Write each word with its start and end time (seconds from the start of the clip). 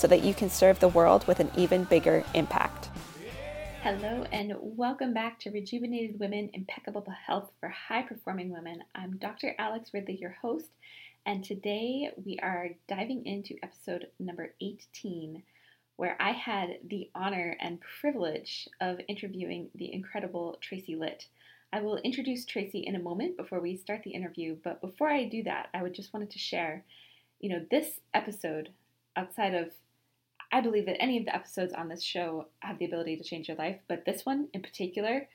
so 0.00 0.06
that 0.06 0.24
you 0.24 0.32
can 0.32 0.48
serve 0.48 0.80
the 0.80 0.88
world 0.88 1.26
with 1.26 1.40
an 1.40 1.50
even 1.58 1.84
bigger 1.84 2.24
impact. 2.32 2.88
Hello, 3.82 4.24
and 4.32 4.54
welcome 4.58 5.12
back 5.12 5.38
to 5.40 5.50
Rejuvenated 5.50 6.18
Women 6.18 6.48
Impeccable 6.54 7.04
Health 7.26 7.50
for 7.60 7.68
High 7.68 8.00
Performing 8.00 8.50
Women. 8.50 8.82
I'm 8.94 9.18
Dr. 9.18 9.54
Alex 9.58 9.90
Ridley, 9.92 10.16
your 10.16 10.34
host, 10.40 10.70
and 11.26 11.44
today 11.44 12.10
we 12.24 12.38
are 12.42 12.70
diving 12.88 13.26
into 13.26 13.56
episode 13.62 14.06
number 14.18 14.54
18, 14.62 15.42
where 15.96 16.16
I 16.18 16.30
had 16.30 16.78
the 16.88 17.10
honor 17.14 17.58
and 17.60 17.78
privilege 18.00 18.70
of 18.80 19.00
interviewing 19.06 19.68
the 19.74 19.92
incredible 19.92 20.56
Tracy 20.62 20.96
Litt. 20.96 21.26
I 21.74 21.82
will 21.82 21.98
introduce 21.98 22.46
Tracy 22.46 22.78
in 22.86 22.96
a 22.96 23.00
moment 23.00 23.36
before 23.36 23.60
we 23.60 23.76
start 23.76 24.02
the 24.04 24.12
interview, 24.12 24.56
but 24.64 24.80
before 24.80 25.10
I 25.10 25.24
do 25.24 25.42
that, 25.42 25.68
I 25.74 25.82
would 25.82 25.92
just 25.92 26.14
wanted 26.14 26.30
to 26.30 26.38
share, 26.38 26.84
you 27.38 27.50
know, 27.50 27.66
this 27.70 28.00
episode 28.14 28.70
outside 29.14 29.52
of 29.52 29.72
I 30.52 30.60
believe 30.60 30.86
that 30.86 31.00
any 31.00 31.18
of 31.18 31.24
the 31.24 31.34
episodes 31.34 31.72
on 31.72 31.88
this 31.88 32.02
show 32.02 32.46
have 32.60 32.78
the 32.78 32.84
ability 32.84 33.16
to 33.16 33.24
change 33.24 33.48
your 33.48 33.56
life, 33.56 33.78
but 33.88 34.04
this 34.04 34.26
one 34.26 34.48
in 34.52 34.62
particular 34.62 35.28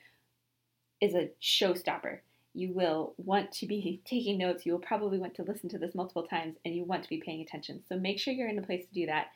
is 1.00 1.14
a 1.14 1.30
showstopper. 1.40 2.18
You 2.54 2.72
will 2.72 3.14
want 3.16 3.52
to 3.52 3.66
be 3.66 4.00
taking 4.04 4.38
notes. 4.38 4.66
You 4.66 4.72
will 4.72 4.78
probably 4.80 5.18
want 5.18 5.34
to 5.36 5.42
listen 5.42 5.68
to 5.70 5.78
this 5.78 5.94
multiple 5.94 6.24
times 6.24 6.56
and 6.64 6.74
you 6.74 6.84
want 6.84 7.02
to 7.02 7.08
be 7.08 7.22
paying 7.24 7.40
attention. 7.40 7.82
So 7.88 7.96
make 7.98 8.18
sure 8.18 8.34
you're 8.34 8.48
in 8.48 8.58
a 8.58 8.62
place 8.62 8.84
to 8.86 8.94
do 8.94 9.06
that. 9.06 9.28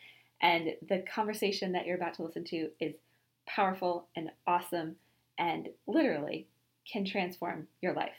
And 0.42 0.74
the 0.88 1.04
conversation 1.14 1.72
that 1.72 1.86
you're 1.86 1.96
about 1.96 2.14
to 2.14 2.22
listen 2.22 2.44
to 2.44 2.70
is 2.80 2.94
powerful 3.46 4.06
and 4.16 4.30
awesome 4.46 4.96
and 5.38 5.68
literally 5.86 6.46
can 6.90 7.04
transform 7.04 7.66
your 7.82 7.92
life 7.92 8.16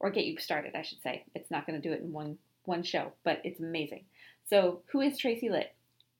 or 0.00 0.10
get 0.10 0.26
you 0.26 0.38
started, 0.38 0.74
I 0.74 0.82
should 0.82 1.02
say. 1.02 1.24
It's 1.34 1.50
not 1.50 1.66
going 1.66 1.80
to 1.80 1.88
do 1.88 1.94
it 1.94 2.02
in 2.02 2.12
one 2.12 2.38
one 2.64 2.82
show, 2.84 3.12
but 3.24 3.40
it's 3.44 3.58
amazing. 3.58 4.04
So, 4.48 4.82
who 4.92 5.00
is 5.00 5.18
Tracy 5.18 5.48
Litt? 5.48 5.74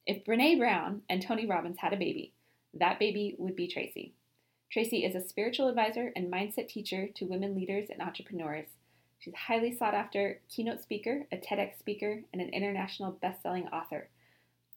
If 0.04 0.24
Brene 0.24 0.58
Brown 0.58 1.02
and 1.08 1.22
Tony 1.22 1.46
Robbins 1.46 1.78
had 1.78 1.92
a 1.92 1.96
baby, 1.96 2.32
that 2.74 2.98
baby 2.98 3.36
would 3.38 3.54
be 3.54 3.68
Tracy. 3.68 4.14
Tracy 4.68 5.04
is 5.04 5.14
a 5.14 5.28
spiritual 5.28 5.68
advisor 5.68 6.12
and 6.16 6.32
mindset 6.32 6.66
teacher 6.66 7.06
to 7.14 7.24
women 7.24 7.54
leaders 7.54 7.88
and 7.88 8.02
entrepreneurs. 8.02 8.66
She's 9.20 9.34
a 9.34 9.36
highly 9.36 9.76
sought 9.76 9.94
after 9.94 10.40
keynote 10.48 10.80
speaker, 10.80 11.28
a 11.30 11.36
TEDx 11.36 11.78
speaker, 11.78 12.22
and 12.32 12.42
an 12.42 12.48
international 12.48 13.12
best-selling 13.12 13.68
author. 13.68 14.08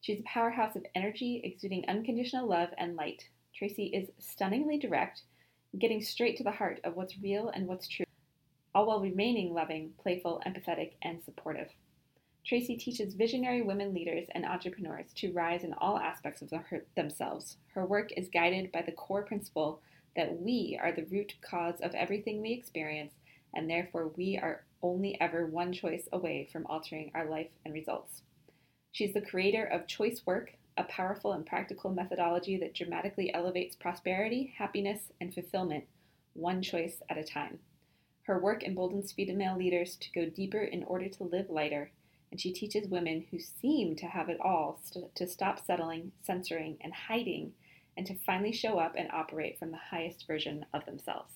She's 0.01 0.19
a 0.19 0.23
powerhouse 0.31 0.75
of 0.75 0.85
energy, 0.93 1.41
exuding 1.43 1.85
unconditional 1.87 2.47
love 2.47 2.69
and 2.77 2.95
light. 2.95 3.23
Tracy 3.55 3.85
is 3.85 4.09
stunningly 4.19 4.77
direct, 4.77 5.23
getting 5.79 6.03
straight 6.03 6.37
to 6.37 6.43
the 6.43 6.51
heart 6.51 6.79
of 6.83 6.95
what's 6.95 7.17
real 7.17 7.49
and 7.49 7.65
what's 7.65 7.87
true, 7.87 8.05
all 8.75 8.85
while 8.85 9.01
remaining 9.01 9.55
loving, 9.55 9.93
playful, 9.99 10.39
empathetic, 10.45 10.91
and 11.01 11.23
supportive. 11.23 11.69
Tracy 12.45 12.77
teaches 12.77 13.15
visionary 13.15 13.63
women 13.63 13.91
leaders 13.91 14.27
and 14.35 14.45
entrepreneurs 14.45 15.11
to 15.15 15.31
rise 15.31 15.63
in 15.63 15.73
all 15.79 15.97
aspects 15.97 16.43
of 16.43 16.51
her, 16.51 16.85
themselves. 16.95 17.57
Her 17.73 17.87
work 17.87 18.11
is 18.15 18.29
guided 18.29 18.71
by 18.71 18.83
the 18.83 18.91
core 18.91 19.23
principle 19.23 19.81
that 20.15 20.39
we 20.39 20.79
are 20.79 20.91
the 20.91 21.05
root 21.05 21.33
cause 21.41 21.81
of 21.81 21.95
everything 21.95 22.43
we 22.43 22.51
experience, 22.51 23.15
and 23.55 23.67
therefore 23.67 24.09
we 24.15 24.37
are 24.37 24.63
only 24.83 25.19
ever 25.19 25.47
one 25.47 25.73
choice 25.73 26.07
away 26.13 26.47
from 26.51 26.67
altering 26.67 27.11
our 27.15 27.25
life 27.25 27.49
and 27.65 27.73
results. 27.73 28.21
She's 28.91 29.15
the 29.15 29.21
creator 29.21 29.65
of 29.65 29.87
Choice 29.87 30.21
Work, 30.27 30.53
a 30.77 30.83
powerful 30.83 31.31
and 31.31 31.47
practical 31.47 31.89
methodology 31.89 32.57
that 32.57 32.75
dramatically 32.75 33.33
elevates 33.33 33.75
prosperity, 33.75 34.53
happiness, 34.55 35.11
and 35.19 35.33
fulfillment, 35.33 35.85
one 36.33 36.61
choice 36.61 37.01
at 37.09 37.17
a 37.17 37.23
time. 37.23 37.57
Her 38.23 38.37
work 38.37 38.63
emboldens 38.63 39.11
female 39.11 39.57
leaders 39.57 39.95
to 39.95 40.11
go 40.11 40.29
deeper 40.29 40.61
in 40.61 40.83
order 40.83 41.09
to 41.09 41.23
live 41.23 41.49
lighter 41.49 41.91
and 42.31 42.39
she 42.39 42.51
teaches 42.51 42.87
women 42.87 43.25
who 43.31 43.39
seem 43.39 43.95
to 43.95 44.05
have 44.05 44.29
it 44.29 44.37
all 44.41 44.79
st- 44.83 45.13
to 45.15 45.27
stop 45.27 45.65
settling, 45.65 46.11
censoring, 46.21 46.77
and 46.81 46.93
hiding, 46.93 47.53
and 47.97 48.05
to 48.07 48.15
finally 48.25 48.51
show 48.51 48.77
up 48.77 48.93
and 48.97 49.09
operate 49.11 49.57
from 49.57 49.71
the 49.71 49.77
highest 49.91 50.27
version 50.27 50.65
of 50.73 50.85
themselves. 50.85 51.31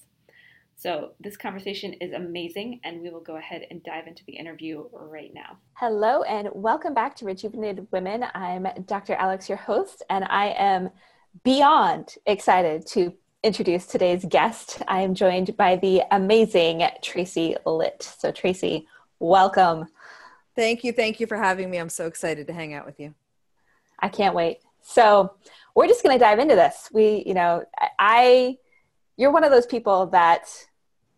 So, 0.75 1.11
this 1.19 1.35
conversation 1.35 1.91
is 1.95 2.13
amazing, 2.13 2.79
and 2.85 3.01
we 3.01 3.09
will 3.09 3.19
go 3.19 3.35
ahead 3.35 3.67
and 3.69 3.83
dive 3.83 4.07
into 4.07 4.23
the 4.25 4.37
interview 4.37 4.85
right 4.93 5.33
now. 5.33 5.57
Hello, 5.73 6.23
and 6.23 6.47
welcome 6.53 6.93
back 6.93 7.17
to 7.17 7.25
Rejuvenated 7.25 7.85
Women. 7.91 8.23
I'm 8.33 8.65
Dr. 8.85 9.15
Alex, 9.15 9.49
your 9.49 9.57
host, 9.57 10.03
and 10.09 10.23
I 10.29 10.55
am 10.57 10.89
beyond 11.43 12.15
excited 12.25 12.87
to 12.87 13.13
introduce 13.43 13.87
today's 13.87 14.23
guest. 14.23 14.81
I 14.87 15.01
am 15.01 15.15
joined 15.15 15.57
by 15.57 15.75
the 15.75 16.03
amazing 16.11 16.87
Tracy 17.01 17.57
Litt. 17.65 18.01
So, 18.17 18.31
Tracy, 18.31 18.87
welcome. 19.19 19.85
Thank 20.59 20.83
you. 20.83 20.91
Thank 20.91 21.21
you 21.21 21.25
for 21.25 21.37
having 21.37 21.69
me. 21.69 21.77
I'm 21.77 21.87
so 21.87 22.05
excited 22.05 22.45
to 22.47 22.53
hang 22.53 22.73
out 22.73 22.85
with 22.85 22.99
you. 22.99 23.13
I 23.97 24.09
can't 24.09 24.35
wait. 24.35 24.57
So, 24.81 25.33
we're 25.73 25.87
just 25.87 26.03
going 26.03 26.17
to 26.17 26.19
dive 26.19 26.37
into 26.37 26.55
this. 26.55 26.89
We, 26.91 27.23
you 27.25 27.33
know, 27.33 27.63
I, 27.97 28.57
you're 29.15 29.31
one 29.31 29.45
of 29.45 29.51
those 29.51 29.65
people 29.65 30.07
that 30.07 30.49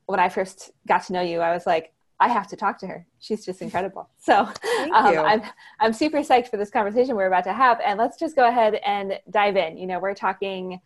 when 0.06 0.19
I 0.19 0.30
first 0.30 0.69
got 0.88 1.06
to 1.06 1.13
know 1.13 1.22
you, 1.22 1.40
I 1.40 1.53
was 1.53 1.66
like, 1.66 1.91
I 2.19 2.28
have 2.28 2.46
to 2.50 2.56
talk 2.56 2.78
to 2.81 2.88
her. 2.88 3.07
She's 3.19 3.44
just 3.44 3.63
incredible. 3.63 4.09
So 4.19 4.41
um, 4.41 4.53
I'm 4.94 5.41
I'm 5.80 5.94
super 5.94 6.19
psyched 6.19 6.50
for 6.50 6.57
this 6.57 6.69
conversation 6.69 7.16
we're 7.16 7.25
about 7.25 7.46
to 7.46 7.53
have, 7.53 7.80
and 7.84 7.97
let's 7.97 8.19
just 8.19 8.35
go 8.35 8.47
ahead 8.47 8.75
and 8.85 9.19
dive 9.31 9.57
in. 9.57 9.75
You 9.75 9.88
know, 9.88 9.97
we're 9.97 10.13
talking 10.13 10.80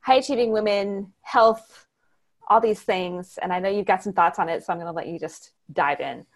high 0.00 0.16
achieving 0.16 0.50
women, 0.50 1.12
health, 1.20 1.86
all 2.48 2.60
these 2.60 2.80
things, 2.80 3.38
and 3.40 3.52
I 3.52 3.60
know 3.60 3.68
you've 3.68 3.86
got 3.86 4.02
some 4.02 4.12
thoughts 4.12 4.40
on 4.40 4.48
it, 4.48 4.64
so 4.64 4.72
I'm 4.72 4.80
going 4.80 4.92
to 4.92 4.96
let 4.96 5.06
you 5.06 5.20
just 5.20 5.52
dive 5.72 6.00
in. 6.00 6.26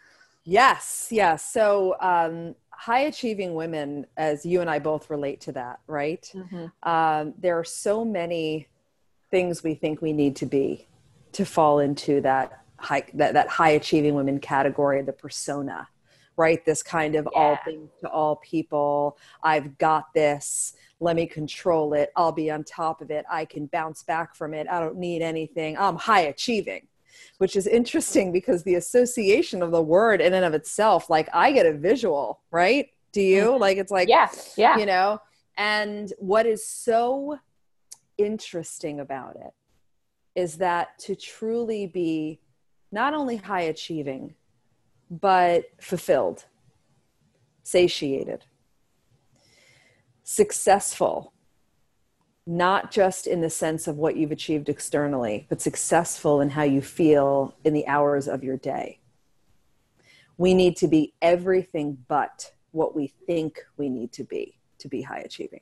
Yes, 0.44 1.08
yes. 1.10 1.52
So, 1.52 1.96
um, 2.00 2.54
high 2.70 3.00
achieving 3.02 3.54
women, 3.54 4.06
as 4.16 4.44
you 4.44 4.60
and 4.60 4.68
I 4.68 4.80
both 4.80 5.08
relate 5.08 5.40
to 5.42 5.52
that, 5.52 5.80
right? 5.86 6.28
Mm-hmm. 6.34 6.88
Um, 6.88 7.34
there 7.38 7.58
are 7.58 7.64
so 7.64 8.04
many 8.04 8.66
things 9.30 9.62
we 9.62 9.74
think 9.74 10.02
we 10.02 10.12
need 10.12 10.34
to 10.36 10.46
be 10.46 10.88
to 11.32 11.44
fall 11.44 11.78
into 11.78 12.20
that 12.22 12.64
high 12.78 13.04
that, 13.14 13.34
that 13.34 13.48
high 13.48 13.70
achieving 13.70 14.14
women 14.14 14.40
category, 14.40 15.00
the 15.02 15.12
persona, 15.12 15.88
right? 16.36 16.64
This 16.64 16.82
kind 16.82 17.14
of 17.14 17.28
yeah. 17.32 17.38
all 17.38 17.58
things 17.64 17.90
to 18.00 18.08
all 18.08 18.36
people. 18.36 19.16
I've 19.44 19.78
got 19.78 20.12
this. 20.12 20.74
Let 20.98 21.14
me 21.14 21.26
control 21.26 21.94
it. 21.94 22.10
I'll 22.16 22.32
be 22.32 22.50
on 22.50 22.64
top 22.64 23.00
of 23.00 23.10
it. 23.12 23.24
I 23.30 23.44
can 23.44 23.66
bounce 23.66 24.02
back 24.02 24.34
from 24.34 24.54
it. 24.54 24.66
I 24.68 24.80
don't 24.80 24.96
need 24.96 25.22
anything. 25.22 25.78
I'm 25.78 25.96
high 25.96 26.22
achieving 26.22 26.88
which 27.38 27.56
is 27.56 27.66
interesting 27.66 28.32
because 28.32 28.62
the 28.62 28.74
association 28.74 29.62
of 29.62 29.70
the 29.70 29.82
word 29.82 30.20
in 30.20 30.34
and 30.34 30.44
of 30.44 30.54
itself, 30.54 31.10
like 31.10 31.28
I 31.32 31.52
get 31.52 31.66
a 31.66 31.72
visual, 31.72 32.40
right? 32.50 32.88
Do 33.12 33.20
you? 33.20 33.44
Mm-hmm. 33.44 33.60
Like 33.60 33.78
it's 33.78 33.92
like, 33.92 34.08
yeah, 34.08 34.28
yeah. 34.56 34.78
You 34.78 34.86
know, 34.86 35.20
and 35.56 36.12
what 36.18 36.46
is 36.46 36.66
so 36.66 37.38
interesting 38.18 39.00
about 39.00 39.36
it 39.36 39.52
is 40.34 40.58
that 40.58 40.98
to 40.98 41.14
truly 41.14 41.86
be 41.86 42.40
not 42.90 43.14
only 43.14 43.36
high 43.36 43.62
achieving, 43.62 44.34
but 45.10 45.64
fulfilled, 45.80 46.44
satiated, 47.62 48.44
successful, 50.22 51.31
not 52.46 52.90
just 52.90 53.26
in 53.26 53.40
the 53.40 53.50
sense 53.50 53.86
of 53.86 53.96
what 53.96 54.16
you've 54.16 54.32
achieved 54.32 54.68
externally, 54.68 55.46
but 55.48 55.60
successful 55.60 56.40
in 56.40 56.50
how 56.50 56.62
you 56.62 56.82
feel 56.82 57.54
in 57.64 57.72
the 57.72 57.86
hours 57.86 58.26
of 58.26 58.42
your 58.42 58.56
day. 58.56 58.98
We 60.36 60.54
need 60.54 60.76
to 60.78 60.88
be 60.88 61.14
everything 61.22 61.98
but 62.08 62.52
what 62.72 62.96
we 62.96 63.12
think 63.26 63.60
we 63.76 63.88
need 63.88 64.12
to 64.12 64.24
be 64.24 64.58
to 64.78 64.88
be 64.88 65.02
high 65.02 65.20
achieving. 65.20 65.60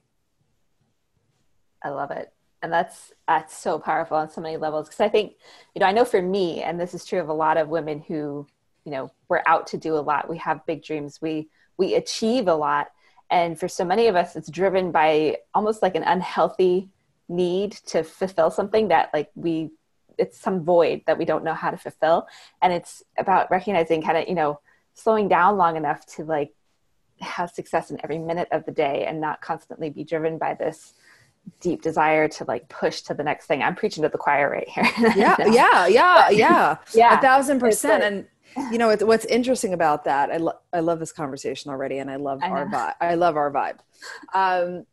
I 1.82 1.90
love 1.90 2.10
it. 2.10 2.32
And 2.62 2.72
that's 2.72 3.12
that's 3.26 3.56
so 3.56 3.78
powerful 3.78 4.16
on 4.16 4.30
so 4.30 4.40
many 4.40 4.56
levels 4.56 4.88
because 4.88 5.00
I 5.00 5.08
think, 5.08 5.34
you 5.74 5.80
know, 5.80 5.86
I 5.86 5.92
know 5.92 6.04
for 6.04 6.20
me 6.20 6.62
and 6.62 6.80
this 6.80 6.94
is 6.94 7.04
true 7.04 7.20
of 7.20 7.28
a 7.28 7.34
lot 7.34 7.56
of 7.56 7.68
women 7.68 8.00
who, 8.00 8.46
you 8.84 8.92
know, 8.92 9.10
we're 9.28 9.42
out 9.46 9.66
to 9.68 9.78
do 9.78 9.96
a 9.96 10.00
lot. 10.00 10.28
We 10.28 10.38
have 10.38 10.64
big 10.66 10.82
dreams. 10.82 11.20
We 11.20 11.48
we 11.78 11.94
achieve 11.94 12.48
a 12.48 12.54
lot 12.54 12.88
and 13.30 13.58
for 13.58 13.68
so 13.68 13.84
many 13.84 14.08
of 14.08 14.16
us, 14.16 14.36
it's 14.36 14.50
driven 14.50 14.90
by 14.90 15.38
almost 15.54 15.82
like 15.82 15.94
an 15.94 16.02
unhealthy 16.02 16.90
need 17.28 17.72
to 17.72 18.02
fulfill 18.02 18.50
something 18.50 18.88
that 18.88 19.10
like 19.14 19.30
we 19.34 19.70
it's 20.18 20.38
some 20.38 20.64
void 20.64 21.00
that 21.06 21.16
we 21.16 21.24
don't 21.24 21.44
know 21.44 21.54
how 21.54 21.70
to 21.70 21.76
fulfill 21.76 22.26
and 22.60 22.72
it's 22.72 23.04
about 23.16 23.48
recognizing 23.52 24.02
kind 24.02 24.18
of 24.18 24.28
you 24.28 24.34
know 24.34 24.58
slowing 24.94 25.28
down 25.28 25.56
long 25.56 25.76
enough 25.76 26.04
to 26.04 26.24
like 26.24 26.52
have 27.20 27.50
success 27.50 27.90
in 27.90 27.98
every 28.02 28.18
minute 28.18 28.48
of 28.50 28.64
the 28.66 28.72
day 28.72 29.04
and 29.06 29.20
not 29.20 29.40
constantly 29.40 29.90
be 29.90 30.02
driven 30.02 30.38
by 30.38 30.54
this 30.54 30.94
deep 31.60 31.82
desire 31.82 32.28
to 32.28 32.44
like 32.44 32.68
push 32.68 33.02
to 33.02 33.14
the 33.14 33.22
next 33.22 33.46
thing. 33.46 33.62
I'm 33.62 33.74
preaching 33.74 34.02
to 34.02 34.08
the 34.08 34.18
choir 34.18 34.50
right 34.50 34.68
here. 34.68 34.84
yeah, 35.16 35.36
yeah, 35.46 35.86
yeah, 35.86 36.30
yeah, 36.30 36.76
yeah, 36.94 37.18
a 37.18 37.20
thousand 37.20 37.60
percent. 37.60 38.02
Like, 38.02 38.12
and 38.12 38.26
you 38.56 38.78
know 38.78 38.94
what's 38.96 39.24
interesting 39.26 39.74
about 39.74 40.04
that? 40.04 40.30
I 40.30 40.36
lo- 40.38 40.58
I 40.72 40.80
love 40.80 40.98
this 40.98 41.12
conversation 41.12 41.70
already, 41.70 41.98
and 41.98 42.10
I 42.10 42.16
love 42.16 42.40
I 42.42 42.48
our 42.48 42.66
vibe. 42.66 42.94
I 43.00 43.14
love 43.14 43.36
our 43.36 43.50
vibe. 43.50 43.78
Um, 44.34 44.86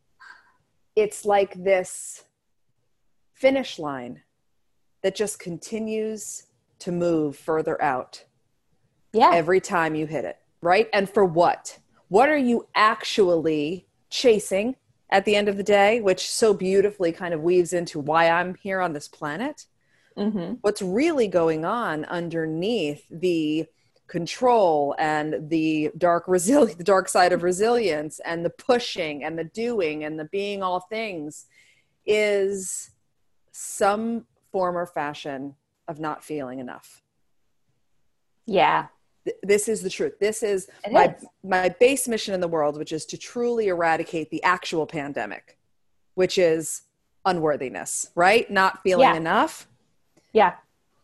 it's 0.96 1.26
like 1.26 1.54
this 1.64 2.24
finish 3.34 3.78
line 3.78 4.24
that 5.04 5.16
just 5.16 5.40
continues 5.40 6.48
to 6.80 6.92
move 6.92 7.38
further 7.38 7.82
out. 7.82 8.24
Yeah. 9.14 9.32
Every 9.34 9.62
time 9.62 9.96
you 9.96 10.06
hit 10.06 10.26
it, 10.26 10.38
right? 10.62 10.90
And 10.94 11.10
for 11.10 11.24
what? 11.26 11.80
What 12.10 12.30
are 12.30 12.38
you 12.38 12.68
actually 12.76 13.88
chasing 14.10 14.76
at 15.10 15.26
the 15.26 15.36
end 15.36 15.48
of 15.50 15.58
the 15.58 15.64
day, 15.64 16.02
which 16.02 16.30
so 16.30 16.54
beautifully 16.54 17.12
kind 17.12 17.34
of 17.34 17.42
weaves 17.42 17.74
into 17.74 18.00
why 18.00 18.30
I'm 18.30 18.56
here 18.56 18.82
on 18.82 18.94
this 18.94 19.08
planet? 19.08 19.66
Mm-hmm. 20.18 20.56
What's 20.62 20.82
really 20.82 21.28
going 21.28 21.66
on 21.66 22.06
underneath 22.06 23.06
the 23.10 23.68
control 24.08 24.96
and 24.98 25.50
the 25.50 25.92
dark 25.98 26.24
resilience, 26.28 26.76
the 26.78 26.84
dark 26.84 27.10
side 27.10 27.34
of 27.34 27.44
resilience 27.44 28.20
and 28.26 28.44
the 28.44 28.50
pushing 28.50 29.24
and 29.24 29.38
the 29.38 29.44
doing 29.44 30.04
and 30.04 30.20
the 30.20 30.26
being 30.26 30.64
all 30.64 30.80
things 30.80 31.46
is 32.06 32.92
some 33.52 34.26
form 34.52 34.78
or 34.78 34.86
fashion 34.86 35.56
of 35.88 36.00
not 36.00 36.24
feeling 36.24 36.60
enough. 36.60 37.02
Yeah. 38.46 38.88
this 39.44 39.68
is 39.68 39.82
the 39.82 39.90
truth. 39.90 40.20
This 40.20 40.42
is 40.42 40.70
my, 40.90 41.08
is 41.08 41.26
my 41.44 41.70
base 41.70 42.08
mission 42.08 42.34
in 42.34 42.40
the 42.40 42.48
world, 42.48 42.78
which 42.78 42.94
is 42.94 43.06
to 43.08 43.18
truly 43.18 43.68
eradicate 43.68 44.32
the 44.32 44.42
actual 44.44 44.86
pandemic, 44.86 45.58
which 46.16 46.38
is 46.38 46.84
unworthiness, 47.26 48.10
right? 48.16 48.50
Not 48.50 48.82
feeling 48.84 49.10
yeah. 49.10 49.16
enough. 49.16 49.68
Yeah. 50.34 50.56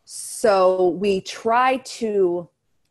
So 0.04 0.88
we 0.88 1.20
try 1.20 1.78
to 1.78 2.48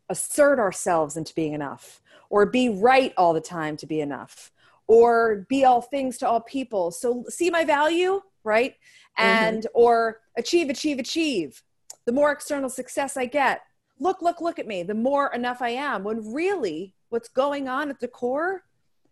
assert 0.08 0.58
ourselves 0.58 1.16
into 1.16 1.34
being 1.34 1.52
enough 1.52 2.00
or 2.28 2.46
be 2.46 2.68
right 2.68 3.12
all 3.16 3.32
the 3.32 3.40
time 3.40 3.76
to 3.78 3.86
be 3.86 4.00
enough 4.00 4.50
or 4.86 5.46
be 5.48 5.64
all 5.64 5.80
things 5.80 6.18
to 6.18 6.28
all 6.28 6.40
people. 6.40 6.90
So 6.90 7.24
see 7.28 7.50
my 7.50 7.64
value, 7.64 8.20
right? 8.42 8.72
Mm-hmm. 8.72 9.24
And 9.24 9.58
mm-hmm. 9.58 9.80
or 9.80 10.20
achieve, 10.36 10.68
achieve, 10.68 10.98
achieve. 10.98 11.62
The 12.04 12.12
more 12.12 12.32
external 12.32 12.68
success 12.68 13.16
I 13.16 13.26
get, 13.26 13.62
look, 13.98 14.20
look, 14.20 14.40
look 14.40 14.58
at 14.58 14.66
me, 14.66 14.82
the 14.82 14.94
more 14.94 15.32
enough 15.32 15.62
I 15.62 15.70
am. 15.70 16.04
When 16.04 16.34
really 16.34 16.94
what's 17.08 17.28
going 17.28 17.68
on 17.68 17.88
at 17.88 18.00
the 18.00 18.08
core, 18.08 18.64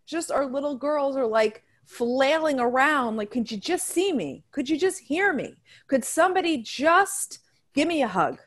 just 0.05 0.31
our 0.31 0.45
little 0.45 0.75
girls 0.75 1.15
are 1.15 1.25
like 1.25 1.63
flailing 1.85 2.59
around, 2.59 3.17
like, 3.17 3.31
could 3.31 3.51
you 3.51 3.57
just 3.57 3.87
see 3.87 4.11
me? 4.13 4.43
Could 4.51 4.69
you 4.69 4.77
just 4.77 4.99
hear 4.99 5.33
me? 5.33 5.55
Could 5.87 6.03
somebody 6.03 6.57
just 6.57 7.39
give 7.73 7.87
me 7.87 8.01
a 8.03 8.07
hug? 8.07 8.39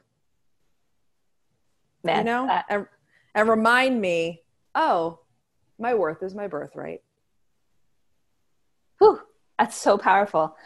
You 2.19 2.25
know, 2.25 2.47
that- 2.47 2.67
and, 2.69 2.87
and 3.35 3.49
remind 3.49 4.01
me, 4.01 4.43
oh, 4.75 5.21
my 5.79 5.95
worth 5.95 6.23
is 6.23 6.35
my 6.35 6.47
birthright. 6.47 7.03
Whew, 8.99 9.21
that's 9.59 9.77
so 9.77 9.99
powerful 9.99 10.57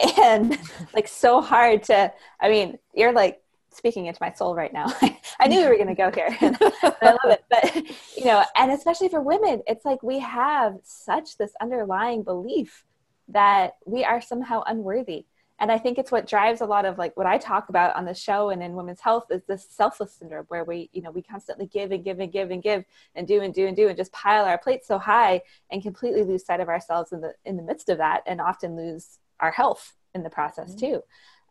and 0.00 0.58
like 0.94 1.08
so 1.08 1.40
hard 1.40 1.82
to 1.84 2.12
i 2.40 2.48
mean 2.48 2.78
you're 2.94 3.12
like 3.12 3.40
speaking 3.78 4.06
into 4.06 4.18
my 4.20 4.32
soul 4.32 4.54
right 4.54 4.72
now. 4.72 4.92
I 5.40 5.46
knew 5.46 5.60
we 5.60 5.68
were 5.68 5.76
going 5.76 5.88
to 5.88 5.94
go 5.94 6.10
here. 6.14 6.36
I 6.40 7.16
love 7.24 7.30
it. 7.30 7.44
But, 7.48 7.74
you 8.16 8.26
know, 8.26 8.44
and 8.56 8.72
especially 8.72 9.08
for 9.08 9.22
women, 9.22 9.62
it's 9.66 9.84
like 9.86 10.02
we 10.02 10.18
have 10.18 10.74
such 10.82 11.38
this 11.38 11.52
underlying 11.62 12.22
belief 12.22 12.84
that 13.28 13.74
we 13.86 14.04
are 14.04 14.20
somehow 14.20 14.62
unworthy. 14.66 15.24
And 15.60 15.72
I 15.72 15.78
think 15.78 15.98
it's 15.98 16.12
what 16.12 16.28
drives 16.28 16.60
a 16.60 16.66
lot 16.66 16.84
of 16.84 16.98
like 16.98 17.16
what 17.16 17.26
I 17.26 17.36
talk 17.36 17.68
about 17.68 17.96
on 17.96 18.04
the 18.04 18.14
show 18.14 18.50
and 18.50 18.62
in 18.62 18.74
women's 18.74 19.00
health 19.00 19.24
is 19.30 19.42
this 19.48 19.66
selfless 19.68 20.14
syndrome 20.14 20.44
where 20.48 20.62
we, 20.64 20.88
you 20.92 21.02
know, 21.02 21.10
we 21.10 21.20
constantly 21.20 21.66
give 21.66 21.90
and 21.90 22.04
give 22.04 22.20
and 22.20 22.30
give 22.30 22.52
and 22.52 22.62
give 22.62 22.84
and 23.16 23.26
do 23.26 23.42
and 23.42 23.52
do 23.52 23.66
and 23.66 23.76
do 23.76 23.88
and 23.88 23.96
just 23.96 24.12
pile 24.12 24.44
our 24.44 24.58
plates 24.58 24.86
so 24.86 24.98
high 24.98 25.42
and 25.72 25.82
completely 25.82 26.22
lose 26.22 26.46
sight 26.46 26.60
of 26.60 26.68
ourselves 26.68 27.10
in 27.10 27.20
the 27.20 27.34
in 27.44 27.56
the 27.56 27.62
midst 27.64 27.88
of 27.88 27.98
that 27.98 28.22
and 28.26 28.40
often 28.40 28.76
lose 28.76 29.18
our 29.40 29.50
health 29.50 29.94
in 30.14 30.22
the 30.22 30.30
process 30.30 30.76
mm-hmm. 30.76 30.92
too. 30.92 31.02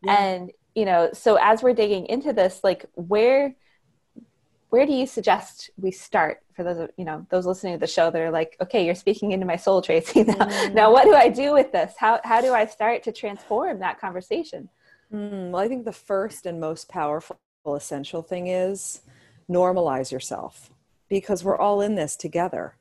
Yeah. 0.03 0.13
And 0.13 0.51
you 0.77 0.85
know 0.85 1.09
so 1.11 1.39
as 1.41 1.63
we're 1.63 1.73
digging 1.73 2.05
into 2.05 2.31
this 2.31 2.59
like 2.63 2.85
where 2.93 3.55
where 4.69 4.85
do 4.85 4.93
you 4.93 5.07
suggest 5.07 5.71
we 5.77 5.89
start 5.89 6.43
for 6.55 6.63
those 6.63 6.89
you 6.97 7.03
know 7.03 7.25
those 7.31 7.47
listening 7.47 7.73
to 7.73 7.79
the 7.79 7.87
show 7.87 8.11
that 8.11 8.21
are 8.21 8.29
like 8.29 8.55
okay 8.61 8.85
you're 8.85 8.93
speaking 8.93 9.31
into 9.31 9.45
my 9.45 9.55
soul 9.55 9.81
tracy. 9.87 10.23
Now, 10.23 10.35
mm. 10.35 10.73
now 10.75 10.91
what 10.91 11.05
do 11.05 11.15
i 11.15 11.29
do 11.29 11.51
with 11.51 11.71
this? 11.71 11.95
How, 11.97 12.19
how 12.23 12.41
do 12.41 12.53
i 12.53 12.65
start 12.65 13.01
to 13.03 13.11
transform 13.11 13.79
that 13.79 13.99
conversation? 13.99 14.69
Mm, 15.11 15.49
well 15.49 15.63
i 15.63 15.67
think 15.67 15.83
the 15.83 15.91
first 15.91 16.45
and 16.45 16.59
most 16.59 16.87
powerful 16.89 17.37
essential 17.65 18.21
thing 18.21 18.47
is 18.47 19.01
normalize 19.49 20.11
yourself 20.11 20.69
because 21.09 21.43
we're 21.43 21.57
all 21.57 21.81
in 21.81 21.95
this 21.95 22.15
together. 22.15 22.75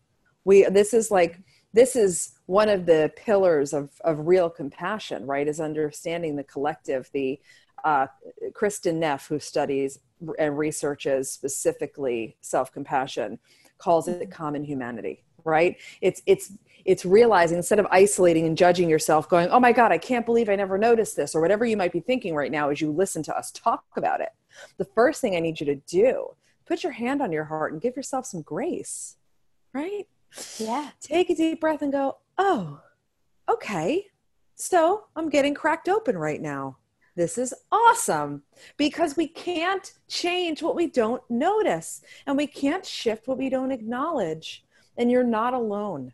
We 0.45 0.65
this 0.65 0.93
is 0.93 1.11
like 1.11 1.41
this 1.73 1.97
is 1.97 2.33
one 2.47 2.69
of 2.69 2.87
the 2.87 3.13
pillars 3.17 3.73
of, 3.73 3.91
of 4.03 4.27
real 4.27 4.49
compassion 4.49 5.27
right 5.27 5.49
is 5.49 5.61
understanding 5.61 6.37
the 6.37 6.45
collective 6.45 7.11
the 7.13 7.41
uh, 7.87 8.09
Kristin 8.53 8.97
Neff, 8.97 9.29
who 9.29 9.39
studies 9.39 10.01
and 10.39 10.59
researches 10.59 11.31
specifically 11.31 12.37
self 12.41 12.73
compassion, 12.73 13.39
calls 13.79 14.09
it 14.09 14.31
common 14.31 14.65
humanity. 14.65 15.25
Right? 15.45 15.77
It's 16.01 16.21
it's 16.27 16.53
it's 16.85 17.05
realizing 17.05 17.57
instead 17.57 17.79
of 17.79 17.87
isolating 17.91 18.45
and 18.47 18.57
judging 18.59 18.91
yourself, 18.91 19.29
going, 19.29 19.49
"Oh 19.51 19.61
my 19.61 19.71
God, 19.71 19.93
I 19.93 19.99
can't 19.99 20.27
believe 20.27 20.49
I 20.49 20.57
never 20.57 20.77
noticed 20.77 21.15
this," 21.17 21.37
or 21.37 21.41
whatever 21.41 21.65
you 21.65 21.77
might 21.77 21.93
be 21.93 22.01
thinking 22.01 22.35
right 22.35 22.51
now 22.51 22.71
as 22.71 22.81
you 22.81 22.91
listen 22.91 23.23
to 23.23 23.37
us 23.39 23.53
talk 23.53 23.85
about 23.97 24.21
it. 24.21 24.31
The 24.79 24.85
first 24.85 25.21
thing 25.21 25.37
I 25.37 25.41
need 25.41 25.61
you 25.61 25.67
to 25.67 25.77
do, 25.77 26.35
put 26.67 26.83
your 26.83 26.93
hand 26.93 27.23
on 27.23 27.31
your 27.31 27.45
heart 27.45 27.73
and 27.73 27.81
give 27.81 27.95
yourself 27.97 28.27
some 28.27 28.43
grace. 28.43 29.17
Right? 29.73 30.09
Yeah. 30.59 30.91
Take 31.01 31.31
a 31.31 31.37
deep 31.37 31.61
breath 31.61 31.83
and 31.83 31.93
go, 31.93 32.19
"Oh, 32.37 32.81
okay." 33.49 34.07
So 34.57 35.05
I'm 35.15 35.29
getting 35.29 35.55
cracked 35.55 35.89
open 35.89 36.19
right 36.19 36.41
now 36.43 36.79
this 37.17 37.39
is 37.39 37.55
awesome 37.73 38.43
because 38.77 39.17
we 39.17 39.27
can't 39.27 39.93
change 40.07 40.63
what 40.63 40.77
we 40.77 40.87
don't 40.87 41.23
notice 41.31 42.03
and 42.27 42.37
we 42.37 42.47
can't 42.47 42.85
shift 42.85 43.27
what 43.27 43.39
we 43.39 43.49
don't 43.49 43.73
acknowledge. 43.73 44.65
And 44.99 45.11
you're 45.11 45.25
not 45.25 45.55
alone, 45.55 46.13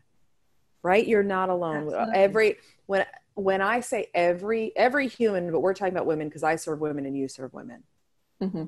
right? 0.81 1.05
You're 1.05 1.21
not 1.21 1.49
alone. 1.49 1.87
Absolutely. 1.87 2.15
Every, 2.15 2.57
when, 2.85 3.05
when 3.35 3.61
I 3.61 3.81
say 3.81 4.07
every, 4.13 4.71
every 4.75 5.07
human, 5.07 5.51
but 5.51 5.59
we're 5.59 5.73
talking 5.73 5.93
about 5.93 6.05
women 6.05 6.29
because 6.29 6.43
I 6.43 6.55
serve 6.55 6.79
women 6.79 7.05
and 7.05 7.17
you 7.17 7.27
serve 7.27 7.53
women, 7.53 7.83
mm-hmm. 8.41 8.65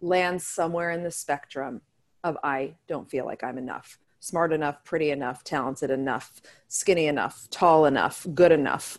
lands 0.00 0.46
somewhere 0.46 0.90
in 0.90 1.02
the 1.02 1.10
spectrum 1.10 1.80
of 2.22 2.36
I 2.44 2.74
don't 2.86 3.10
feel 3.10 3.24
like 3.24 3.42
I'm 3.42 3.58
enough 3.58 3.98
smart 4.20 4.52
enough, 4.52 4.82
pretty 4.84 5.10
enough, 5.10 5.44
talented 5.44 5.90
enough, 5.90 6.40
skinny 6.66 7.06
enough, 7.06 7.48
tall 7.50 7.86
enough, 7.86 8.26
good 8.34 8.52
enough, 8.52 8.98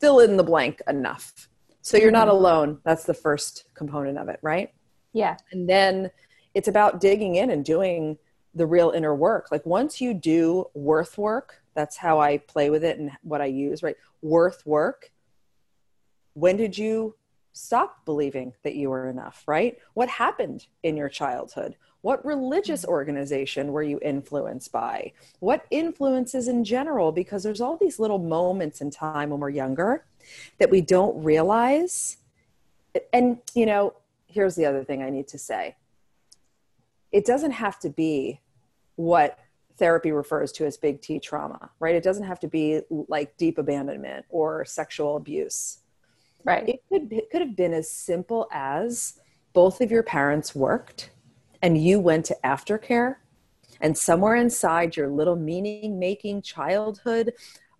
fill 0.00 0.20
in 0.20 0.36
the 0.36 0.42
blank 0.42 0.80
enough. 0.88 1.48
So 1.82 1.96
you're 1.96 2.12
not 2.12 2.28
alone. 2.28 2.78
That's 2.84 3.04
the 3.04 3.14
first 3.14 3.64
component 3.74 4.16
of 4.16 4.28
it, 4.28 4.38
right? 4.40 4.72
Yeah. 5.12 5.36
And 5.50 5.68
then 5.68 6.10
it's 6.54 6.68
about 6.68 7.00
digging 7.00 7.36
in 7.36 7.50
and 7.50 7.64
doing 7.64 8.18
the 8.54 8.66
real 8.66 8.90
inner 8.90 9.14
work. 9.14 9.48
Like 9.50 9.66
once 9.66 10.00
you 10.00 10.14
do 10.14 10.66
worth 10.74 11.18
work, 11.18 11.62
that's 11.74 11.96
how 11.96 12.20
I 12.20 12.38
play 12.38 12.70
with 12.70 12.84
it 12.84 12.98
and 12.98 13.10
what 13.22 13.40
I 13.40 13.46
use, 13.46 13.82
right? 13.82 13.96
Worth 14.20 14.64
work. 14.64 15.10
When 16.34 16.56
did 16.56 16.78
you 16.78 17.16
stop 17.52 18.04
believing 18.04 18.52
that 18.62 18.76
you 18.76 18.90
were 18.90 19.08
enough, 19.08 19.42
right? 19.46 19.76
What 19.94 20.08
happened 20.08 20.66
in 20.82 20.96
your 20.96 21.08
childhood? 21.08 21.76
What 22.02 22.24
religious 22.24 22.82
mm-hmm. 22.82 22.90
organization 22.90 23.72
were 23.72 23.82
you 23.82 23.98
influenced 24.02 24.70
by? 24.70 25.12
What 25.40 25.64
influences 25.70 26.48
in 26.48 26.64
general? 26.64 27.10
Because 27.10 27.42
there's 27.42 27.60
all 27.60 27.76
these 27.76 27.98
little 27.98 28.18
moments 28.18 28.80
in 28.80 28.90
time 28.90 29.30
when 29.30 29.40
we're 29.40 29.50
younger 29.50 30.04
that 30.58 30.70
we 30.70 30.80
don't 30.80 31.22
realize. 31.22 32.18
And, 33.12 33.38
you 33.54 33.66
know, 33.66 33.94
here's 34.26 34.54
the 34.54 34.66
other 34.66 34.84
thing 34.84 35.02
I 35.02 35.10
need 35.10 35.28
to 35.28 35.38
say 35.38 35.76
it 37.10 37.24
doesn't 37.26 37.52
have 37.52 37.78
to 37.80 37.90
be 37.90 38.40
what 38.96 39.38
therapy 39.76 40.12
refers 40.12 40.52
to 40.52 40.66
as 40.66 40.76
big 40.76 41.00
T 41.00 41.18
trauma, 41.18 41.70
right? 41.78 41.94
It 41.94 42.02
doesn't 42.02 42.24
have 42.24 42.40
to 42.40 42.48
be 42.48 42.80
like 42.90 43.36
deep 43.36 43.58
abandonment 43.58 44.24
or 44.28 44.64
sexual 44.64 45.16
abuse. 45.16 45.78
Right. 46.44 46.68
It 46.68 46.82
could, 46.88 47.12
it 47.12 47.30
could 47.30 47.40
have 47.40 47.56
been 47.56 47.72
as 47.72 47.90
simple 47.90 48.48
as 48.50 49.20
both 49.52 49.80
of 49.80 49.90
your 49.90 50.02
parents 50.02 50.54
worked 50.54 51.10
and 51.62 51.82
you 51.82 52.00
went 52.00 52.24
to 52.26 52.36
aftercare 52.44 53.16
and 53.80 53.96
somewhere 53.96 54.36
inside 54.36 54.96
your 54.96 55.08
little 55.08 55.36
meaning 55.36 55.98
making 55.98 56.42
childhood 56.42 57.32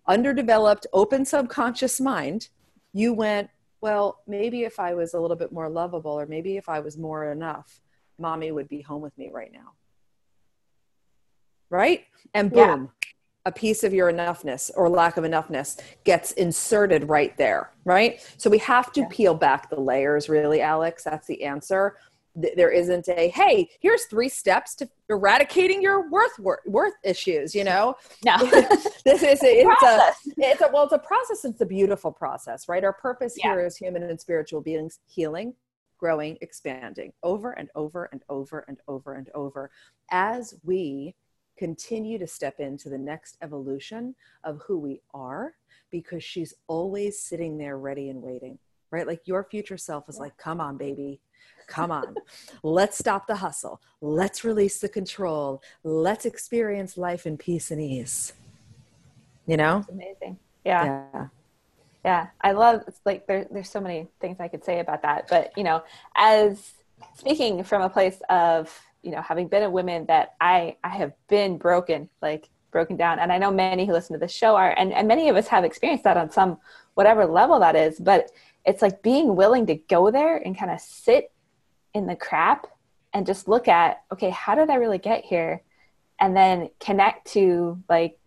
underdeveloped, 0.07 0.87
open 0.93 1.25
subconscious 1.25 2.01
mind, 2.01 2.49
you 2.93 3.13
went, 3.13 3.49
well, 3.81 4.19
maybe 4.27 4.63
if 4.63 4.79
I 4.79 4.93
was 4.93 5.13
a 5.13 5.19
little 5.19 5.37
bit 5.37 5.51
more 5.51 5.69
lovable, 5.69 6.11
or 6.11 6.25
maybe 6.25 6.57
if 6.57 6.69
I 6.69 6.79
was 6.79 6.97
more 6.97 7.31
enough, 7.31 7.81
mommy 8.17 8.51
would 8.51 8.69
be 8.69 8.81
home 8.81 9.01
with 9.01 9.17
me 9.17 9.29
right 9.33 9.51
now. 9.53 9.73
right? 11.69 12.05
And 12.33 12.51
boom, 12.51 12.91
yeah. 13.03 13.09
a 13.45 13.51
piece 13.51 13.83
of 13.83 13.93
your 13.93 14.11
enoughness 14.11 14.69
or 14.75 14.89
lack 14.89 15.17
of 15.17 15.23
enoughness 15.23 15.79
gets 16.03 16.31
inserted 16.33 17.09
right 17.09 17.35
there, 17.37 17.71
right? 17.83 18.21
So 18.37 18.49
we 18.49 18.59
have 18.59 18.91
to 18.93 19.01
yeah. 19.01 19.07
peel 19.09 19.33
back 19.33 19.69
the 19.69 19.79
layers, 19.79 20.29
really, 20.29 20.61
Alex. 20.61 21.03
That's 21.03 21.27
the 21.27 21.43
answer 21.43 21.97
there 22.35 22.71
isn't 22.71 23.07
a 23.09 23.29
hey 23.29 23.69
here's 23.79 24.05
three 24.05 24.29
steps 24.29 24.75
to 24.75 24.89
eradicating 25.09 25.81
your 25.81 26.09
worth 26.09 26.39
worth 26.65 26.93
issues 27.03 27.53
you 27.53 27.63
know? 27.63 27.95
No. 28.25 28.37
This 29.05 29.21
is 29.21 29.43
a, 29.43 29.59
it's 29.59 29.83
a 29.83 30.13
it's 30.37 30.61
a 30.61 30.69
well 30.71 30.83
it's 30.83 30.93
a 30.93 30.97
process 30.97 31.43
it's 31.43 31.61
a 31.61 31.65
beautiful 31.65 32.11
process 32.11 32.67
right? 32.69 32.83
Our 32.83 32.93
purpose 32.93 33.35
yeah. 33.37 33.51
here 33.51 33.65
is 33.65 33.77
human 33.77 34.03
and 34.03 34.19
spiritual 34.19 34.61
beings 34.61 34.99
healing 35.05 35.53
growing 35.97 36.37
expanding 36.41 37.11
over 37.21 37.51
and 37.51 37.69
over 37.75 38.05
and 38.11 38.21
over 38.29 38.65
and 38.67 38.77
over 38.87 39.13
and 39.13 39.29
over 39.35 39.71
as 40.11 40.55
we 40.63 41.15
continue 41.57 42.17
to 42.17 42.25
step 42.25 42.59
into 42.59 42.89
the 42.89 42.97
next 42.97 43.37
evolution 43.41 44.15
of 44.43 44.61
who 44.65 44.79
we 44.79 45.01
are 45.13 45.53
because 45.91 46.23
she's 46.23 46.53
always 46.67 47.19
sitting 47.19 47.57
there 47.57 47.77
ready 47.77 48.09
and 48.09 48.21
waiting 48.21 48.57
right? 48.93 49.07
Like 49.07 49.21
your 49.25 49.43
future 49.43 49.77
self 49.77 50.07
is 50.07 50.15
yeah. 50.15 50.23
like 50.23 50.37
come 50.37 50.61
on 50.61 50.77
baby 50.77 51.19
Come 51.67 51.91
on. 51.91 52.15
Let's 52.61 52.97
stop 52.97 53.27
the 53.27 53.35
hustle. 53.35 53.81
Let's 54.01 54.43
release 54.43 54.79
the 54.79 54.89
control. 54.89 55.61
Let's 55.83 56.25
experience 56.25 56.97
life 56.97 57.25
in 57.25 57.37
peace 57.37 57.71
and 57.71 57.81
ease. 57.81 58.33
You 59.47 59.57
know? 59.57 59.79
That's 59.79 59.89
amazing. 59.89 60.39
Yeah. 60.63 61.05
Yeah. 61.13 61.27
Yeah. 62.05 62.27
I 62.41 62.51
love 62.51 62.83
it's 62.87 62.99
like 63.05 63.27
there, 63.27 63.47
there's 63.49 63.69
so 63.69 63.81
many 63.81 64.07
things 64.19 64.37
I 64.39 64.47
could 64.47 64.63
say 64.63 64.79
about 64.79 65.01
that. 65.01 65.27
But, 65.29 65.51
you 65.57 65.63
know, 65.63 65.83
as 66.15 66.73
speaking 67.15 67.63
from 67.63 67.81
a 67.81 67.89
place 67.89 68.21
of, 68.29 68.77
you 69.01 69.11
know, 69.11 69.21
having 69.21 69.47
been 69.47 69.63
a 69.63 69.69
woman 69.69 70.05
that 70.05 70.35
I 70.39 70.77
I 70.83 70.89
have 70.89 71.13
been 71.27 71.57
broken, 71.57 72.09
like 72.21 72.49
broken 72.71 72.97
down. 72.97 73.19
And 73.19 73.31
I 73.31 73.37
know 73.37 73.51
many 73.51 73.85
who 73.85 73.93
listen 73.93 74.13
to 74.13 74.19
this 74.19 74.31
show 74.31 74.55
are 74.55 74.73
and, 74.77 74.93
and 74.93 75.07
many 75.07 75.29
of 75.29 75.35
us 75.35 75.47
have 75.47 75.63
experienced 75.63 76.03
that 76.05 76.17
on 76.17 76.31
some 76.31 76.57
whatever 76.93 77.25
level 77.25 77.59
that 77.59 77.75
is. 77.75 77.99
But 77.99 78.31
it's 78.65 78.81
like 78.81 79.01
being 79.01 79.35
willing 79.35 79.65
to 79.65 79.75
go 79.75 80.09
there 80.09 80.37
and 80.37 80.57
kind 80.57 80.71
of 80.71 80.79
sit 80.79 81.32
in 81.93 82.07
the 82.07 82.15
crap 82.15 82.67
and 83.13 83.25
just 83.25 83.47
look 83.47 83.67
at 83.67 84.03
okay 84.11 84.29
how 84.29 84.55
did 84.55 84.69
i 84.69 84.75
really 84.75 84.97
get 84.97 85.23
here 85.23 85.61
and 86.19 86.35
then 86.35 86.69
connect 86.79 87.27
to 87.27 87.81
like 87.89 88.17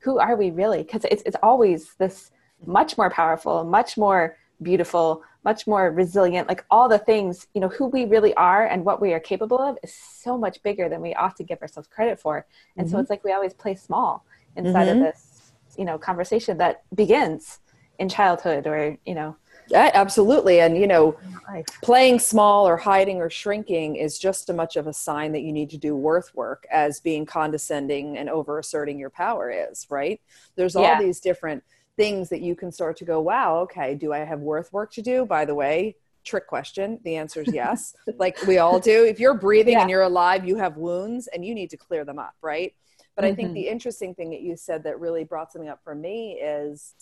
who 0.00 0.18
are 0.18 0.36
we 0.36 0.50
really 0.50 0.82
because 0.82 1.04
it's, 1.10 1.22
it's 1.24 1.36
always 1.42 1.94
this 1.94 2.30
much 2.66 2.96
more 2.98 3.10
powerful 3.10 3.64
much 3.64 3.96
more 3.96 4.36
beautiful 4.62 5.22
much 5.44 5.66
more 5.66 5.90
resilient 5.90 6.48
like 6.48 6.64
all 6.70 6.88
the 6.88 6.98
things 6.98 7.46
you 7.54 7.60
know 7.60 7.68
who 7.68 7.86
we 7.86 8.04
really 8.04 8.34
are 8.34 8.66
and 8.66 8.84
what 8.84 9.00
we 9.00 9.12
are 9.12 9.20
capable 9.20 9.58
of 9.58 9.78
is 9.82 9.94
so 9.94 10.36
much 10.36 10.62
bigger 10.62 10.88
than 10.88 11.00
we 11.00 11.14
often 11.14 11.46
give 11.46 11.60
ourselves 11.62 11.88
credit 11.88 12.20
for 12.20 12.46
and 12.76 12.86
mm-hmm. 12.86 12.96
so 12.96 13.00
it's 13.00 13.10
like 13.10 13.24
we 13.24 13.32
always 13.32 13.54
play 13.54 13.74
small 13.74 14.24
inside 14.56 14.88
mm-hmm. 14.88 14.98
of 14.98 15.04
this 15.04 15.52
you 15.78 15.84
know 15.84 15.96
conversation 15.96 16.58
that 16.58 16.82
begins 16.94 17.60
in 17.98 18.08
childhood 18.08 18.66
or 18.66 18.98
you 19.06 19.14
know 19.14 19.36
yeah, 19.70 19.90
absolutely. 19.94 20.60
And, 20.60 20.76
you 20.76 20.86
know, 20.86 21.16
playing 21.82 22.18
small 22.18 22.66
or 22.66 22.76
hiding 22.76 23.18
or 23.18 23.30
shrinking 23.30 23.96
is 23.96 24.18
just 24.18 24.48
as 24.48 24.56
much 24.56 24.76
of 24.76 24.86
a 24.86 24.92
sign 24.92 25.32
that 25.32 25.42
you 25.42 25.52
need 25.52 25.70
to 25.70 25.78
do 25.78 25.96
worth 25.96 26.34
work 26.34 26.66
as 26.70 27.00
being 27.00 27.26
condescending 27.26 28.18
and 28.18 28.28
over 28.28 28.58
asserting 28.58 28.98
your 28.98 29.10
power 29.10 29.50
is, 29.50 29.86
right? 29.90 30.20
There's 30.56 30.76
all 30.76 30.82
yeah. 30.82 31.00
these 31.00 31.20
different 31.20 31.62
things 31.96 32.28
that 32.30 32.40
you 32.40 32.54
can 32.54 32.72
start 32.72 32.96
to 32.98 33.04
go, 33.04 33.20
wow, 33.20 33.58
okay, 33.60 33.94
do 33.94 34.12
I 34.12 34.18
have 34.18 34.40
worth 34.40 34.72
work 34.72 34.92
to 34.92 35.02
do? 35.02 35.24
By 35.24 35.44
the 35.44 35.54
way, 35.54 35.96
trick 36.24 36.46
question. 36.46 36.98
The 37.04 37.16
answer 37.16 37.42
is 37.42 37.52
yes. 37.52 37.94
like 38.18 38.40
we 38.46 38.58
all 38.58 38.80
do. 38.80 39.04
If 39.04 39.20
you're 39.20 39.34
breathing 39.34 39.74
yeah. 39.74 39.82
and 39.82 39.90
you're 39.90 40.02
alive, 40.02 40.46
you 40.46 40.56
have 40.56 40.76
wounds 40.76 41.26
and 41.28 41.44
you 41.44 41.54
need 41.54 41.70
to 41.70 41.76
clear 41.76 42.04
them 42.04 42.18
up, 42.18 42.34
right? 42.42 42.74
But 43.16 43.24
mm-hmm. 43.24 43.32
I 43.32 43.36
think 43.36 43.48
mm-hmm. 43.48 43.54
the 43.54 43.68
interesting 43.68 44.14
thing 44.14 44.30
that 44.30 44.40
you 44.40 44.56
said 44.56 44.84
that 44.84 45.00
really 45.00 45.24
brought 45.24 45.52
something 45.52 45.68
up 45.68 45.80
for 45.82 45.94
me 45.94 46.40
is 46.40 46.94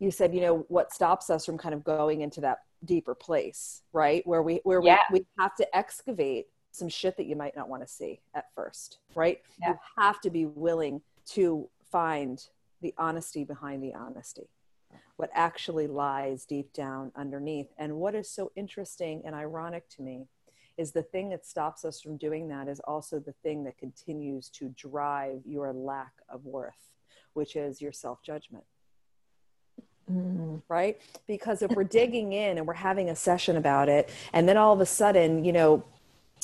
you 0.00 0.10
said 0.10 0.34
you 0.34 0.40
know 0.40 0.64
what 0.68 0.92
stops 0.92 1.30
us 1.30 1.46
from 1.46 1.56
kind 1.56 1.74
of 1.74 1.84
going 1.84 2.22
into 2.22 2.40
that 2.40 2.60
deeper 2.84 3.14
place 3.14 3.82
right? 3.92 4.26
Where 4.26 4.42
we 4.42 4.60
where 4.64 4.82
yeah. 4.82 4.98
we, 5.12 5.20
we 5.20 5.26
have 5.38 5.54
to 5.56 5.76
excavate 5.76 6.46
some 6.72 6.88
shit 6.88 7.16
that 7.16 7.26
you 7.26 7.36
might 7.36 7.56
not 7.56 7.68
want 7.68 7.82
to 7.82 7.88
see 7.88 8.20
at 8.34 8.46
first 8.54 8.98
right? 9.14 9.40
Yeah. 9.60 9.70
you 9.70 9.74
have 9.98 10.20
to 10.22 10.30
be 10.30 10.46
willing 10.46 11.02
to 11.30 11.68
find 11.92 12.44
the 12.80 12.94
honesty 12.98 13.44
behind 13.44 13.82
the 13.82 13.94
honesty. 13.94 14.48
What 15.16 15.30
actually 15.34 15.86
lies 15.86 16.46
deep 16.46 16.72
down 16.72 17.12
underneath. 17.14 17.68
And 17.76 17.96
what 17.96 18.14
is 18.14 18.30
so 18.30 18.50
interesting 18.56 19.22
and 19.26 19.34
ironic 19.34 19.86
to 19.90 20.02
me 20.02 20.26
is 20.78 20.92
the 20.92 21.02
thing 21.02 21.28
that 21.28 21.44
stops 21.44 21.84
us 21.84 22.00
from 22.00 22.16
doing 22.16 22.48
that 22.48 22.66
is 22.66 22.80
also 22.80 23.18
the 23.18 23.34
thing 23.42 23.64
that 23.64 23.76
continues 23.76 24.48
to 24.48 24.70
drive 24.78 25.42
your 25.44 25.74
lack 25.74 26.12
of 26.30 26.46
worth 26.46 26.90
which 27.34 27.56
is 27.56 27.80
your 27.80 27.92
self-judgment 27.92 28.64
Mm. 30.10 30.62
Right? 30.68 31.00
Because 31.26 31.62
if 31.62 31.70
we're 31.72 31.84
digging 31.84 32.32
in 32.32 32.58
and 32.58 32.66
we're 32.66 32.74
having 32.74 33.10
a 33.10 33.16
session 33.16 33.56
about 33.56 33.88
it, 33.88 34.10
and 34.32 34.48
then 34.48 34.56
all 34.56 34.72
of 34.72 34.80
a 34.80 34.86
sudden, 34.86 35.44
you 35.44 35.52
know, 35.52 35.84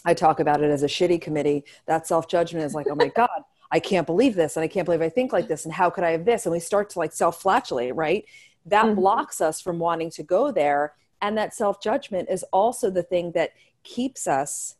I 0.04 0.14
talk 0.14 0.38
about 0.40 0.62
it 0.62 0.70
as 0.70 0.82
a 0.82 0.87
shitty 0.87 1.20
committee, 1.20 1.64
that 1.87 2.06
self 2.06 2.28
judgment 2.28 2.64
is 2.64 2.75
like, 2.75 2.87
oh 2.90 2.94
my 2.94 3.08
God, 3.08 3.42
I 3.70 3.80
can't 3.80 4.06
believe 4.06 4.35
this, 4.35 4.56
and 4.56 4.62
I 4.62 4.68
can't 4.68 4.85
believe 4.85 5.02
I 5.02 5.08
think 5.08 5.32
like 5.32 5.49
this, 5.49 5.64
and 5.64 5.75
how 5.75 5.90
could 5.90 6.04
I 6.04 6.12
have 6.12 6.25
this? 6.25 6.46
And 6.46 6.52
we 6.52 6.61
start 6.61 6.90
to 6.90 6.99
like 6.99 7.12
self 7.12 7.42
flatulate, 7.42 7.94
right? 7.96 8.25
That 8.66 8.87
mm-hmm. 8.87 8.94
blocks 9.00 9.40
us 9.40 9.61
from 9.61 9.78
wanting 9.78 10.11
to 10.11 10.23
go 10.23 10.50
there. 10.50 10.94
And 11.23 11.37
that 11.38 11.54
self 11.54 11.82
judgment 11.82 12.28
is 12.30 12.44
also 12.52 12.90
the 12.90 13.02
thing 13.02 13.32
that 13.32 13.50
keeps 13.82 14.26
us 14.26 14.76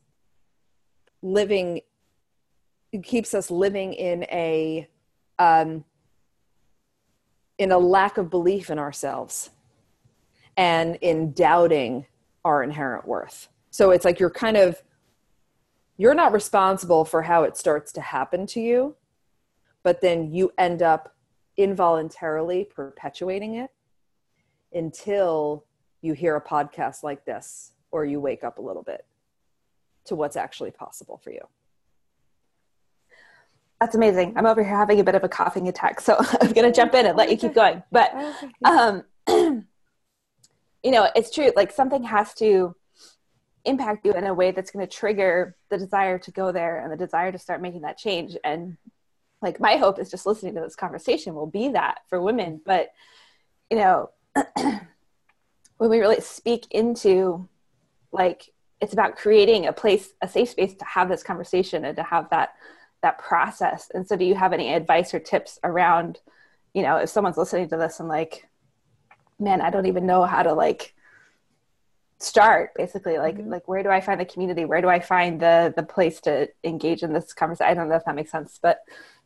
living, 1.21 1.81
keeps 3.03 3.33
us 3.33 3.49
living 3.49 3.93
in 3.93 4.23
a, 4.25 4.87
um, 5.39 5.83
in 7.57 7.71
a 7.71 7.77
lack 7.77 8.17
of 8.17 8.29
belief 8.29 8.69
in 8.69 8.79
ourselves 8.79 9.49
and 10.55 10.97
in 11.01 11.31
doubting 11.33 12.05
our 12.45 12.63
inherent 12.63 13.07
worth. 13.07 13.49
So 13.69 13.91
it's 13.91 14.05
like 14.05 14.19
you're 14.19 14.29
kind 14.29 14.57
of 14.57 14.81
you're 15.97 16.13
not 16.13 16.31
responsible 16.31 17.05
for 17.05 17.23
how 17.23 17.43
it 17.43 17.57
starts 17.57 17.91
to 17.93 18.01
happen 18.01 18.45
to 18.47 18.59
you, 18.59 18.95
but 19.81 20.01
then 20.01 20.31
you 20.31 20.51
end 20.57 20.83
up 20.83 21.15
involuntarily 21.57 22.65
perpetuating 22.65 23.55
it 23.55 23.71
until 24.73 25.65
you 26.01 26.13
hear 26.13 26.35
a 26.35 26.41
podcast 26.41 27.01
like 27.01 27.25
this 27.25 27.71
or 27.89 28.05
you 28.05 28.19
wake 28.19 28.43
up 28.43 28.59
a 28.59 28.61
little 28.61 28.83
bit 28.83 29.05
to 30.05 30.15
what's 30.15 30.35
actually 30.35 30.71
possible 30.71 31.17
for 31.17 31.31
you. 31.31 31.41
That's 33.79 33.95
amazing. 33.95 34.33
I'm 34.35 34.45
over 34.45 34.63
here 34.63 34.75
having 34.75 34.99
a 34.99 35.03
bit 35.03 35.15
of 35.15 35.23
a 35.23 35.29
coughing 35.29 35.67
attack, 35.67 35.99
so 36.01 36.15
I'm 36.41 36.51
going 36.53 36.71
to 36.71 36.75
jump 36.75 36.93
in 36.95 37.05
and 37.05 37.17
let 37.17 37.29
you 37.29 37.37
keep 37.37 37.53
going. 37.53 37.83
But, 37.91 38.11
um, 38.65 39.03
you 39.27 39.65
know, 40.85 41.09
it's 41.15 41.31
true. 41.31 41.51
Like 41.55 41.71
something 41.71 42.03
has 42.03 42.33
to 42.35 42.75
impact 43.65 44.05
you 44.05 44.13
in 44.13 44.25
a 44.25 44.33
way 44.33 44.51
that's 44.51 44.71
going 44.71 44.87
to 44.87 44.91
trigger 44.91 45.55
the 45.69 45.77
desire 45.77 46.17
to 46.17 46.31
go 46.31 46.51
there 46.51 46.79
and 46.79 46.91
the 46.91 46.97
desire 46.97 47.31
to 47.31 47.37
start 47.37 47.61
making 47.61 47.81
that 47.81 47.97
change. 47.97 48.35
And 48.43 48.77
like 49.41 49.59
my 49.59 49.75
hope 49.75 49.99
is 49.99 50.09
just 50.09 50.25
listening 50.25 50.55
to 50.55 50.61
this 50.61 50.75
conversation 50.75 51.35
will 51.35 51.47
be 51.47 51.69
that 51.69 51.99
for 52.09 52.21
women. 52.21 52.61
But, 52.65 52.89
you 53.69 53.77
know, 53.77 54.09
when 54.55 55.89
we 55.89 55.99
really 55.99 56.21
speak 56.21 56.65
into 56.71 57.47
like 58.11 58.49
it's 58.79 58.93
about 58.93 59.15
creating 59.15 59.65
a 59.65 59.73
place, 59.73 60.09
a 60.21 60.27
safe 60.27 60.49
space 60.49 60.75
to 60.75 60.85
have 60.85 61.09
this 61.09 61.23
conversation 61.23 61.85
and 61.85 61.95
to 61.97 62.03
have 62.03 62.29
that 62.29 62.53
that 63.01 63.17
process 63.19 63.91
and 63.93 64.07
so 64.07 64.15
do 64.15 64.25
you 64.25 64.35
have 64.35 64.53
any 64.53 64.73
advice 64.73 65.13
or 65.13 65.19
tips 65.19 65.59
around 65.63 66.19
you 66.73 66.81
know 66.81 66.97
if 66.97 67.09
someone's 67.09 67.37
listening 67.37 67.69
to 67.69 67.77
this 67.77 67.99
and 67.99 68.09
like 68.09 68.47
man 69.39 69.61
i 69.61 69.69
don't 69.69 69.85
even 69.85 70.05
know 70.05 70.23
how 70.23 70.43
to 70.43 70.53
like 70.53 70.93
start 72.19 72.71
basically 72.75 73.17
like 73.17 73.37
mm-hmm. 73.37 73.49
like 73.51 73.67
where 73.67 73.83
do 73.83 73.89
i 73.89 74.01
find 74.01 74.19
the 74.19 74.25
community 74.25 74.65
where 74.65 74.81
do 74.81 74.89
i 74.89 74.99
find 74.99 75.39
the 75.39 75.73
the 75.75 75.83
place 75.83 76.19
to 76.19 76.47
engage 76.63 77.03
in 77.03 77.13
this 77.13 77.33
conversation 77.33 77.69
i 77.69 77.73
don't 77.73 77.89
know 77.89 77.95
if 77.95 78.05
that 78.05 78.15
makes 78.15 78.31
sense 78.31 78.59
but 78.61 78.79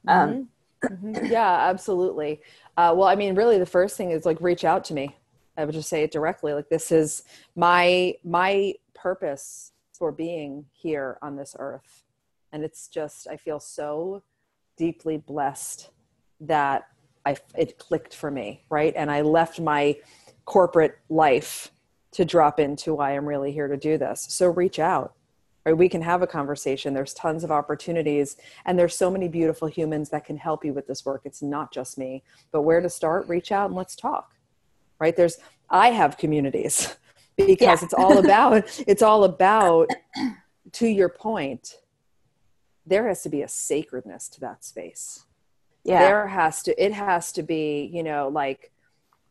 um 0.07 0.49
mm-hmm. 0.83 1.07
Mm-hmm. 1.07 1.25
yeah 1.31 1.69
absolutely 1.69 2.41
uh, 2.75 2.93
well 2.95 3.07
i 3.07 3.15
mean 3.15 3.35
really 3.35 3.59
the 3.59 3.65
first 3.65 3.95
thing 3.95 4.11
is 4.11 4.25
like 4.25 4.41
reach 4.41 4.65
out 4.65 4.83
to 4.85 4.93
me 4.93 5.15
i 5.55 5.63
would 5.63 5.73
just 5.73 5.87
say 5.87 6.03
it 6.03 6.11
directly 6.11 6.53
like 6.53 6.69
this 6.69 6.91
is 6.91 7.23
my 7.55 8.15
my 8.25 8.73
purpose 8.93 9.71
for 9.93 10.11
being 10.11 10.65
here 10.73 11.17
on 11.21 11.37
this 11.37 11.55
earth 11.59 12.03
and 12.51 12.63
it's 12.63 12.87
just 12.87 13.27
i 13.29 13.37
feel 13.37 13.59
so 13.59 14.21
deeply 14.77 15.17
blessed 15.17 15.89
that 16.39 16.87
i 17.25 17.35
it 17.55 17.77
clicked 17.77 18.15
for 18.15 18.31
me 18.31 18.61
right? 18.69 18.93
And 18.95 19.11
i 19.11 19.21
left 19.21 19.59
my 19.59 19.97
corporate 20.45 20.97
life 21.09 21.71
to 22.11 22.25
drop 22.25 22.59
into 22.59 22.93
why 22.93 23.15
i'm 23.15 23.27
really 23.27 23.51
here 23.51 23.67
to 23.67 23.77
do 23.77 23.97
this. 23.97 24.25
So 24.29 24.47
reach 24.47 24.79
out. 24.79 25.13
Right? 25.65 25.77
We 25.77 25.89
can 25.89 26.01
have 26.01 26.23
a 26.23 26.27
conversation. 26.27 26.95
There's 26.95 27.13
tons 27.13 27.43
of 27.43 27.51
opportunities 27.51 28.35
and 28.65 28.79
there's 28.79 28.95
so 28.95 29.11
many 29.11 29.27
beautiful 29.27 29.67
humans 29.67 30.09
that 30.09 30.25
can 30.25 30.35
help 30.35 30.65
you 30.65 30.73
with 30.73 30.87
this 30.87 31.05
work. 31.05 31.21
It's 31.23 31.43
not 31.43 31.71
just 31.71 31.99
me. 31.99 32.23
But 32.51 32.63
where 32.63 32.81
to 32.81 32.89
start? 32.89 33.29
Reach 33.29 33.51
out 33.51 33.67
and 33.67 33.75
let's 33.75 33.95
talk. 33.95 34.33
Right? 34.99 35.15
There's 35.15 35.37
i 35.69 35.89
have 35.89 36.17
communities 36.17 36.95
because 37.37 37.81
yeah. 37.81 37.85
it's 37.85 37.93
all 37.93 38.17
about 38.17 38.83
it's 38.87 39.01
all 39.01 39.23
about 39.23 39.87
to 40.73 40.87
your 40.87 41.09
point 41.09 41.77
there 42.85 43.07
has 43.07 43.21
to 43.23 43.29
be 43.29 43.41
a 43.41 43.47
sacredness 43.47 44.27
to 44.29 44.39
that 44.39 44.63
space 44.63 45.25
Yeah. 45.83 45.99
there 45.99 46.27
has 46.27 46.63
to 46.63 46.83
it 46.83 46.93
has 46.93 47.31
to 47.33 47.43
be 47.43 47.89
you 47.93 48.03
know 48.03 48.27
like 48.29 48.71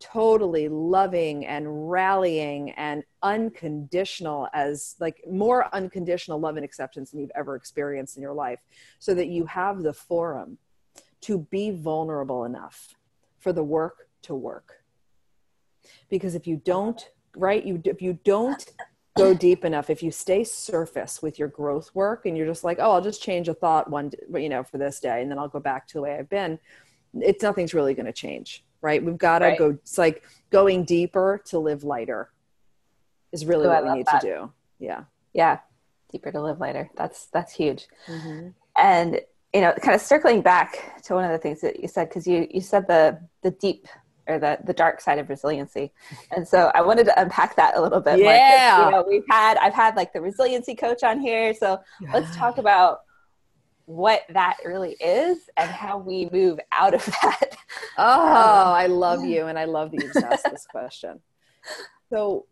totally 0.00 0.66
loving 0.69 1.45
and 1.47 1.90
rallying 1.90 2.71
and 2.73 3.04
unconditional 3.23 4.49
as 4.54 4.97
like 4.99 5.23
more 5.30 5.73
unconditional 5.75 6.40
love 6.40 6.57
and 6.57 6.64
acceptance 6.64 7.11
than 7.11 7.21
you've 7.21 7.30
ever 7.35 7.54
experienced 7.54 8.16
in 8.16 8.23
your 8.23 8.33
life 8.33 8.61
so 8.99 9.12
that 9.14 9.28
you 9.28 9.45
have 9.45 9.83
the 9.83 9.92
forum 9.92 10.57
to 11.21 11.40
be 11.50 11.71
vulnerable 11.71 12.45
enough 12.45 12.95
for 13.38 13.52
the 13.52 13.62
work 13.62 14.09
to 14.23 14.35
work 14.35 14.83
because 16.09 16.35
if 16.35 16.47
you 16.47 16.57
don't 16.57 17.11
right 17.37 17.64
you 17.64 17.80
if 17.85 18.00
you 18.00 18.19
don't 18.25 18.73
go 19.17 19.35
deep 19.35 19.64
enough 19.64 19.90
if 19.90 20.02
you 20.02 20.11
stay 20.11 20.45
surface 20.45 21.21
with 21.21 21.38
your 21.38 21.49
growth 21.49 21.90
work 21.95 22.26
and 22.26 22.37
you're 22.37 22.47
just 22.47 22.64
like 22.64 22.79
oh 22.81 22.93
i'll 22.93 23.00
just 23.02 23.23
change 23.23 23.49
a 23.49 23.55
thought 23.55 23.90
one 23.90 24.11
you 24.35 24.49
know 24.49 24.62
for 24.62 24.79
this 24.79 25.00
day 25.00 25.21
and 25.21 25.31
then 25.31 25.38
i'll 25.38 25.49
go 25.49 25.61
back 25.61 25.87
to 25.87 25.95
the 25.95 26.00
way 26.00 26.17
i've 26.17 26.29
been 26.29 26.59
it's 27.14 27.43
nothing's 27.43 27.75
really 27.75 27.93
going 27.93 28.07
to 28.07 28.12
change 28.12 28.64
right 28.83 29.05
we've 29.05 29.19
got 29.19 29.40
to 29.40 29.47
Right. 29.47 29.59
go 29.59 29.71
it's 29.71 29.99
like 29.99 30.23
going 30.50 30.85
deeper 30.85 31.43
to 31.47 31.59
live 31.59 31.83
lighter 31.85 32.31
is 33.33 33.45
really 33.45 33.67
what 33.67 33.85
we 33.85 33.93
need 33.93 34.07
that. 34.07 34.21
to 34.21 34.26
do 34.26 34.52
yeah 34.79 35.05
Yeah. 35.33 35.59
Deeper 36.11 36.33
to 36.33 36.43
live 36.43 36.59
lighter. 36.59 36.90
That's 36.97 37.26
that's 37.26 37.52
huge. 37.52 37.87
Mm-hmm. 38.09 38.49
And 38.76 39.21
you 39.55 39.61
know, 39.61 39.73
kind 39.81 39.95
of 39.95 40.00
circling 40.00 40.40
back 40.43 41.00
to 41.05 41.14
one 41.14 41.25
of 41.25 41.31
the 41.31 41.38
things 41.38 41.61
that 41.61 41.79
you 41.79 41.87
said, 41.87 42.09
because 42.09 42.26
you 42.26 42.49
you 42.50 42.61
said 42.61 42.88
the 42.88 43.21
the 43.43 43.52
deep 43.52 43.87
or 44.30 44.38
the 44.38 44.58
the 44.64 44.72
dark 44.72 45.00
side 45.00 45.18
of 45.18 45.28
resiliency, 45.28 45.92
and 46.30 46.46
so 46.46 46.70
I 46.75 46.82
wanted 46.82 47.04
to 47.06 47.20
unpack 47.20 47.56
that 47.56 47.76
a 47.76 47.80
little 47.80 48.00
bit. 48.00 48.18
more, 48.20 48.32
Yeah. 48.32 48.84
you 48.87 48.90
know, 48.92 49.04
we've 49.06 49.25
had 49.28 49.56
I've 49.58 49.75
had 49.75 49.96
like 49.96 50.12
the 50.12 50.20
resiliency 50.20 50.75
coach 50.75 51.02
on 51.02 51.20
here, 51.20 51.52
so 51.54 51.80
let's 52.12 52.34
talk 52.37 52.58
about 52.58 53.00
what 53.87 54.22
that 54.30 54.56
really 54.64 54.92
is 55.00 55.38
and 55.56 55.68
how 55.68 55.99
we 55.99 56.28
move 56.32 56.60
out 56.70 56.94
of 56.94 57.04
that. 57.22 57.56
Oh, 57.99 58.28
um, 58.28 58.75
I 58.75 58.87
love 58.87 59.25
you, 59.25 59.46
and 59.46 59.58
I 59.58 59.64
love 59.64 59.90
that 59.90 60.02
you 60.02 60.12
just 60.12 60.25
asked 60.25 60.46
this 60.50 60.66
question. 60.70 61.20
So, 62.08 62.46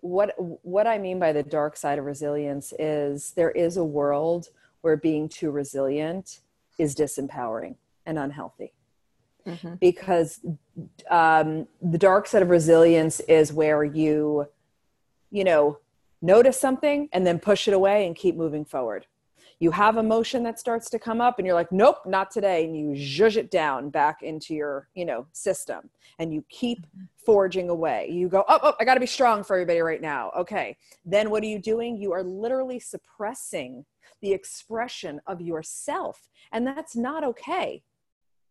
what 0.00 0.34
what 0.38 0.86
I 0.86 0.98
mean 0.98 1.18
by 1.18 1.32
the 1.32 1.42
dark 1.42 1.76
side 1.76 1.98
of 1.98 2.04
resilience 2.06 2.72
is 2.78 3.32
there 3.32 3.50
is 3.50 3.76
a 3.76 3.84
world 3.84 4.48
where 4.80 4.96
being 4.96 5.28
too 5.28 5.50
resilient 5.50 6.40
is 6.78 6.94
disempowering 6.96 7.76
and 8.06 8.18
unhealthy 8.18 8.72
Mhm. 9.46 9.80
because 9.80 10.40
um, 11.10 11.66
the 11.80 11.98
dark 11.98 12.26
side 12.26 12.42
of 12.42 12.50
resilience 12.50 13.20
is 13.20 13.52
where 13.52 13.82
you 13.84 14.46
you 15.30 15.44
know 15.44 15.78
notice 16.20 16.60
something 16.60 17.08
and 17.12 17.26
then 17.26 17.38
push 17.38 17.66
it 17.66 17.74
away 17.74 18.06
and 18.06 18.14
keep 18.14 18.36
moving 18.36 18.64
forward. 18.64 19.06
You 19.58 19.70
have 19.72 19.96
emotion 19.96 20.42
that 20.44 20.58
starts 20.58 20.90
to 20.90 20.98
come 20.98 21.20
up 21.20 21.38
and 21.38 21.46
you're 21.46 21.54
like 21.54 21.72
nope 21.72 21.98
not 22.06 22.30
today 22.30 22.64
and 22.64 22.76
you 22.76 22.88
zhuzh 22.90 23.36
it 23.36 23.50
down 23.50 23.90
back 23.90 24.22
into 24.22 24.54
your 24.54 24.88
you 24.94 25.04
know 25.04 25.26
system 25.32 25.90
and 26.18 26.32
you 26.32 26.44
keep 26.48 26.86
forging 27.24 27.68
away. 27.68 28.08
You 28.10 28.28
go 28.28 28.44
oh, 28.48 28.58
oh 28.62 28.74
i 28.80 28.84
got 28.84 28.94
to 28.94 29.00
be 29.00 29.06
strong 29.06 29.42
for 29.42 29.56
everybody 29.56 29.80
right 29.80 30.00
now. 30.02 30.30
Okay. 30.36 30.76
Then 31.04 31.30
what 31.30 31.42
are 31.42 31.46
you 31.46 31.58
doing? 31.58 31.96
You 31.96 32.12
are 32.12 32.22
literally 32.22 32.78
suppressing 32.80 33.84
the 34.20 34.32
expression 34.32 35.20
of 35.26 35.40
yourself 35.40 36.28
and 36.52 36.64
that's 36.66 36.94
not 36.94 37.24
okay 37.24 37.82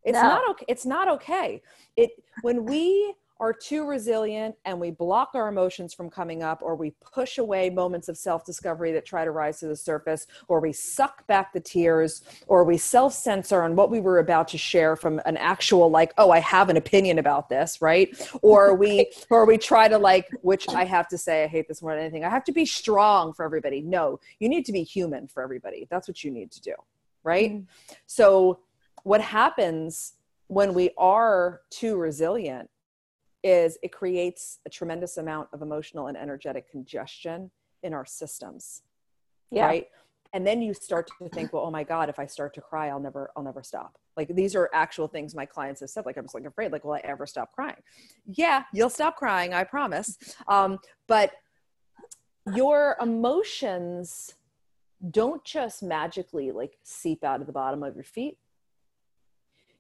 it's 0.04 0.16
No. 0.16 0.22
not 0.24 0.50
okay 0.52 0.66
it's 0.68 0.86
not 0.86 1.08
okay. 1.08 1.62
It 1.96 2.12
when 2.42 2.66
we 2.66 3.14
are 3.42 3.52
too 3.52 3.88
resilient 3.88 4.56
and 4.66 4.80
we 4.80 4.92
block 4.92 5.32
our 5.34 5.48
emotions 5.48 5.96
from 5.96 6.12
coming 6.12 6.44
up 6.44 6.62
or 6.62 6.76
we 6.76 6.92
push 7.02 7.40
away 7.40 7.72
moments 7.72 8.08
of 8.08 8.16
self-discovery 8.16 8.92
that 8.92 9.04
try 9.04 9.26
to 9.26 9.32
rise 9.32 9.60
to 9.60 9.66
the 9.66 9.76
surface 9.76 10.28
or 10.48 10.60
we 10.60 10.72
suck 10.72 11.26
back 11.26 11.52
the 11.52 11.60
tears 11.60 12.22
or 12.46 12.64
we 12.64 12.78
self-censor 12.78 13.64
on 13.64 13.76
what 13.76 13.90
we 13.90 14.00
were 14.00 14.20
about 14.20 14.48
to 14.48 14.60
share 14.60 14.96
from 14.96 15.20
an 15.26 15.38
actual 15.38 15.90
like 15.90 16.14
oh 16.20 16.30
i 16.30 16.38
have 16.40 16.70
an 16.70 16.78
opinion 16.78 17.18
about 17.18 17.50
this 17.50 17.82
right? 17.82 18.10
Or 18.44 18.76
we 18.76 19.12
or 19.32 19.48
we 19.48 19.58
try 19.58 19.88
to 19.88 19.98
like 19.98 20.30
which 20.44 20.70
i 20.70 20.86
have 20.86 21.08
to 21.08 21.18
say 21.18 21.44
i 21.44 21.48
hate 21.48 21.68
this 21.68 21.82
more 21.82 21.96
than 21.96 22.02
anything 22.02 22.24
i 22.24 22.30
have 22.30 22.44
to 22.44 22.52
be 22.52 22.66
strong 22.66 23.34
for 23.34 23.44
everybody. 23.44 23.82
No 23.82 24.20
you 24.40 24.50
need 24.50 24.66
to 24.66 24.72
be 24.72 24.84
human 24.84 25.28
for 25.28 25.42
everybody. 25.42 25.88
That's 25.90 26.08
what 26.08 26.24
you 26.24 26.30
need 26.30 26.52
to 26.52 26.62
do 26.62 26.76
right? 27.24 27.52
Mm. 27.54 27.66
so 28.06 28.60
what 29.04 29.22
happens 29.22 30.14
when 30.48 30.74
we 30.74 30.92
are 30.98 31.62
too 31.70 31.96
resilient 31.98 32.70
is 33.44 33.78
it 33.82 33.92
creates 33.92 34.60
a 34.66 34.70
tremendous 34.70 35.18
amount 35.18 35.48
of 35.54 35.62
emotional 35.62 36.08
and 36.08 36.18
energetic 36.18 36.70
congestion 36.70 37.50
in 37.84 37.94
our 37.94 38.06
systems 38.06 38.84
Yeah. 39.50 39.66
right? 39.66 39.88
And 40.34 40.48
then 40.48 40.62
you 40.62 40.74
start 40.74 41.10
to 41.20 41.28
think 41.30 41.52
well 41.52 41.64
oh 41.66 41.72
my 41.72 41.84
god 41.84 42.08
if 42.08 42.18
i 42.20 42.26
start 42.26 42.54
to 42.54 42.62
cry 42.62 42.88
i'll 42.90 43.00
never 43.00 43.32
i'll 43.36 43.44
never 43.44 43.64
stop. 43.64 43.98
Like 44.16 44.30
these 44.36 44.56
are 44.56 44.70
actual 44.74 45.08
things 45.08 45.34
my 45.36 45.46
clients 45.46 45.82
have 45.82 45.90
said 45.90 46.06
like 46.06 46.18
i'm 46.18 46.24
just 46.26 46.36
like 46.36 46.46
afraid 46.46 46.72
like 46.72 46.84
will 46.86 46.94
i 46.94 47.02
ever 47.04 47.26
stop 47.26 47.52
crying? 47.54 47.82
Yeah 48.26 48.64
you'll 48.74 48.90
stop 48.90 49.16
crying 49.18 49.54
i 49.54 49.64
promise. 49.64 50.18
Um, 50.48 50.78
but 51.08 51.32
your 52.54 52.96
emotions 53.02 54.36
don't 55.10 55.44
just 55.44 55.82
magically 55.84 56.52
like 56.52 56.78
seep 56.84 57.24
out 57.24 57.42
of 57.42 57.48
the 57.48 57.54
bottom 57.54 57.82
of 57.84 57.96
your 57.96 58.04
feet 58.04 58.38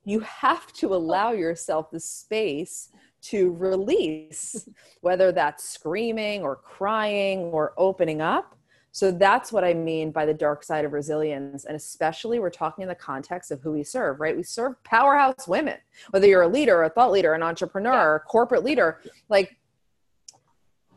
you 0.03 0.19
have 0.21 0.71
to 0.73 0.93
allow 0.93 1.31
yourself 1.31 1.91
the 1.91 1.99
space 1.99 2.89
to 3.21 3.51
release 3.53 4.67
whether 5.01 5.31
that's 5.31 5.69
screaming 5.69 6.41
or 6.41 6.55
crying 6.55 7.39
or 7.39 7.73
opening 7.77 8.21
up. 8.21 8.57
So 8.93 9.09
that's 9.09 9.53
what 9.53 9.63
i 9.63 9.73
mean 9.73 10.11
by 10.11 10.25
the 10.25 10.33
dark 10.33 10.63
side 10.63 10.83
of 10.83 10.91
resilience 10.91 11.63
and 11.63 11.77
especially 11.77 12.39
we're 12.39 12.49
talking 12.49 12.81
in 12.81 12.89
the 12.89 12.95
context 12.95 13.49
of 13.49 13.61
who 13.61 13.71
we 13.71 13.83
serve 13.83 14.19
right? 14.19 14.35
We 14.35 14.43
serve 14.43 14.83
powerhouse 14.83 15.47
women 15.47 15.77
whether 16.09 16.27
you're 16.27 16.41
a 16.41 16.47
leader 16.47 16.83
a 16.83 16.89
thought 16.89 17.11
leader 17.11 17.33
an 17.33 17.43
entrepreneur 17.43 18.15
a 18.15 18.19
corporate 18.19 18.63
leader. 18.63 18.99
Like 19.29 19.57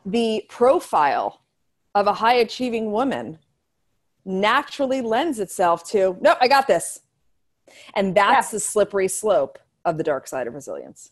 the 0.05 0.43
profile 0.49 1.41
of 1.93 2.07
a 2.07 2.13
high 2.13 2.35
achieving 2.35 2.91
woman 2.91 3.39
naturally 4.25 5.01
lends 5.01 5.39
itself 5.39 5.87
to 5.91 6.17
no, 6.19 6.35
i 6.41 6.49
got 6.49 6.67
this 6.67 6.99
and 7.95 8.15
that's 8.15 8.51
the 8.51 8.59
slippery 8.59 9.07
slope 9.07 9.59
of 9.85 9.97
the 9.97 10.03
dark 10.03 10.27
side 10.27 10.47
of 10.47 10.53
resilience 10.53 11.11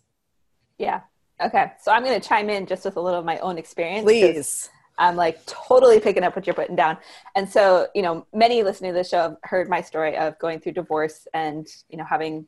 Yeah. 0.77 1.01
Okay. 1.41 1.71
So 1.81 1.91
I'm 1.91 2.03
going 2.03 2.19
to 2.19 2.25
chime 2.25 2.49
in 2.49 2.65
just 2.65 2.85
with 2.85 2.95
a 2.95 3.01
little 3.01 3.19
of 3.19 3.25
my 3.25 3.39
own 3.39 3.57
experience. 3.57 4.03
please 4.03 4.69
I'm 4.97 5.15
like 5.15 5.43
totally 5.45 5.99
picking 5.99 6.23
up 6.23 6.35
what 6.35 6.45
you're 6.45 6.53
putting 6.53 6.75
down. 6.75 6.97
And 7.35 7.49
so, 7.49 7.87
you 7.95 8.01
know, 8.01 8.27
many 8.33 8.63
listening 8.63 8.93
to 8.93 8.97
the 8.97 9.03
show 9.03 9.21
have 9.21 9.37
heard 9.43 9.69
my 9.69 9.81
story 9.81 10.15
of 10.17 10.37
going 10.39 10.59
through 10.59 10.73
divorce 10.73 11.27
and, 11.33 11.67
you 11.89 11.97
know, 11.97 12.05
having 12.05 12.47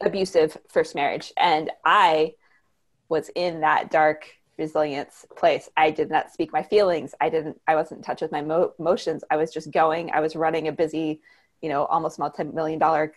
abusive 0.00 0.56
first 0.68 0.94
marriage. 0.94 1.32
And 1.36 1.70
I 1.84 2.32
was 3.08 3.30
in 3.34 3.60
that 3.60 3.90
dark 3.90 4.26
resilience 4.58 5.26
place. 5.36 5.68
I 5.76 5.90
did 5.90 6.10
not 6.10 6.32
speak 6.32 6.52
my 6.52 6.62
feelings. 6.62 7.14
I 7.20 7.28
didn't, 7.28 7.60
I 7.68 7.74
wasn't 7.74 7.98
in 7.98 8.04
touch 8.04 8.22
with 8.22 8.32
my 8.32 8.42
mo- 8.42 8.72
emotions. 8.78 9.22
I 9.30 9.36
was 9.36 9.52
just 9.52 9.70
going, 9.70 10.10
I 10.12 10.20
was 10.20 10.34
running 10.34 10.68
a 10.68 10.72
busy, 10.72 11.20
you 11.62 11.68
know, 11.68 11.86
almost 11.86 12.18
multi-million 12.18 12.78
dollar 12.78 13.14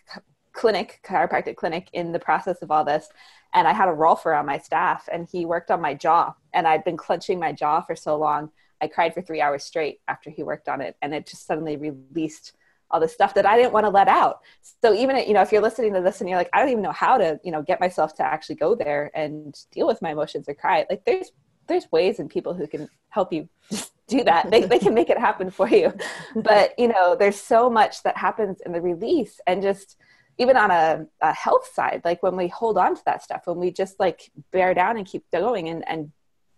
clinic, 0.53 1.01
chiropractic 1.03 1.55
clinic 1.55 1.89
in 1.93 2.11
the 2.11 2.19
process 2.19 2.61
of 2.61 2.71
all 2.71 2.85
this. 2.85 3.09
And 3.53 3.67
I 3.67 3.73
had 3.73 3.89
a 3.89 3.93
rolfer 3.93 4.37
on 4.37 4.45
my 4.45 4.57
staff 4.57 5.07
and 5.11 5.27
he 5.29 5.45
worked 5.45 5.69
on 5.71 5.81
my 5.81 5.93
jaw 5.93 6.33
and 6.53 6.67
I'd 6.67 6.83
been 6.83 6.97
clenching 6.97 7.39
my 7.39 7.51
jaw 7.51 7.81
for 7.81 7.95
so 7.95 8.17
long. 8.17 8.51
I 8.81 8.87
cried 8.87 9.13
for 9.13 9.21
three 9.21 9.41
hours 9.41 9.63
straight 9.63 9.99
after 10.07 10.29
he 10.29 10.43
worked 10.43 10.67
on 10.67 10.81
it. 10.81 10.95
And 11.01 11.13
it 11.13 11.27
just 11.27 11.45
suddenly 11.45 11.77
released 11.77 12.53
all 12.91 12.99
the 12.99 13.07
stuff 13.07 13.33
that 13.33 13.45
I 13.45 13.57
didn't 13.57 13.73
want 13.73 13.85
to 13.85 13.89
let 13.89 14.07
out. 14.07 14.41
So 14.81 14.93
even, 14.93 15.17
you 15.27 15.33
know, 15.33 15.41
if 15.41 15.51
you're 15.51 15.61
listening 15.61 15.93
to 15.93 16.01
this 16.01 16.21
and 16.21 16.29
you're 16.29 16.37
like, 16.37 16.49
I 16.53 16.59
don't 16.59 16.69
even 16.69 16.83
know 16.83 16.91
how 16.91 17.17
to, 17.17 17.39
you 17.43 17.51
know, 17.51 17.61
get 17.61 17.79
myself 17.79 18.13
to 18.15 18.23
actually 18.23 18.55
go 18.55 18.75
there 18.75 19.11
and 19.15 19.57
deal 19.71 19.87
with 19.87 20.01
my 20.01 20.11
emotions 20.11 20.47
or 20.47 20.53
cry. 20.53 20.85
Like 20.89 21.03
there's, 21.05 21.31
there's 21.67 21.91
ways 21.91 22.19
and 22.19 22.29
people 22.29 22.53
who 22.53 22.67
can 22.67 22.87
help 23.09 23.33
you 23.33 23.49
just 23.71 23.91
do 24.07 24.23
that. 24.23 24.51
They, 24.51 24.61
they 24.61 24.79
can 24.79 24.93
make 24.93 25.09
it 25.09 25.17
happen 25.17 25.49
for 25.49 25.67
you. 25.67 25.93
But, 26.35 26.77
you 26.77 26.87
know, 26.87 27.15
there's 27.15 27.41
so 27.41 27.69
much 27.69 28.03
that 28.03 28.17
happens 28.17 28.59
in 28.65 28.71
the 28.71 28.81
release 28.81 29.39
and 29.47 29.61
just, 29.61 29.97
even 30.37 30.57
on 30.57 30.69
a, 30.69 31.05
a 31.21 31.33
health 31.33 31.69
side, 31.73 32.01
like 32.03 32.21
when 32.21 32.35
we 32.35 32.49
hold 32.49 32.77
on 32.77 32.93
to 32.95 33.01
that 33.05 33.23
stuff, 33.23 33.43
when 33.45 33.57
we 33.57 33.71
just 33.71 33.99
like 33.99 34.31
bear 34.51 34.73
down 34.73 34.97
and 34.97 35.05
keep 35.05 35.23
going 35.31 35.69
and, 35.69 35.87
and 35.87 36.11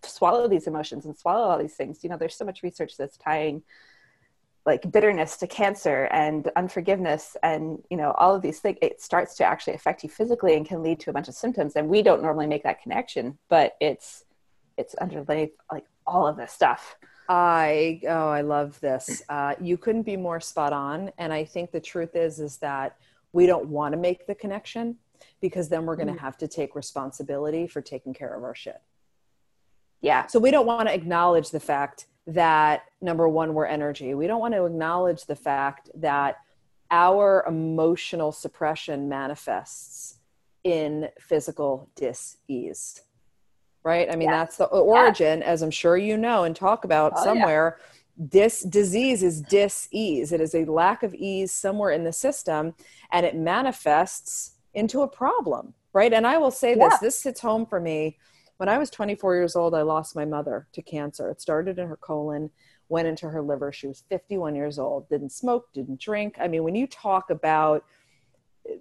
swallow 0.04 0.48
these 0.48 0.68
emotions 0.68 1.06
and 1.06 1.18
swallow 1.18 1.48
all 1.48 1.60
these 1.60 1.76
things, 1.76 2.04
you 2.04 2.10
know, 2.10 2.18
there's 2.18 2.36
so 2.36 2.46
much 2.46 2.64
research 2.64 2.98
that's 2.98 3.18
tying 3.18 3.62
like 4.66 4.92
bitterness 4.92 5.38
to 5.38 5.48
cancer 5.48 6.10
and 6.12 6.50
unforgiveness 6.56 7.38
and, 7.42 7.82
you 7.90 7.96
know, 7.96 8.12
all 8.18 8.36
of 8.36 8.42
these 8.42 8.60
things. 8.60 8.78
It 8.82 9.00
starts 9.02 9.36
to 9.36 9.46
actually 9.46 9.76
affect 9.76 10.04
you 10.04 10.10
physically 10.10 10.58
and 10.58 10.66
can 10.66 10.84
lead 10.84 11.00
to 11.02 11.10
a 11.10 11.14
bunch 11.14 11.30
of 11.30 11.36
symptoms. 11.36 11.76
And 11.76 11.88
we 11.88 12.02
don't 12.02 12.22
normally 12.22 12.48
make 12.48 12.64
that 12.64 12.82
connection, 12.82 13.38
but 13.48 13.78
it's, 13.80 14.26
it's 14.76 14.94
underneath 14.96 15.52
like 15.72 15.86
all 16.06 16.28
of 16.28 16.36
this 16.36 16.52
stuff. 16.52 16.98
I 17.30 18.02
oh 18.08 18.30
I 18.30 18.42
love 18.42 18.80
this. 18.80 19.22
Uh, 19.30 19.56
you 19.60 19.78
couldn't 19.78 20.04
be 20.04 20.18
more 20.18 20.40
spot 20.40 20.74
on, 20.74 21.12
and 21.18 21.34
I 21.34 21.44
think 21.44 21.72
the 21.72 21.80
truth 21.80 22.16
is 22.16 22.40
is 22.40 22.58
that 22.58 22.98
we 23.34 23.46
don't 23.46 23.68
want 23.68 23.94
to 23.94 23.98
make 24.00 24.26
the 24.28 24.36
connection 24.36 24.98
because 25.42 25.68
then 25.70 25.86
we're 25.86 25.96
going 25.96 26.08
to 26.08 26.14
Mm. 26.14 26.20
have 26.20 26.38
to 26.38 26.48
take 26.48 26.76
responsibility 26.76 27.68
for 27.68 27.82
taking 27.82 28.14
care 28.14 28.34
of 28.34 28.44
our 28.44 28.56
shit. 28.56 28.82
Yeah. 30.02 30.28
So 30.28 30.40
we 30.40 30.52
don't 30.52 30.66
want 30.66 30.88
to 30.88 30.94
acknowledge 30.94 31.50
the 31.52 31.60
fact 31.60 32.08
that 32.28 32.84
number 33.02 33.28
one, 33.28 33.54
we're 33.54 33.66
energy. 33.66 34.14
We 34.14 34.28
don't 34.28 34.40
want 34.40 34.54
to 34.54 34.66
acknowledge 34.66 35.26
the 35.26 35.36
fact 35.36 35.90
that 35.96 36.38
our 36.92 37.44
emotional 37.48 38.32
suppression 38.32 39.10
manifests 39.10 40.20
in 40.64 41.10
physical 41.20 41.90
dis-ease 41.96 43.02
right 43.88 44.12
i 44.12 44.16
mean 44.16 44.30
that's 44.30 44.58
the 44.58 44.66
origin 44.66 45.40
yes. 45.40 45.48
as 45.48 45.62
i'm 45.62 45.72
sure 45.72 45.98
you 45.98 46.18
know 46.18 46.44
and 46.44 46.56
talk 46.56 46.84
about 46.84 47.14
oh, 47.16 47.24
somewhere 47.24 47.78
yeah. 47.80 48.26
this 48.32 48.62
disease 48.64 49.24
is 49.24 49.42
dis-ease 49.42 50.32
it 50.32 50.42
is 50.42 50.54
a 50.54 50.66
lack 50.66 51.04
of 51.04 51.16
ease 51.16 51.52
somewhere 51.52 51.92
in 51.92 52.04
the 52.04 52.14
system 52.14 52.74
and 53.12 53.26
it 53.26 53.36
manifests 53.36 54.58
into 54.74 55.02
a 55.02 55.08
problem 55.08 55.74
right 55.94 56.14
and 56.14 56.28
i 56.28 56.38
will 56.38 56.52
say 56.52 56.76
yeah. 56.76 56.90
this 56.90 57.00
this 57.00 57.24
hits 57.24 57.40
home 57.40 57.66
for 57.66 57.80
me 57.80 58.18
when 58.58 58.68
i 58.68 58.78
was 58.78 58.90
24 58.90 59.36
years 59.36 59.56
old 59.56 59.74
i 59.74 59.82
lost 59.82 60.16
my 60.16 60.26
mother 60.26 60.68
to 60.74 60.82
cancer 60.82 61.30
it 61.30 61.42
started 61.42 61.80
in 61.80 61.88
her 61.88 61.98
colon 61.98 62.50
went 62.90 63.08
into 63.08 63.30
her 63.30 63.42
liver. 63.42 63.72
She 63.72 63.88
was 63.88 64.04
51 64.10 64.56
years 64.56 64.80
old, 64.80 65.10
didn't 65.10 65.32
smoke, 65.32 65.68
didn't 65.74 66.00
drink. 66.00 66.38
I 66.40 66.48
mean, 66.48 66.64
when 66.64 66.76
you 66.76 66.88
talk 66.88 67.30
about 67.30 67.84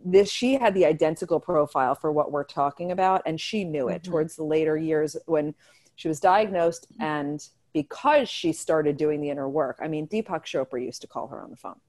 this, 0.05 0.31
she 0.31 0.55
had 0.55 0.75
the 0.75 0.87
identical 0.87 1.41
profile 1.41 1.95
for 1.95 2.13
what 2.13 2.33
we're 2.33 2.45
talking 2.45 2.93
about, 2.93 3.23
and 3.27 3.41
she 3.41 3.65
knew 3.65 3.89
it 3.89 4.03
mm-hmm. 4.03 4.11
towards 4.11 4.37
the 4.37 4.45
later 4.45 4.77
years 4.77 5.17
when 5.27 5.55
she 5.97 6.09
was 6.09 6.21
diagnosed. 6.21 6.87
And 7.01 7.47
because 7.73 8.29
she 8.29 8.53
started 8.53 8.97
doing 8.97 9.21
the 9.21 9.31
inner 9.31 9.49
work, 9.49 9.79
I 9.83 9.89
mean, 9.89 10.07
Deepak 10.09 10.45
Chopra 10.45 10.83
used 10.85 11.03
to 11.03 11.07
call 11.07 11.29
her 11.29 11.41
on 11.43 11.51
the 11.51 11.57
phone. 11.57 11.81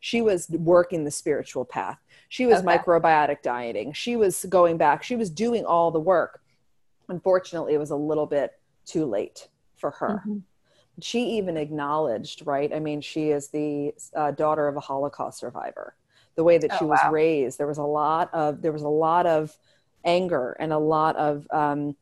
She 0.00 0.22
was 0.22 0.48
working 0.50 1.04
the 1.04 1.10
spiritual 1.10 1.64
path. 1.64 1.98
She 2.28 2.46
was 2.46 2.58
okay. 2.58 2.78
microbiotic 2.78 3.42
dieting. 3.42 3.92
She 3.92 4.16
was 4.16 4.44
going 4.48 4.76
back. 4.76 5.02
She 5.02 5.16
was 5.16 5.30
doing 5.30 5.64
all 5.64 5.90
the 5.90 6.00
work. 6.00 6.42
Unfortunately, 7.08 7.74
it 7.74 7.78
was 7.78 7.90
a 7.90 7.96
little 7.96 8.26
bit 8.26 8.52
too 8.84 9.06
late 9.06 9.48
for 9.76 9.90
her. 9.92 10.20
Mm-hmm 10.20 10.38
she 11.00 11.36
even 11.36 11.56
acknowledged, 11.56 12.46
right? 12.46 12.72
I 12.72 12.80
mean, 12.80 13.00
she 13.00 13.30
is 13.30 13.48
the 13.48 13.94
uh, 14.14 14.30
daughter 14.30 14.66
of 14.68 14.76
a 14.76 14.80
Holocaust 14.80 15.38
survivor. 15.38 15.94
The 16.36 16.44
way 16.44 16.58
that 16.58 16.70
oh, 16.72 16.78
she 16.78 16.84
was 16.84 17.00
wow. 17.02 17.10
raised, 17.10 17.58
there 17.58 17.66
was 17.66 17.78
a 17.78 17.82
lot 17.82 18.32
of 18.32 18.62
there 18.62 18.72
was 18.72 18.82
a 18.82 18.88
lot 18.88 19.26
of 19.26 19.56
anger 20.04 20.56
and 20.60 20.72
a 20.72 20.78
lot 20.78 21.16
of 21.16 21.46
um, 21.50 21.96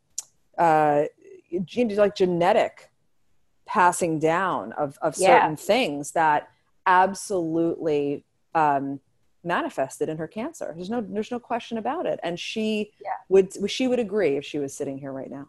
uh, 0.59 1.05
like 1.51 2.15
genetic 2.15 2.91
passing 3.67 4.19
down 4.19 4.73
of 4.73 4.99
of 5.01 5.17
certain 5.17 5.53
yeah. 5.53 5.57
things 5.57 6.13
that 6.13 6.51
absolutely 6.87 8.25
um, 8.55 9.01
manifested 9.43 10.09
in 10.09 10.19
her 10.19 10.29
cancer. 10.29 10.73
There's 10.75 10.91
no 10.91 11.01
there's 11.01 11.31
no 11.31 11.39
question 11.39 11.79
about 11.79 12.07
it, 12.07 12.21
and 12.23 12.39
she 12.39 12.93
yeah. 13.03 13.11
would 13.29 13.71
she 13.71 13.89
would 13.89 13.99
agree 13.99 14.37
if 14.37 14.45
she 14.45 14.59
was 14.59 14.75
sitting 14.75 14.99
here 14.99 15.13
right 15.13 15.31
now. 15.31 15.49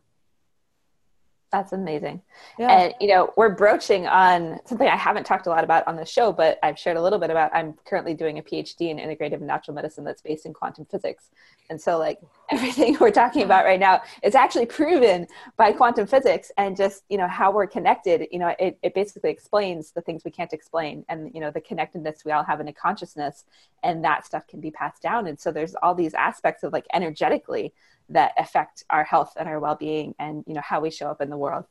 That's 1.51 1.71
amazing. 1.71 2.21
Yeah. 2.59 2.71
And, 2.71 2.93
you 2.99 3.07
know, 3.07 3.33
we're 3.37 3.55
broaching 3.55 4.07
on 4.07 4.59
something 4.65 4.87
I 4.87 4.97
haven't 4.97 5.25
talked 5.25 5.47
a 5.47 5.49
lot 5.49 5.63
about 5.63 5.87
on 5.87 5.95
the 5.95 6.05
show, 6.05 6.33
but 6.33 6.59
I've 6.63 6.77
shared 6.77 6.97
a 6.97 7.01
little 7.01 7.19
bit 7.19 7.29
about. 7.29 7.53
I'm 7.53 7.75
currently 7.85 8.13
doing 8.13 8.39
a 8.39 8.41
PhD 8.41 8.89
in 8.89 8.97
integrative 8.97 9.39
natural 9.39 9.73
medicine 9.73 10.03
that's 10.03 10.21
based 10.21 10.45
in 10.45 10.53
quantum 10.53 10.85
physics. 10.85 11.29
And 11.69 11.79
so, 11.79 11.97
like, 11.97 12.19
everything 12.49 12.97
we're 13.01 13.11
talking 13.11 13.43
about 13.43 13.65
right 13.65 13.79
now 13.79 14.01
is 14.23 14.35
actually 14.35 14.65
proven 14.65 15.27
by 15.57 15.71
quantum 15.71 16.07
physics 16.07 16.51
and 16.57 16.75
just, 16.75 17.03
you 17.09 17.17
know, 17.17 17.27
how 17.27 17.51
we're 17.51 17.67
connected. 17.67 18.27
You 18.31 18.39
know, 18.39 18.55
it, 18.59 18.77
it 18.83 18.93
basically 18.93 19.29
explains 19.29 19.91
the 19.91 20.01
things 20.01 20.23
we 20.23 20.31
can't 20.31 20.53
explain 20.53 21.05
and, 21.09 21.31
you 21.33 21.41
know, 21.41 21.51
the 21.51 21.61
connectedness 21.61 22.23
we 22.25 22.31
all 22.31 22.43
have 22.43 22.59
in 22.59 22.67
a 22.67 22.73
consciousness. 22.73 23.45
And 23.83 24.03
that 24.03 24.25
stuff 24.25 24.47
can 24.47 24.61
be 24.61 24.71
passed 24.71 25.01
down. 25.01 25.27
And 25.27 25.39
so, 25.39 25.51
there's 25.51 25.75
all 25.75 25.95
these 25.95 26.13
aspects 26.13 26.63
of 26.63 26.73
like 26.73 26.85
energetically 26.93 27.73
that 28.09 28.33
affect 28.37 28.83
our 28.89 29.03
health 29.03 29.33
and 29.37 29.49
our 29.49 29.59
well-being 29.59 30.13
and 30.19 30.43
you 30.45 30.53
know 30.53 30.61
how 30.61 30.79
we 30.79 30.91
show 30.91 31.07
up 31.07 31.21
in 31.21 31.29
the 31.29 31.37
world 31.37 31.65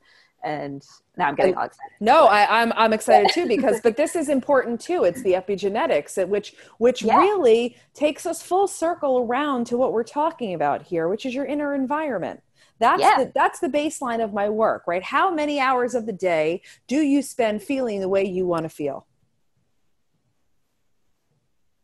and 0.44 0.85
now 1.16 1.28
i'm 1.28 1.35
getting 1.35 1.54
all 1.54 1.64
excited. 1.64 1.90
no 2.00 2.26
I, 2.26 2.62
am 2.62 2.72
I'm, 2.72 2.78
I'm 2.78 2.92
excited 2.92 3.30
too 3.33 3.46
because 3.46 3.80
but 3.80 3.96
this 3.96 4.14
is 4.14 4.28
important 4.28 4.80
too. 4.80 5.04
It's 5.04 5.22
the 5.22 5.33
epigenetics 5.33 6.26
which 6.28 6.54
which 6.78 7.02
yeah. 7.02 7.16
really 7.16 7.76
takes 7.94 8.26
us 8.26 8.42
full 8.42 8.68
circle 8.68 9.18
around 9.18 9.66
to 9.68 9.76
what 9.76 9.92
we're 9.92 10.04
talking 10.04 10.54
about 10.54 10.83
here 10.83 11.09
which 11.09 11.26
is 11.26 11.35
your 11.35 11.46
inner 11.46 11.74
environment. 11.74 12.40
That's 12.80 13.00
yeah. 13.00 13.24
the, 13.24 13.33
that's 13.35 13.61
the 13.61 13.68
baseline 13.68 14.22
of 14.22 14.33
my 14.33 14.48
work 14.48 14.85
right? 14.87 15.02
How 15.02 15.33
many 15.33 15.59
hours 15.61 15.94
of 15.94 16.07
the 16.07 16.12
day 16.12 16.62
do 16.87 16.96
you 16.96 17.22
spend 17.22 17.62
feeling 17.62 18.00
the 18.00 18.09
way 18.09 18.24
you 18.24 18.46
want 18.46 18.64
to 18.64 18.68
feel? 18.68 19.07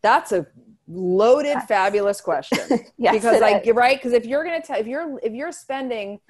That's 0.02 0.32
a 0.32 0.46
loaded 0.88 1.48
yes. 1.48 1.66
fabulous 1.66 2.20
question. 2.20 2.58
Yes, 2.98 3.14
because 3.14 3.40
like 3.40 3.64
right? 3.72 3.96
Because 3.96 4.12
if 4.12 4.26
you're 4.26 4.44
gonna 4.44 4.60
tell 4.60 4.78
if 4.78 4.86
you're 4.86 5.18
if 5.22 5.32
you're 5.32 5.52
spending 5.52 6.20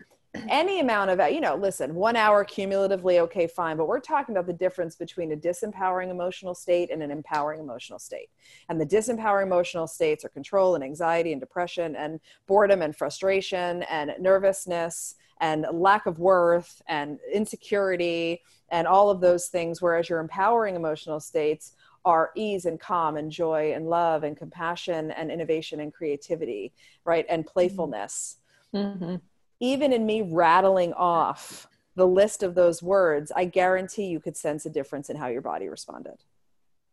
any 0.48 0.78
amount 0.78 1.10
of 1.10 1.32
you 1.32 1.40
know 1.40 1.56
listen 1.56 1.94
one 1.94 2.14
hour 2.14 2.44
cumulatively 2.44 3.18
okay 3.18 3.46
fine 3.48 3.76
but 3.76 3.88
we're 3.88 3.98
talking 3.98 4.34
about 4.34 4.46
the 4.46 4.52
difference 4.52 4.94
between 4.94 5.32
a 5.32 5.36
disempowering 5.36 6.08
emotional 6.08 6.54
state 6.54 6.90
and 6.90 7.02
an 7.02 7.10
empowering 7.10 7.58
emotional 7.58 7.98
state 7.98 8.28
and 8.68 8.80
the 8.80 8.86
disempowering 8.86 9.44
emotional 9.44 9.88
states 9.88 10.24
are 10.24 10.28
control 10.28 10.76
and 10.76 10.84
anxiety 10.84 11.32
and 11.32 11.40
depression 11.40 11.96
and 11.96 12.20
boredom 12.46 12.80
and 12.80 12.94
frustration 12.94 13.82
and 13.84 14.12
nervousness 14.20 15.16
and 15.40 15.66
lack 15.72 16.06
of 16.06 16.18
worth 16.20 16.80
and 16.86 17.18
insecurity 17.32 18.40
and 18.70 18.86
all 18.86 19.10
of 19.10 19.20
those 19.20 19.48
things 19.48 19.82
whereas 19.82 20.08
your 20.08 20.20
empowering 20.20 20.76
emotional 20.76 21.18
states 21.18 21.72
are 22.04 22.30
ease 22.34 22.64
and 22.64 22.80
calm 22.80 23.16
and 23.16 23.30
joy 23.30 23.72
and 23.74 23.86
love 23.88 24.22
and 24.22 24.36
compassion 24.36 25.10
and 25.10 25.30
innovation 25.30 25.80
and 25.80 25.92
creativity, 25.92 26.72
right? 27.04 27.26
And 27.28 27.44
mm-hmm. 27.44 27.52
playfulness. 27.52 28.36
Mm-hmm. 28.74 29.16
Even 29.60 29.92
in 29.92 30.06
me 30.06 30.22
rattling 30.22 30.92
off 30.94 31.68
the 31.96 32.06
list 32.06 32.42
of 32.42 32.54
those 32.54 32.82
words, 32.82 33.30
I 33.34 33.44
guarantee 33.44 34.06
you 34.06 34.20
could 34.20 34.36
sense 34.36 34.64
a 34.66 34.70
difference 34.70 35.10
in 35.10 35.16
how 35.16 35.28
your 35.28 35.42
body 35.42 35.68
responded. 35.68 36.24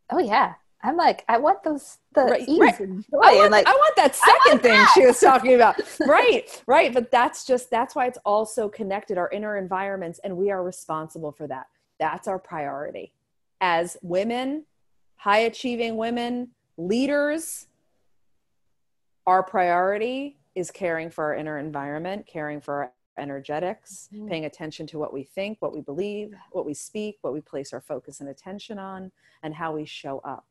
Oh, 0.10 0.20
yeah. 0.20 0.56
I'm 0.84 0.96
like, 0.96 1.26
I 1.28 1.38
want 1.38 1.64
those 1.64 1.98
the 2.14 2.24
right, 2.24 2.48
ease 2.48 2.60
right. 2.60 2.80
and 2.80 3.04
joy. 3.04 3.18
I 3.18 3.34
want, 3.34 3.38
and 3.46 3.52
like, 3.52 3.68
I 3.68 3.72
want 3.72 3.96
that 3.96 4.16
second 4.16 4.52
want 4.52 4.62
thing 4.62 4.74
that. 4.74 4.92
she 4.94 5.06
was 5.06 5.20
talking 5.20 5.56
about. 5.56 5.76
right, 6.08 6.64
right. 6.68 6.94
But 6.94 7.10
that's 7.10 7.46
just 7.46 7.72
that's 7.72 7.96
why 7.96 8.06
it's 8.06 8.20
all 8.24 8.46
so 8.46 8.70
connected, 8.70 9.18
our 9.18 9.30
inner 9.32 9.58
environments, 9.58 10.20
and 10.24 10.38
we 10.38 10.52
are 10.52 10.64
responsible 10.64 11.32
for 11.32 11.48
that. 11.48 11.66
That's 12.00 12.28
our 12.28 12.38
priority. 12.38 13.12
As 13.60 13.98
women, 14.04 14.66
high 15.16 15.40
achieving 15.40 15.98
women, 15.98 16.50
leaders, 16.78 17.68
our 19.26 19.42
priority 19.42 20.38
is 20.58 20.72
caring 20.72 21.12
for 21.12 21.26
our 21.26 21.36
inner 21.36 21.60
environment, 21.60 22.26
caring 22.26 22.60
for 22.60 22.74
our 22.76 22.92
energetics, 23.18 24.10
mm-hmm. 24.14 24.28
paying 24.28 24.46
attention 24.46 24.88
to 24.88 24.98
what 24.98 25.14
we 25.14 25.24
think, 25.24 25.58
what 25.60 25.74
we 25.74 25.82
believe, 25.82 26.34
what 26.52 26.66
we 26.66 26.74
speak, 26.74 27.18
what 27.22 27.32
we 27.32 27.42
place 27.42 27.74
our 27.74 27.82
focus 27.82 28.20
and 28.20 28.30
attention 28.30 28.80
on, 28.80 29.12
and 29.44 29.54
how 29.54 29.72
we 29.72 29.86
show 29.86 30.20
up. 30.20 30.46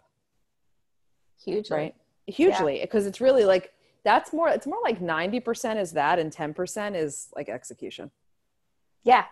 Hugely. 1.44 1.76
Right? 1.76 1.94
Hugely. 2.26 2.78
Because 2.80 3.04
yeah. 3.04 3.08
it's 3.08 3.20
really 3.20 3.44
like 3.44 3.72
that's 4.04 4.32
more 4.32 4.48
it's 4.48 4.66
more 4.66 4.78
like 4.84 5.00
90% 5.00 5.80
is 5.80 5.92
that 5.92 6.20
and 6.20 6.32
10% 6.32 6.94
is 6.94 7.28
like 7.34 7.48
execution. 7.48 8.12
Yeah. 9.02 9.24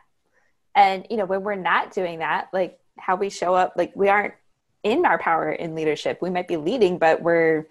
And 0.75 1.07
you 1.09 1.17
know, 1.17 1.25
when 1.25 1.45
we're 1.45 1.55
not 1.55 1.93
doing 1.93 2.19
that, 2.19 2.49
like 2.53 2.81
how 2.99 3.15
we 3.15 3.31
show 3.31 3.55
up, 3.55 3.75
like 3.77 3.93
we 3.95 4.09
aren't 4.09 4.35
in 4.83 5.07
our 5.07 5.19
power 5.19 5.53
in 5.53 5.75
leadership. 5.77 6.19
We 6.21 6.31
might 6.31 6.49
be 6.49 6.57
leading, 6.57 6.99
but 6.99 7.23
we're 7.23 7.67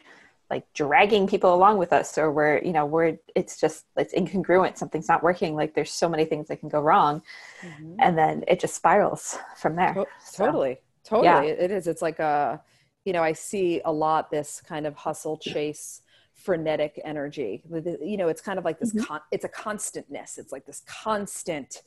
like 0.50 0.72
dragging 0.74 1.28
people 1.28 1.54
along 1.54 1.78
with 1.78 1.92
us 1.94 2.18
or 2.18 2.32
we're 2.32 2.60
you 2.60 2.74
know 2.74 2.86
we're 2.86 3.18
it's 3.36 3.60
just 3.60 3.86
it's 3.98 4.14
incongruent. 4.14 4.78
Something's 4.78 5.08
not 5.08 5.24
working. 5.24 5.56
Like 5.56 5.74
there's 5.74 5.92
so 5.92 6.08
many 6.08 6.26
things 6.26 6.48
that 6.48 6.60
can 6.60 6.70
go 6.70 6.82
wrong. 6.82 7.22
Mm-hmm. 7.62 7.96
and 8.00 8.18
then 8.18 8.44
it 8.48 8.60
just 8.60 8.76
spirals 8.76 9.38
from 9.56 9.76
there. 9.76 9.94
To- 9.94 10.06
so, 10.26 10.46
totally. 10.46 10.78
Totally. 11.04 11.28
yeah. 11.28 11.42
it 11.42 11.72
is. 11.72 11.88
It's 11.88 12.02
like 12.02 12.20
a 12.20 12.62
you 13.06 13.12
know 13.12 13.22
i 13.22 13.34
see 13.34 13.82
a 13.84 13.92
lot 13.92 14.32
this 14.32 14.62
kind 14.62 14.88
of 14.88 14.96
hustle 14.96 15.38
chase 15.38 16.02
frenetic 16.34 17.00
energy. 17.04 17.64
You 18.02 18.18
know 18.18 18.28
it's 18.28 18.42
kind 18.42 18.60
of 18.60 18.66
like 18.66 18.80
this 18.80 18.94
mm-hmm. 18.94 19.06
con- 19.06 19.22
it's 19.32 19.46
a 19.46 19.50
constantness. 19.50 20.38
It's 20.38 20.52
like 20.52 20.66
this 20.66 20.84
constant 20.86 21.82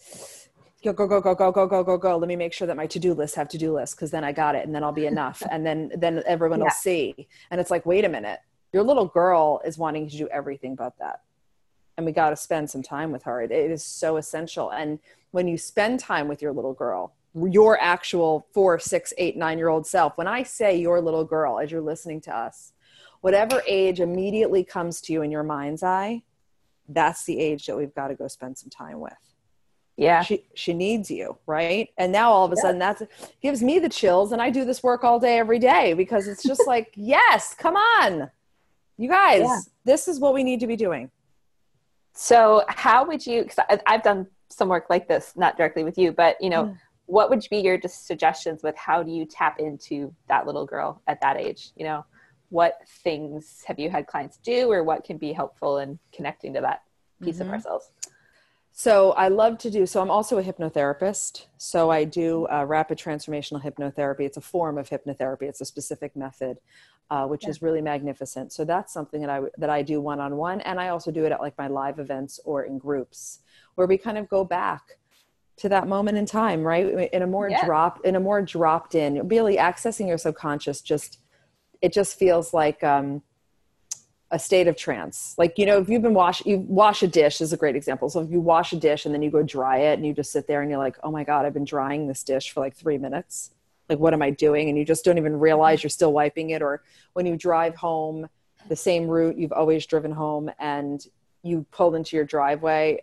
go 0.93 1.07
go 1.07 1.21
go 1.21 1.35
go 1.35 1.35
go 1.35 1.53
go 1.53 1.67
go 1.67 1.85
go 1.85 1.99
go. 1.99 2.17
Let 2.17 2.29
me 2.29 2.37
make 2.37 2.53
sure 2.53 2.67
that 2.67 2.77
my 2.77 2.87
to-do 2.87 3.15
list 3.15 3.35
have 3.37 3.49
to-do 3.49 3.73
lists 3.73 3.95
because 3.95 4.11
then 4.11 4.25
i 4.25 4.33
got 4.33 4.55
it 4.55 4.65
and 4.67 4.75
then 4.75 4.83
i'll 4.85 4.93
be 4.93 5.07
enough 5.07 5.43
and 5.51 5.65
then 5.67 5.91
then 5.97 6.23
everyone 6.27 6.61
yeah. 6.61 6.65
will 6.65 6.71
see. 6.71 7.29
And 7.51 7.61
it's 7.61 7.71
like 7.71 7.87
wait 7.87 8.05
a 8.05 8.09
minute. 8.09 8.41
Your 8.73 8.83
little 8.83 9.07
girl 9.07 9.61
is 9.65 9.79
wanting 9.79 10.09
to 10.09 10.17
do 10.17 10.29
everything 10.29 10.75
but 10.75 10.99
that. 10.99 11.23
And 11.97 12.05
we 12.05 12.13
got 12.13 12.31
to 12.31 12.37
spend 12.37 12.69
some 12.69 12.83
time 12.83 13.11
with 13.11 13.23
her. 13.23 13.41
It, 13.41 13.51
it 13.51 13.71
is 13.71 13.83
so 13.83 14.19
essential. 14.19 14.71
And 14.71 14.99
when 15.31 15.49
you 15.49 15.57
spend 15.57 15.99
time 16.01 16.29
with 16.29 16.43
your 16.43 16.53
little 16.53 16.75
girl 16.75 17.15
your 17.45 17.79
actual 17.81 18.47
four 18.55 18.79
six 18.79 19.13
eight 19.19 19.37
nine 19.37 19.59
year 19.59 19.69
old 19.69 19.87
self 19.87 20.17
when 20.17 20.27
i 20.27 20.43
say 20.43 20.79
your 20.79 21.01
little 21.03 21.25
girl 21.25 21.59
as 21.59 21.71
you're 21.71 21.83
listening 21.83 22.21
to 22.21 22.35
us 22.35 22.73
whatever 23.21 23.63
age 23.67 24.01
immediately 24.01 24.65
comes 24.65 25.01
to 25.03 25.13
you 25.13 25.21
in 25.21 25.31
your 25.31 25.43
mind's 25.43 25.83
eye 25.83 26.23
that's 26.89 27.25
the 27.25 27.39
age 27.39 27.67
that 27.67 27.77
we've 27.77 27.95
got 27.95 28.09
to 28.09 28.15
go 28.15 28.27
spend 28.27 28.57
some 28.57 28.71
time 28.71 29.01
with 29.01 29.36
yeah 29.97 30.23
she 30.23 30.45
she 30.55 30.75
needs 30.75 31.11
you 31.11 31.37
right 31.47 31.91
and 31.97 32.13
now 32.13 32.31
all 32.31 32.45
of 32.45 32.53
a 32.53 32.55
yeah. 32.57 32.63
sudden 32.63 32.79
that's 32.79 33.03
gives 33.43 33.63
me 33.63 33.79
the 33.79 33.89
chills 33.89 34.33
and 34.33 34.43
i 34.43 34.51
do 34.51 34.65
this 34.65 34.83
work 34.83 35.05
all 35.05 35.19
day 35.19 35.39
every 35.39 35.59
day 35.59 35.95
because 35.95 36.29
it's 36.29 36.43
just 36.43 36.67
like 36.67 36.93
yes 36.97 37.55
come 37.55 37.77
on 37.77 38.31
you 38.99 39.09
guys 39.09 39.41
yeah. 39.41 39.59
this 39.85 40.07
is 40.07 40.21
what 40.21 40.35
we 40.35 40.45
need 40.45 40.61
to 40.61 40.67
be 40.67 40.77
doing 40.77 41.11
so 42.13 42.63
how 42.69 43.07
would 43.07 43.27
you 43.27 43.43
because 43.43 43.59
i've 43.87 44.03
done 44.03 44.27
some 44.49 44.69
work 44.69 44.87
like 44.89 45.09
this 45.09 45.33
not 45.37 45.57
directly 45.57 45.85
with 45.85 45.99
you 45.99 46.13
but 46.13 46.37
you 46.41 46.51
know 46.51 46.65
mm. 46.65 46.79
what 47.07 47.31
would 47.31 47.45
be 47.51 47.59
your 47.59 47.79
just 47.79 48.07
suggestions 48.07 48.63
with 48.63 48.77
how 48.77 49.03
do 49.03 49.11
you 49.11 49.25
tap 49.25 49.59
into 49.59 50.13
that 50.29 50.47
little 50.47 50.67
girl 50.67 51.03
at 51.07 51.21
that 51.21 51.37
age? 51.37 51.71
You 51.77 51.85
know, 51.85 52.05
what 52.49 52.79
things 53.05 53.63
have 53.67 53.79
you 53.79 53.91
had 53.91 54.07
clients 54.07 54.39
do 54.39 54.71
or 54.71 54.85
what 54.85 55.05
can 55.05 55.19
be 55.19 55.33
helpful 55.33 55.79
in 55.79 55.99
connecting 56.13 56.55
to 56.55 56.61
that 56.61 56.83
piece 57.23 57.37
mm-hmm. 57.37 57.49
of 57.49 57.55
ourselves? 57.55 57.91
So 58.79 59.13
I 59.13 59.29
love 59.29 59.57
to 59.61 59.71
do. 59.71 59.87
So 59.87 60.03
I'm 60.03 60.11
also 60.11 60.37
a 60.37 60.43
hypnotherapist. 60.43 61.47
So 61.57 61.89
I 61.89 62.05
do 62.05 62.47
uh, 62.49 62.67
rapid 62.67 62.99
transformational 62.99 63.65
hypnotherapy. 63.65 64.21
It's 64.21 64.37
a 64.37 64.43
form 64.43 64.77
of 64.77 64.91
hypnotherapy. 64.91 65.45
It's 65.45 65.63
a 65.63 65.65
specific 65.65 66.15
method, 66.15 66.59
uh, 67.09 67.27
which 67.27 67.45
yeah. 67.45 67.49
is 67.49 67.63
really 67.63 67.81
magnificent. 67.81 68.53
So 68.53 68.67
that's 68.67 68.93
something 68.93 69.23
that 69.23 69.31
I 69.31 69.41
that 69.57 69.71
I 69.71 69.81
do 69.81 70.03
one 70.03 70.21
on 70.21 70.37
one, 70.37 70.61
and 70.61 70.79
I 70.79 70.89
also 70.89 71.11
do 71.11 71.25
it 71.25 71.33
at 71.33 71.41
like 71.41 71.57
my 71.57 71.69
live 71.69 71.99
events 71.99 72.39
or 72.45 72.65
in 72.65 72.77
groups, 72.77 73.39
where 73.77 73.87
we 73.87 73.97
kind 73.97 74.19
of 74.19 74.29
go 74.29 74.45
back 74.45 74.99
to 75.57 75.71
that 75.71 75.89
moment 75.89 76.19
in 76.19 76.27
time, 76.27 76.63
right? 76.63 77.11
In 77.15 77.23
a 77.23 77.27
more 77.27 77.49
yeah. 77.49 77.65
drop, 77.65 78.05
in 78.05 78.15
a 78.15 78.21
more 78.21 78.43
dropped 78.43 78.95
in, 78.95 79.27
really 79.27 79.57
accessing 79.57 80.07
your 80.07 80.19
subconscious. 80.19 80.83
Just 80.83 81.21
it 81.81 81.95
just 81.95 82.19
feels 82.19 82.53
like. 82.53 82.85
Um, 82.85 83.23
a 84.31 84.39
state 84.39 84.67
of 84.67 84.77
trance. 84.77 85.35
Like, 85.39 85.57
you 85.57 85.67
know, 85.67 85.79
if 85.79 85.89
you've 85.89 86.03
been 86.03 86.15
wash, 86.15 86.45
you 86.45 86.59
wash 86.59 87.03
a 87.03 87.07
dish 87.07 87.41
is 87.41 87.53
a 87.53 87.57
great 87.57 87.77
example. 87.77 88.09
So 88.09 88.21
if 88.21 88.31
you 88.31 88.41
wash 88.41 88.73
a 88.73 88.77
dish 88.77 89.07
and 89.07 89.15
then 89.15 89.23
you 89.23 89.31
go 89.31 89.43
dry 89.43 89.79
it 89.79 89.95
and 89.95 90.07
you 90.07 90.13
just 90.13 90.33
sit 90.33 90.47
there 90.49 90.63
and 90.63 90.71
you're 90.71 90.81
like, 90.81 90.97
oh 91.05 91.11
my 91.11 91.23
God, 91.23 91.47
I've 91.47 91.55
been 91.55 91.65
drying 91.65 92.09
this 92.09 92.25
dish 92.25 92.51
for 92.51 92.61
like 92.61 92.75
three 92.75 92.99
minutes. 92.99 93.53
Like, 93.89 94.01
what 94.01 94.13
am 94.15 94.23
I 94.23 94.31
doing? 94.31 94.69
And 94.69 94.77
you 94.77 94.85
just 94.85 95.05
don't 95.05 95.17
even 95.17 95.39
realize 95.39 95.83
you're 95.83 95.91
still 95.91 96.13
wiping 96.13 96.51
it. 96.51 96.61
Or 96.61 96.83
when 97.13 97.25
you 97.25 97.37
drive 97.37 97.77
home 97.77 98.29
the 98.69 98.77
same 98.77 99.07
route 99.07 99.39
you've 99.39 99.53
always 99.53 99.87
driven 99.87 100.11
home 100.11 100.51
and 100.59 101.07
you 101.45 101.65
pull 101.71 101.95
into 101.95 102.17
your 102.17 102.25
driveway 102.25 103.01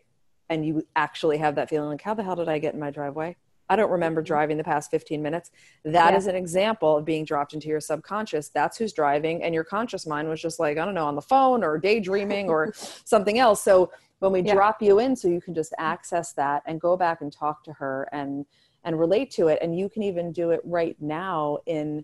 and 0.49 0.65
you 0.65 0.85
actually 0.95 1.37
have 1.37 1.55
that 1.55 1.69
feeling 1.69 1.89
like, 1.89 2.01
how 2.01 2.13
the 2.13 2.23
hell 2.23 2.35
did 2.35 2.49
I 2.49 2.59
get 2.59 2.73
in 2.73 2.81
my 2.81 2.91
driveway? 2.91 3.37
I 3.69 3.75
don't 3.75 3.91
remember 3.91 4.21
mm-hmm. 4.21 4.27
driving 4.27 4.57
the 4.57 4.63
past 4.63 4.91
15 4.91 5.21
minutes. 5.21 5.51
That 5.83 6.11
yeah. 6.11 6.17
is 6.17 6.27
an 6.27 6.35
example 6.35 6.97
of 6.97 7.05
being 7.05 7.25
dropped 7.25 7.53
into 7.53 7.67
your 7.67 7.79
subconscious. 7.79 8.49
That's 8.49 8.77
who's 8.77 8.93
driving. 8.93 9.43
And 9.43 9.53
your 9.53 9.63
conscious 9.63 10.05
mind 10.05 10.29
was 10.29 10.41
just 10.41 10.59
like, 10.59 10.77
I 10.77 10.85
don't 10.85 10.93
know, 10.93 11.05
on 11.05 11.15
the 11.15 11.21
phone 11.21 11.63
or 11.63 11.77
daydreaming 11.77 12.49
or 12.49 12.73
something 13.05 13.39
else. 13.39 13.61
So 13.61 13.91
when 14.19 14.31
we 14.31 14.41
yeah. 14.41 14.53
drop 14.53 14.81
you 14.81 14.99
in, 14.99 15.15
so 15.15 15.27
you 15.27 15.41
can 15.41 15.53
just 15.53 15.73
access 15.77 16.33
that 16.33 16.63
and 16.65 16.79
go 16.79 16.95
back 16.95 17.21
and 17.21 17.31
talk 17.31 17.63
to 17.65 17.73
her 17.73 18.07
and 18.11 18.45
and 18.85 18.99
relate 18.99 19.31
to 19.31 19.47
it. 19.47 19.59
And 19.61 19.77
you 19.77 19.87
can 19.87 20.03
even 20.03 20.33
do 20.33 20.51
it 20.51 20.59
right 20.65 20.97
now 20.99 21.59
in 21.65 22.03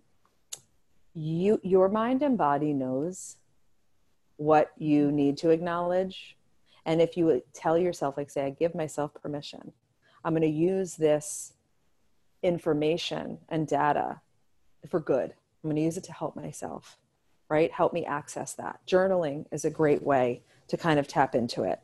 you 1.14 1.60
your 1.64 1.90
mind 1.90 2.22
and 2.24 2.38
body 2.38 2.74
knows 2.74 3.38
what 4.38 4.72
you 4.78 5.12
need 5.12 5.38
to 5.38 5.50
acknowledge. 5.50 6.38
And 6.86 7.02
if 7.02 7.18
you 7.18 7.44
tell 7.54 7.78
yourself, 7.78 8.16
like 8.16 8.30
say, 8.30 8.46
I 8.46 8.50
give 8.52 8.74
myself 8.74 9.14
permission. 9.14 9.74
I'm 10.24 10.34
going 10.34 10.42
to 10.42 10.48
use 10.48 10.96
this 10.96 11.54
information 12.44 13.40
and 13.50 13.68
data 13.68 14.22
for 14.88 15.00
good. 15.00 15.34
I'm 15.64 15.70
going 15.70 15.76
to 15.76 15.82
use 15.82 15.98
it 15.98 16.04
to 16.06 16.14
help 16.14 16.36
myself, 16.36 16.98
right? 17.50 17.72
Help 17.72 17.94
me 17.94 18.06
access 18.06 18.54
that. 18.54 18.80
Journaling 18.88 19.46
is 19.52 19.66
a 19.66 19.70
great 19.70 20.04
way 20.04 20.42
to 20.70 20.78
kind 20.78 21.00
of 21.00 21.08
tap 21.08 21.36
into 21.36 21.64
it. 21.64 21.80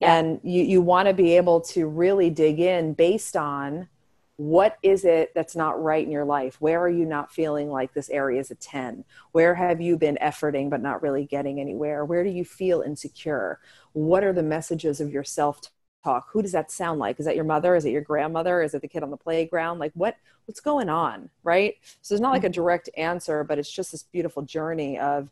Yeah. 0.00 0.16
And 0.16 0.40
you, 0.42 0.62
you 0.62 0.82
want 0.82 1.08
to 1.08 1.14
be 1.14 1.36
able 1.36 1.60
to 1.62 1.86
really 1.86 2.30
dig 2.30 2.60
in 2.60 2.92
based 2.92 3.36
on 3.36 3.88
what 4.36 4.76
is 4.82 5.04
it 5.06 5.32
that's 5.34 5.56
not 5.56 5.82
right 5.82 6.04
in 6.04 6.12
your 6.12 6.26
life? 6.26 6.60
Where 6.60 6.78
are 6.80 6.90
you 6.90 7.06
not 7.06 7.32
feeling 7.32 7.70
like 7.70 7.94
this 7.94 8.10
area 8.10 8.38
is 8.38 8.50
a 8.50 8.54
10? 8.54 9.04
Where 9.32 9.54
have 9.54 9.80
you 9.80 9.96
been 9.96 10.18
efforting 10.20 10.68
but 10.68 10.82
not 10.82 11.02
really 11.02 11.24
getting 11.24 11.58
anywhere? 11.58 12.04
Where 12.04 12.22
do 12.22 12.28
you 12.28 12.44
feel 12.44 12.82
insecure? 12.82 13.60
What 13.94 14.24
are 14.24 14.34
the 14.34 14.42
messages 14.42 15.00
of 15.00 15.10
your 15.10 15.24
self 15.24 15.62
talk 16.06 16.28
who 16.32 16.42
does 16.42 16.52
that 16.52 16.70
sound 16.70 16.98
like? 16.98 17.18
Is 17.18 17.26
that 17.26 17.36
your 17.36 17.44
mother? 17.44 17.74
Is 17.74 17.84
it 17.84 17.90
your 17.90 18.02
grandmother? 18.02 18.62
Is 18.62 18.74
it 18.74 18.82
the 18.82 18.88
kid 18.88 19.02
on 19.02 19.10
the 19.10 19.16
playground? 19.16 19.78
Like 19.78 19.92
what 19.94 20.16
what's 20.46 20.60
going 20.60 20.88
on 20.88 21.28
right? 21.42 21.76
So 22.02 22.14
there's 22.14 22.20
not 22.20 22.30
like 22.30 22.44
a 22.44 22.46
mm-hmm. 22.46 22.52
direct 22.52 22.88
answer 22.96 23.44
but 23.44 23.58
it's 23.58 23.70
just 23.70 23.92
this 23.92 24.02
beautiful 24.04 24.42
journey 24.42 24.98
of 24.98 25.28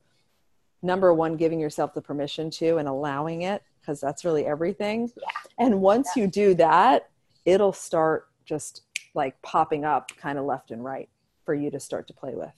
number 0.83 1.15
one 1.15 1.37
giving 1.37 1.61
yourself 1.61 1.95
the 1.95 2.03
permission 2.03 2.51
to 2.51 2.77
and 2.79 2.89
allowing 2.89 3.43
it 3.43 3.63
because 3.81 4.01
that's 4.01 4.25
really 4.25 4.47
everything. 4.47 5.11
Yeah. 5.17 5.67
and 5.67 5.81
once 5.81 6.11
yeah. 6.17 6.25
you 6.25 6.31
do 6.31 6.55
that 6.55 7.11
it'll 7.45 7.73
start 7.73 8.29
just 8.45 8.83
like 9.15 9.41
popping 9.43 9.85
up 9.85 10.11
kind 10.17 10.39
of 10.39 10.45
left 10.45 10.71
and 10.71 10.85
right 10.85 11.09
for 11.45 11.55
you 11.55 11.71
to 11.71 11.79
start 11.79 12.07
to 12.09 12.15
play 12.15 12.35
with. 12.35 12.55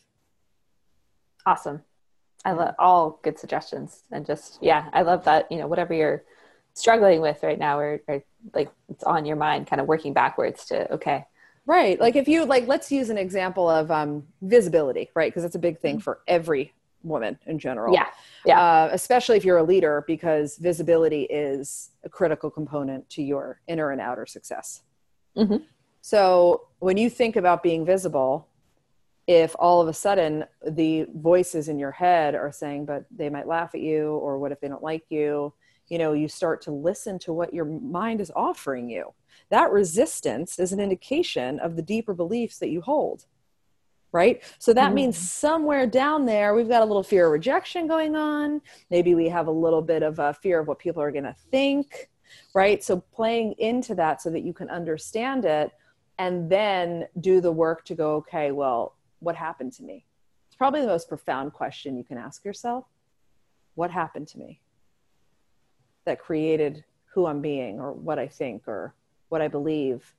Awesome. 1.45 1.83
I 2.47 2.53
love 2.53 2.75
all 2.79 3.19
good 3.23 3.39
suggestions 3.41 4.05
and 4.13 4.25
just 4.25 4.59
yeah 4.63 4.89
i 4.93 5.03
love 5.03 5.25
that 5.25 5.51
you 5.51 5.59
know 5.59 5.67
whatever 5.67 5.93
you're 5.93 6.23
struggling 6.77 7.21
with 7.21 7.43
right 7.43 7.59
now 7.59 7.79
or, 7.79 8.01
or 8.07 8.23
like 8.55 8.71
it's 8.89 9.03
on 9.05 9.25
your 9.25 9.37
mind 9.37 9.67
kind 9.67 9.81
of 9.81 9.87
working 9.87 10.13
backwards 10.13 10.67
to 10.67 10.93
okay. 10.93 11.25
Right 11.65 11.99
like 12.01 12.15
if 12.15 12.29
you 12.29 12.45
like 12.45 12.69
let's 12.69 12.93
use 12.93 13.11
an 13.11 13.19
example 13.19 13.69
of 13.69 13.91
um, 13.91 14.25
visibility 14.43 15.11
right 15.15 15.33
because 15.33 15.45
it's 15.45 15.57
a 15.57 15.59
big 15.61 15.81
thing 15.81 15.97
mm-hmm. 15.97 16.03
for 16.03 16.21
every 16.29 16.73
woman 17.03 17.39
in 17.47 17.59
general. 17.59 17.93
Yeah 17.93 18.07
yeah. 18.45 18.61
Uh, 18.61 18.91
especially 18.93 19.37
if 19.37 19.45
you're 19.45 19.59
a 19.59 19.65
leader 19.65 20.05
because 20.07 20.57
visibility 20.59 21.23
is 21.23 21.91
a 22.05 22.09
critical 22.09 22.51
component 22.51 23.09
to 23.11 23.23
your 23.23 23.61
inner 23.67 23.91
and 23.91 24.01
outer 24.01 24.27
success. 24.27 24.83
Mm-hmm. 25.37 25.57
so 26.01 26.69
when 26.79 26.97
you 26.97 27.11
think 27.11 27.37
about 27.37 27.63
being 27.63 27.85
visible 27.85 28.49
if 29.27 29.55
all 29.59 29.83
of 29.83 29.89
a 29.89 29.93
sudden 29.93 30.45
the 30.67 31.07
voices 31.15 31.69
in 31.69 31.79
your 31.79 31.91
head 31.91 32.35
are 32.35 32.51
saying 32.51 32.87
but 32.87 33.05
they 33.11 33.29
might 33.29 33.47
laugh 33.47 33.75
at 33.75 33.83
you 33.83 34.13
or 34.13 34.39
what 34.39 34.51
if 34.51 34.61
they 34.61 34.69
don't 34.69 34.83
like 34.83 35.05
you 35.11 35.53
you 35.89 35.99
know 35.99 36.13
you 36.13 36.29
start 36.29 36.63
to 36.63 36.73
listen 36.73 37.19
to 37.21 37.33
what 37.33 37.55
your 37.55 37.65
mind 37.65 38.21
is 38.21 38.33
offering 38.35 38.89
you. 38.89 39.13
That 39.51 39.71
resistance 39.71 40.59
is 40.59 40.73
an 40.73 40.81
indication 40.81 41.59
of 41.61 41.77
the 41.77 41.83
deeper 41.83 42.15
beliefs 42.15 42.59
that 42.59 42.71
you 42.71 42.81
hold 42.81 43.27
right? 44.13 44.43
So 44.59 44.73
that 44.73 44.87
mm-hmm. 44.87 44.95
means 44.95 45.19
somewhere 45.19 45.87
down 45.87 46.25
there 46.25 46.55
we've 46.55 46.69
got 46.69 46.81
a 46.81 46.87
little 46.87 47.03
fear 47.03 47.27
of 47.27 47.33
rejection 47.33 47.87
going 47.87 48.17
on. 48.17 48.63
Maybe 48.89 49.15
we 49.15 49.29
have 49.29 49.47
a 49.47 49.51
little 49.51 49.83
bit 49.83 50.03
of 50.03 50.19
a 50.19 50.33
fear 50.33 50.61
of 50.61 50.69
what 50.69 50.79
people 50.79 51.03
are 51.03 51.11
going 51.11 51.25
to 51.25 51.35
think 51.51 52.09
right? 52.55 52.83
So 52.83 53.01
playing 53.13 53.55
into 53.59 53.95
that 53.97 54.23
so 54.23 54.31
that 54.31 54.43
you 54.43 54.53
can 54.53 54.71
understand 54.71 55.45
it 55.45 55.71
and 56.19 56.51
then 56.51 57.07
do 57.21 57.41
the 57.41 57.53
work 57.53 57.85
to 57.87 57.95
go 57.95 58.15
okay 58.17 58.53
well 58.53 58.95
what 59.21 59.37
happened 59.37 59.73
to 59.75 59.83
me? 59.83 60.05
It's 60.47 60.57
probably 60.57 60.83
the 60.83 60.87
most 60.87 61.09
profound 61.09 61.53
question 61.53 61.97
you 61.97 62.05
can 62.05 62.19
ask 62.19 62.45
yourself. 62.45 62.85
What 63.75 63.91
happened 63.91 64.29
to 64.29 64.39
me 64.39 64.61
that 66.07 66.19
created 66.19 66.85
who 67.13 67.27
I'm 67.27 67.41
being 67.41 67.79
or 67.81 67.93
what 67.93 68.19
I 68.19 68.27
think 68.27 68.67
or 68.67 68.95
what 69.29 69.43
I 69.43 69.49
believe 69.49 70.15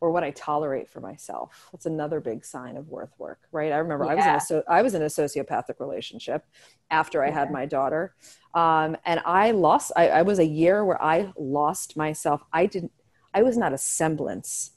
or 0.00 0.10
what 0.10 0.24
I 0.24 0.30
tolerate 0.30 0.88
for 0.88 1.00
myself. 1.00 1.68
That's 1.72 1.86
another 1.86 2.20
big 2.20 2.44
sign 2.44 2.76
of 2.76 2.88
worth 2.88 3.12
work, 3.18 3.40
right? 3.52 3.72
I 3.72 3.76
remember 3.76 4.06
yeah. 4.06 4.12
I 4.12 4.14
was 4.14 4.24
in 4.24 4.34
a 4.34 4.40
so, 4.40 4.62
I 4.68 4.82
was 4.82 4.94
in 4.94 5.02
a 5.02 5.06
sociopathic 5.06 5.78
relationship 5.78 6.44
after 6.90 7.22
I 7.22 7.28
yeah. 7.28 7.34
had 7.34 7.50
my 7.50 7.66
daughter, 7.66 8.14
um, 8.54 8.96
and 9.04 9.20
I 9.26 9.50
lost. 9.50 9.92
I, 9.96 10.08
I 10.08 10.22
was 10.22 10.38
a 10.38 10.46
year 10.46 10.84
where 10.84 11.02
I 11.02 11.32
lost 11.36 11.96
myself. 11.96 12.42
I 12.52 12.66
didn't. 12.66 12.92
I 13.34 13.42
was 13.42 13.56
not 13.56 13.72
a 13.72 13.78
semblance 13.78 14.72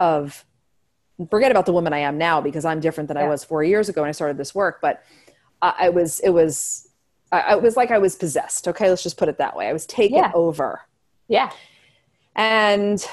of. 0.00 0.44
Forget 1.30 1.52
about 1.52 1.66
the 1.66 1.72
woman 1.72 1.92
I 1.92 1.98
am 1.98 2.18
now 2.18 2.40
because 2.40 2.64
I'm 2.64 2.80
different 2.80 3.06
than 3.06 3.16
yeah. 3.16 3.24
I 3.24 3.28
was 3.28 3.44
four 3.44 3.62
years 3.62 3.88
ago 3.88 4.00
when 4.00 4.08
I 4.08 4.12
started 4.12 4.38
this 4.38 4.54
work. 4.54 4.80
But 4.82 5.04
I, 5.60 5.74
I 5.80 5.88
was. 5.90 6.18
It 6.20 6.30
was 6.30 6.88
I, 7.32 7.54
it 7.54 7.62
was 7.62 7.76
like 7.76 7.90
I 7.90 7.98
was 7.98 8.14
possessed. 8.14 8.68
Okay, 8.68 8.88
let's 8.88 9.02
just 9.02 9.16
put 9.16 9.28
it 9.28 9.38
that 9.38 9.56
way. 9.56 9.68
I 9.68 9.72
was 9.72 9.86
taken 9.86 10.18
yeah. 10.18 10.30
over. 10.34 10.82
Yeah. 11.28 11.50
And 12.36 13.04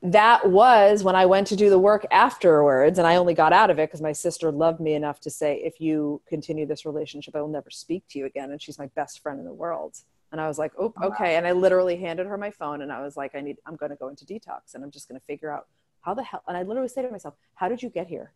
that 0.00 0.48
was 0.48 1.02
when 1.02 1.16
I 1.16 1.26
went 1.26 1.48
to 1.48 1.56
do 1.56 1.68
the 1.70 1.78
work 1.78 2.06
afterwards, 2.12 2.98
and 2.98 3.06
I 3.06 3.16
only 3.16 3.34
got 3.34 3.52
out 3.52 3.70
of 3.70 3.78
it 3.80 3.88
because 3.88 4.00
my 4.00 4.12
sister 4.12 4.52
loved 4.52 4.80
me 4.80 4.94
enough 4.94 5.20
to 5.20 5.30
say, 5.30 5.56
if 5.56 5.80
you 5.80 6.20
continue 6.28 6.66
this 6.66 6.86
relationship, 6.86 7.34
I 7.34 7.40
will 7.40 7.48
never 7.48 7.70
speak 7.70 8.04
to 8.10 8.18
you 8.18 8.26
again. 8.26 8.52
And 8.52 8.62
she's 8.62 8.78
my 8.78 8.86
best 8.94 9.20
friend 9.20 9.40
in 9.40 9.44
the 9.44 9.52
world. 9.52 9.98
And 10.30 10.40
I 10.40 10.46
was 10.46 10.58
like, 10.58 10.72
oh, 10.78 10.92
okay. 11.02 11.36
And 11.36 11.46
I 11.46 11.52
literally 11.52 11.96
handed 11.96 12.26
her 12.26 12.36
my 12.36 12.50
phone 12.50 12.82
and 12.82 12.92
I 12.92 13.00
was 13.00 13.16
like, 13.16 13.34
I 13.34 13.40
need, 13.40 13.56
I'm 13.66 13.76
going 13.76 13.90
to 13.90 13.96
go 13.96 14.08
into 14.08 14.26
detox 14.26 14.74
and 14.74 14.84
I'm 14.84 14.90
just 14.90 15.08
going 15.08 15.18
to 15.18 15.24
figure 15.26 15.50
out 15.50 15.66
how 16.02 16.14
the 16.14 16.22
hell. 16.22 16.42
And 16.46 16.56
I 16.56 16.62
literally 16.62 16.88
say 16.88 17.02
to 17.02 17.10
myself, 17.10 17.34
how 17.54 17.68
did 17.68 17.82
you 17.82 17.88
get 17.88 18.08
here? 18.08 18.32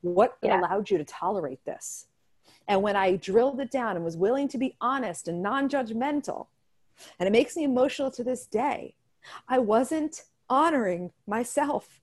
What 0.00 0.36
yeah. 0.42 0.58
allowed 0.58 0.90
you 0.90 0.98
to 0.98 1.04
tolerate 1.04 1.64
this? 1.64 2.06
And 2.68 2.82
when 2.82 2.96
I 2.96 3.16
drilled 3.16 3.60
it 3.60 3.70
down 3.70 3.96
and 3.96 4.04
was 4.04 4.16
willing 4.16 4.46
to 4.48 4.58
be 4.58 4.76
honest 4.80 5.26
and 5.26 5.42
non 5.42 5.68
judgmental, 5.68 6.46
and 7.18 7.26
it 7.26 7.32
makes 7.32 7.56
me 7.56 7.64
emotional 7.64 8.10
to 8.12 8.22
this 8.22 8.46
day, 8.46 8.94
I 9.48 9.58
wasn't 9.58 10.22
honoring 10.48 11.12
myself. 11.26 12.00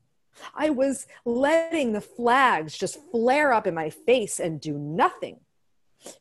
I 0.53 0.69
was 0.69 1.07
letting 1.23 1.93
the 1.93 2.01
flags 2.01 2.77
just 2.77 2.99
flare 3.11 3.53
up 3.53 3.67
in 3.67 3.73
my 3.73 3.89
face 3.89 4.39
and 4.39 4.59
do 4.59 4.73
nothing 4.73 5.39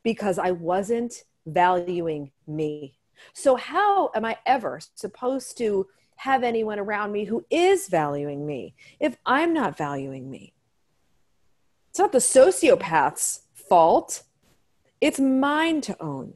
because 0.02 0.38
I 0.38 0.52
wasn't 0.52 1.24
valuing 1.46 2.30
me. 2.46 2.98
So, 3.32 3.56
how 3.56 4.10
am 4.14 4.24
I 4.24 4.38
ever 4.46 4.80
supposed 4.94 5.56
to 5.58 5.88
have 6.16 6.42
anyone 6.42 6.78
around 6.78 7.12
me 7.12 7.24
who 7.24 7.44
is 7.50 7.88
valuing 7.88 8.46
me 8.46 8.74
if 9.00 9.16
I'm 9.26 9.52
not 9.52 9.76
valuing 9.76 10.30
me? 10.30 10.52
It's 11.90 11.98
not 11.98 12.12
the 12.12 12.18
sociopath's 12.18 13.42
fault. 13.54 14.22
It's 15.00 15.20
mine 15.20 15.80
to 15.82 16.02
own. 16.02 16.34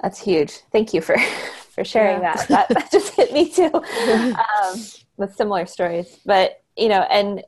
That's 0.00 0.20
huge. 0.20 0.60
Thank 0.72 0.94
you 0.94 1.00
for 1.00 1.16
for 1.70 1.84
sharing 1.84 2.22
yeah. 2.22 2.34
that. 2.34 2.48
that. 2.48 2.68
that 2.70 2.90
just 2.90 3.14
hit 3.14 3.32
me 3.32 3.50
too 3.50 3.70
um, 3.74 4.80
with 5.16 5.34
similar 5.36 5.64
stories 5.64 6.18
but 6.26 6.62
you 6.76 6.88
know 6.88 7.02
and 7.02 7.44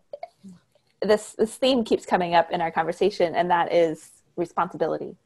this 1.03 1.33
this 1.33 1.57
theme 1.57 1.83
keeps 1.83 2.07
coming 2.07 2.35
up 2.35 2.51
in 2.53 2.61
our 2.61 2.71
conversation 2.71 3.35
and 3.35 3.51
that 3.51 3.73
is 3.73 4.23
responsibility 4.37 5.17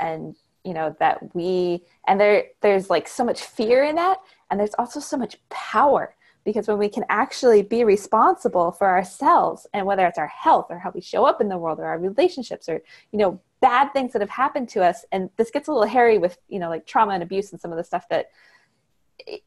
and 0.00 0.34
you 0.64 0.72
know 0.72 0.94
that 0.98 1.34
we 1.34 1.82
and 2.06 2.20
there 2.20 2.44
there's 2.62 2.88
like 2.88 3.06
so 3.06 3.24
much 3.24 3.42
fear 3.42 3.84
in 3.84 3.96
that 3.96 4.18
and 4.50 4.58
there's 4.58 4.74
also 4.78 5.00
so 5.00 5.16
much 5.16 5.36
power 5.50 6.14
because 6.44 6.66
when 6.66 6.78
we 6.78 6.88
can 6.88 7.04
actually 7.08 7.62
be 7.62 7.84
responsible 7.84 8.72
for 8.72 8.88
ourselves 8.88 9.66
and 9.74 9.86
whether 9.86 10.06
it's 10.06 10.18
our 10.18 10.28
health 10.28 10.66
or 10.70 10.78
how 10.78 10.90
we 10.94 11.00
show 11.00 11.24
up 11.24 11.40
in 11.40 11.48
the 11.48 11.58
world 11.58 11.78
or 11.78 11.84
our 11.84 11.98
relationships 11.98 12.68
or 12.68 12.80
you 13.12 13.18
know 13.18 13.40
bad 13.60 13.92
things 13.92 14.12
that 14.12 14.22
have 14.22 14.30
happened 14.30 14.68
to 14.68 14.82
us 14.82 15.04
and 15.12 15.30
this 15.36 15.50
gets 15.50 15.68
a 15.68 15.72
little 15.72 15.86
hairy 15.86 16.18
with 16.18 16.38
you 16.48 16.58
know 16.58 16.68
like 16.68 16.86
trauma 16.86 17.12
and 17.12 17.22
abuse 17.22 17.52
and 17.52 17.60
some 17.60 17.72
of 17.72 17.76
the 17.76 17.84
stuff 17.84 18.08
that 18.08 18.30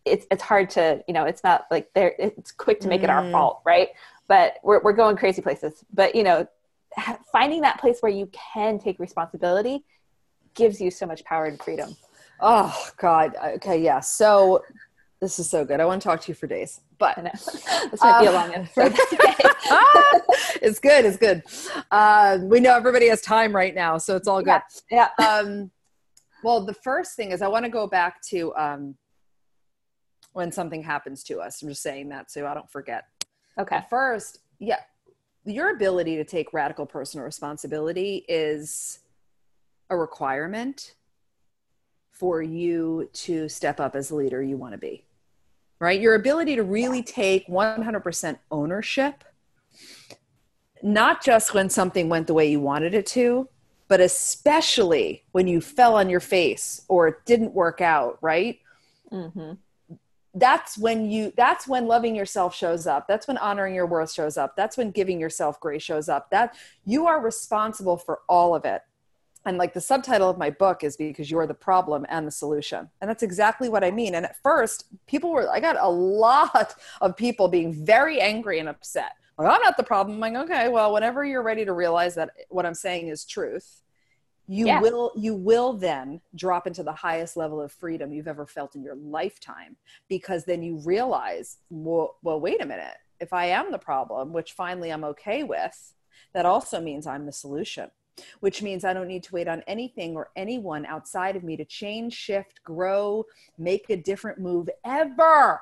it's 0.05 0.25
it's 0.29 0.43
hard 0.43 0.69
to 0.69 1.03
you 1.07 1.13
know 1.13 1.25
it's 1.25 1.43
not 1.43 1.65
like 1.71 1.91
there 1.93 2.13
it's 2.19 2.51
quick 2.51 2.79
to 2.79 2.87
make 2.87 3.01
mm. 3.01 3.05
it 3.05 3.09
our 3.09 3.23
mm. 3.23 3.31
fault 3.31 3.61
right 3.65 3.89
but 4.27 4.55
we're, 4.63 4.81
we're 4.81 4.93
going 4.93 5.15
crazy 5.15 5.41
places 5.41 5.83
but 5.93 6.13
you 6.13 6.23
know 6.23 6.45
finding 7.31 7.61
that 7.61 7.79
place 7.79 7.97
where 8.01 8.11
you 8.11 8.29
can 8.31 8.77
take 8.77 8.99
responsibility 8.99 9.83
gives 10.53 10.81
you 10.81 10.91
so 10.91 11.05
much 11.05 11.23
power 11.23 11.45
and 11.45 11.61
freedom 11.61 11.95
oh 12.41 12.89
god 12.97 13.33
okay 13.43 13.81
yeah 13.81 13.99
so 13.99 14.61
this 15.21 15.39
is 15.39 15.49
so 15.49 15.63
good 15.63 15.79
i 15.79 15.85
want 15.85 16.01
to 16.01 16.07
talk 16.07 16.19
to 16.19 16.29
you 16.29 16.35
for 16.35 16.47
days 16.47 16.81
but 16.97 17.15
this 17.23 18.01
might 18.01 18.21
be 18.21 18.27
a 18.27 18.31
long 18.31 18.53
episode 18.53 18.93
it's 20.61 20.79
good 20.79 21.05
it's 21.05 21.17
good 21.17 21.43
uh, 21.91 22.37
we 22.41 22.59
know 22.59 22.75
everybody 22.75 23.07
has 23.07 23.21
time 23.21 23.55
right 23.55 23.75
now 23.75 23.97
so 23.97 24.15
it's 24.15 24.27
all 24.27 24.41
good 24.41 24.61
yeah, 24.89 25.07
yeah. 25.19 25.39
Um, 25.39 25.71
well 26.43 26.65
the 26.65 26.73
first 26.73 27.15
thing 27.15 27.31
is 27.31 27.41
i 27.41 27.47
want 27.47 27.63
to 27.63 27.71
go 27.71 27.87
back 27.87 28.21
to 28.23 28.53
um, 28.55 28.95
when 30.33 30.51
something 30.51 30.83
happens 30.83 31.23
to 31.23 31.39
us. 31.39 31.61
I'm 31.61 31.69
just 31.69 31.81
saying 31.81 32.09
that 32.09 32.31
so 32.31 32.45
I 32.47 32.53
don't 32.53 32.69
forget. 32.69 33.05
Okay. 33.57 33.77
At 33.77 33.89
first, 33.89 34.39
yeah, 34.59 34.79
your 35.45 35.75
ability 35.75 36.15
to 36.17 36.23
take 36.23 36.53
radical 36.53 36.85
personal 36.85 37.25
responsibility 37.25 38.25
is 38.27 38.99
a 39.89 39.97
requirement 39.97 40.95
for 42.11 42.41
you 42.41 43.09
to 43.13 43.49
step 43.49 43.79
up 43.79 43.95
as 43.95 44.09
the 44.09 44.15
leader 44.15 44.41
you 44.41 44.55
want 44.55 44.73
to 44.73 44.77
be. 44.77 45.05
Right? 45.81 45.99
Your 45.99 46.13
ability 46.13 46.55
to 46.57 46.63
really 46.63 47.01
take 47.01 47.47
100% 47.47 48.37
ownership, 48.51 49.23
not 50.83 51.23
just 51.23 51.55
when 51.55 51.71
something 51.71 52.07
went 52.07 52.27
the 52.27 52.35
way 52.35 52.51
you 52.51 52.59
wanted 52.59 52.93
it 52.93 53.07
to, 53.07 53.49
but 53.87 53.99
especially 53.99 55.23
when 55.31 55.47
you 55.47 55.59
fell 55.59 55.95
on 55.95 56.07
your 56.07 56.19
face 56.19 56.85
or 56.87 57.07
it 57.07 57.25
didn't 57.25 57.53
work 57.53 57.81
out, 57.81 58.19
right? 58.21 58.59
Mm-hmm. 59.11 59.53
That's 60.35 60.77
when 60.77 61.09
you 61.09 61.33
that's 61.35 61.67
when 61.67 61.87
loving 61.87 62.15
yourself 62.15 62.55
shows 62.55 62.85
up. 62.85 63.07
That's 63.07 63.27
when 63.27 63.37
honoring 63.39 63.73
your 63.73 63.87
worth 63.87 64.13
shows 64.13 64.37
up. 64.37 64.55
That's 64.55 64.77
when 64.77 64.91
giving 64.91 65.19
yourself 65.19 65.59
grace 65.59 65.81
shows 65.81 66.07
up. 66.07 66.29
That 66.29 66.55
you 66.85 67.07
are 67.07 67.19
responsible 67.19 67.97
for 67.97 68.19
all 68.29 68.55
of 68.55 68.65
it 68.65 68.81
and 69.45 69.57
like 69.57 69.73
the 69.73 69.81
subtitle 69.81 70.29
of 70.29 70.37
my 70.37 70.49
book 70.49 70.83
is 70.83 70.95
because 70.97 71.31
you're 71.31 71.47
the 71.47 71.53
problem 71.53 72.05
and 72.09 72.27
the 72.27 72.31
solution. 72.31 72.89
And 73.01 73.09
that's 73.09 73.23
exactly 73.23 73.69
what 73.69 73.83
i 73.83 73.91
mean. 73.91 74.15
And 74.15 74.25
at 74.25 74.41
first 74.41 74.85
people 75.07 75.31
were 75.31 75.49
i 75.49 75.59
got 75.59 75.77
a 75.79 75.89
lot 75.89 76.75
of 77.01 77.17
people 77.17 77.47
being 77.47 77.73
very 77.85 78.19
angry 78.19 78.59
and 78.59 78.69
upset. 78.69 79.13
Like 79.37 79.49
i'm 79.49 79.61
not 79.61 79.77
the 79.77 79.83
problem. 79.83 80.15
I'm 80.23 80.33
like 80.33 80.49
okay 80.49 80.67
well 80.69 80.93
whenever 80.93 81.25
you're 81.25 81.43
ready 81.43 81.65
to 81.65 81.73
realize 81.73 82.15
that 82.15 82.31
what 82.49 82.65
i'm 82.65 82.75
saying 82.75 83.07
is 83.07 83.25
truth 83.25 83.81
you 84.47 84.65
yeah. 84.65 84.81
will 84.81 85.11
you 85.15 85.33
will 85.33 85.73
then 85.73 86.19
drop 86.35 86.67
into 86.67 86.83
the 86.83 86.91
highest 86.91 87.37
level 87.37 87.61
of 87.61 87.71
freedom 87.71 88.11
you've 88.11 88.27
ever 88.27 88.45
felt 88.45 88.75
in 88.75 88.83
your 88.83 88.95
lifetime. 88.95 89.77
Because 90.09 90.45
then 90.45 90.61
you 90.61 90.81
realize 90.83 91.57
well, 91.69 92.17
well 92.21 92.39
wait 92.39 92.61
a 92.61 92.65
minute. 92.65 92.97
If 93.19 93.33
i 93.33 93.45
am 93.45 93.71
the 93.71 93.77
problem 93.77 94.33
which 94.33 94.53
finally 94.53 94.89
i'm 94.89 95.03
okay 95.03 95.43
with 95.43 95.93
that 96.33 96.45
also 96.45 96.81
means 96.81 97.05
i'm 97.05 97.27
the 97.27 97.31
solution 97.31 97.91
which 98.39 98.61
means 98.61 98.83
I 98.83 98.93
don't 98.93 99.07
need 99.07 99.23
to 99.23 99.33
wait 99.33 99.47
on 99.47 99.63
anything 99.67 100.15
or 100.15 100.29
anyone 100.35 100.85
outside 100.85 101.35
of 101.35 101.43
me 101.43 101.57
to 101.57 101.65
change, 101.65 102.13
shift, 102.13 102.63
grow, 102.63 103.25
make 103.57 103.89
a 103.89 103.97
different 103.97 104.39
move 104.39 104.69
ever. 104.85 105.61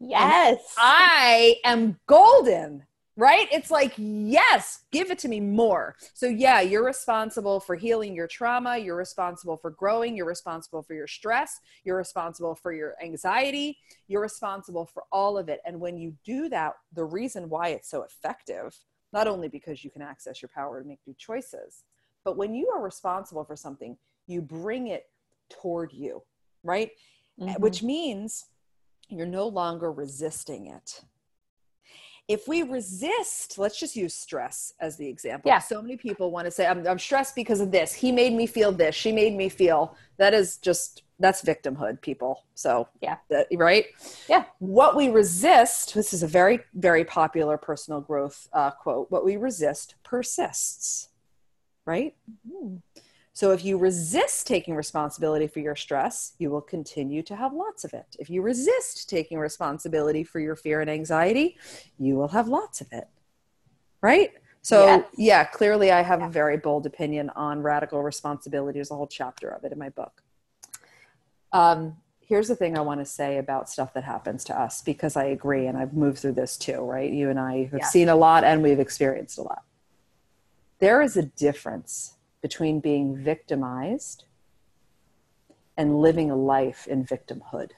Yes. 0.00 0.58
And 0.58 0.58
I 0.78 1.56
am 1.64 1.98
golden 2.06 2.84
right? 3.18 3.48
It's 3.50 3.70
like, 3.70 3.92
yes, 3.96 4.84
give 4.92 5.10
it 5.10 5.18
to 5.18 5.28
me 5.28 5.40
more. 5.40 5.96
So, 6.14 6.26
yeah, 6.26 6.60
you're 6.60 6.84
responsible 6.84 7.58
for 7.58 7.74
healing 7.74 8.14
your 8.14 8.28
trauma. 8.28 8.78
You're 8.78 8.96
responsible 8.96 9.56
for 9.56 9.72
growing. 9.72 10.16
You're 10.16 10.24
responsible 10.24 10.82
for 10.84 10.94
your 10.94 11.08
stress. 11.08 11.58
You're 11.82 11.96
responsible 11.96 12.54
for 12.54 12.72
your 12.72 12.94
anxiety. 13.02 13.76
You're 14.06 14.22
responsible 14.22 14.86
for 14.86 15.02
all 15.10 15.36
of 15.36 15.48
it. 15.48 15.60
And 15.66 15.80
when 15.80 15.98
you 15.98 16.14
do 16.24 16.48
that, 16.50 16.74
the 16.94 17.04
reason 17.04 17.48
why 17.48 17.70
it's 17.70 17.90
so 17.90 18.04
effective, 18.04 18.78
not 19.12 19.26
only 19.26 19.48
because 19.48 19.84
you 19.84 19.90
can 19.90 20.02
access 20.02 20.42
your 20.42 20.50
power 20.54 20.80
to 20.80 20.86
make 20.86 21.00
new 21.06 21.14
choices, 21.18 21.84
but 22.24 22.36
when 22.36 22.54
you 22.54 22.68
are 22.68 22.82
responsible 22.82 23.44
for 23.44 23.56
something, 23.56 23.96
you 24.26 24.42
bring 24.42 24.88
it 24.88 25.06
toward 25.48 25.92
you, 25.92 26.22
right? 26.62 26.90
Mm-hmm. 27.40 27.62
Which 27.62 27.82
means 27.82 28.46
you're 29.08 29.26
no 29.26 29.48
longer 29.48 29.90
resisting 29.90 30.66
it 30.66 31.02
if 32.28 32.46
we 32.46 32.62
resist, 32.62 33.58
let's 33.58 33.80
just 33.80 33.96
use 33.96 34.14
stress 34.14 34.74
as 34.80 34.96
the 34.98 35.08
example. 35.08 35.48
Yeah. 35.48 35.58
So 35.58 35.80
many 35.80 35.96
people 35.96 36.30
want 36.30 36.44
to 36.44 36.50
say, 36.50 36.66
I'm, 36.66 36.86
I'm 36.86 36.98
stressed 36.98 37.34
because 37.34 37.60
of 37.60 37.70
this. 37.70 37.94
He 37.94 38.12
made 38.12 38.34
me 38.34 38.46
feel 38.46 38.70
this. 38.70 38.94
She 38.94 39.12
made 39.12 39.34
me 39.34 39.48
feel. 39.48 39.96
That 40.18 40.34
is 40.34 40.58
just, 40.58 41.02
that's 41.18 41.42
victimhood, 41.42 42.00
people. 42.00 42.44
So, 42.54 42.88
yeah. 43.00 43.16
That, 43.28 43.48
right? 43.54 43.86
Yeah. 44.28 44.44
What 44.58 44.96
we 44.96 45.08
resist, 45.08 45.94
this 45.94 46.12
is 46.12 46.22
a 46.22 46.28
very, 46.28 46.60
very 46.74 47.04
popular 47.04 47.56
personal 47.56 48.00
growth 48.00 48.48
uh, 48.52 48.70
quote 48.70 49.10
what 49.10 49.24
we 49.24 49.36
resist 49.36 49.96
persists, 50.04 51.08
right? 51.84 52.14
Mm-hmm. 52.30 52.76
So 53.32 53.52
if 53.52 53.64
you 53.64 53.78
resist 53.78 54.48
taking 54.48 54.74
responsibility 54.74 55.46
for 55.46 55.60
your 55.60 55.76
stress, 55.76 56.32
you 56.38 56.50
will 56.50 56.60
continue 56.60 57.22
to 57.22 57.36
have 57.36 57.52
lots 57.52 57.84
of 57.84 57.94
it. 57.94 58.16
If 58.18 58.28
you 58.28 58.42
resist 58.42 59.08
taking 59.08 59.38
responsibility 59.38 60.24
for 60.24 60.40
your 60.40 60.56
fear 60.56 60.80
and 60.80 60.90
anxiety, 60.90 61.56
you 61.98 62.16
will 62.16 62.28
have 62.28 62.48
lots 62.48 62.80
of 62.80 62.88
it. 62.92 63.08
Right? 64.02 64.32
So, 64.62 64.86
yes. 64.86 65.04
yeah, 65.16 65.44
clearly 65.44 65.92
I 65.92 66.02
have 66.02 66.18
yeah. 66.20 66.26
a 66.26 66.30
very 66.30 66.56
bold 66.56 66.84
opinion 66.86 67.30
on 67.36 67.62
radical 67.62 68.02
responsibility. 68.02 68.78
There's 68.78 68.90
a 68.90 68.96
whole 68.96 69.06
chapter 69.06 69.48
of 69.48 69.64
it 69.64 69.70
in 69.70 69.78
my 69.78 69.88
book. 69.90 70.22
Um, 71.52 71.96
here's 72.20 72.48
the 72.48 72.56
thing 72.56 72.76
I 72.76 72.82
want 72.82 73.00
to 73.00 73.06
say 73.06 73.38
about 73.38 73.70
stuff 73.70 73.94
that 73.94 74.04
happens 74.04 74.44
to 74.44 74.60
us 74.60 74.82
because 74.82 75.16
I 75.16 75.24
agree 75.24 75.66
and 75.66 75.78
I've 75.78 75.94
moved 75.94 76.18
through 76.18 76.32
this 76.32 76.56
too, 76.56 76.80
right? 76.80 77.10
You 77.10 77.30
and 77.30 77.40
I 77.40 77.64
have 77.64 77.80
yeah. 77.80 77.86
seen 77.86 78.08
a 78.08 78.16
lot 78.16 78.44
and 78.44 78.62
we've 78.62 78.78
experienced 78.80 79.38
a 79.38 79.42
lot. 79.42 79.62
There 80.78 81.00
is 81.00 81.16
a 81.16 81.22
difference 81.22 82.14
between 82.42 82.80
being 82.80 83.16
victimized 83.16 84.24
and 85.76 86.00
living 86.00 86.30
a 86.30 86.36
life 86.36 86.86
in 86.86 87.04
victimhood. 87.04 87.70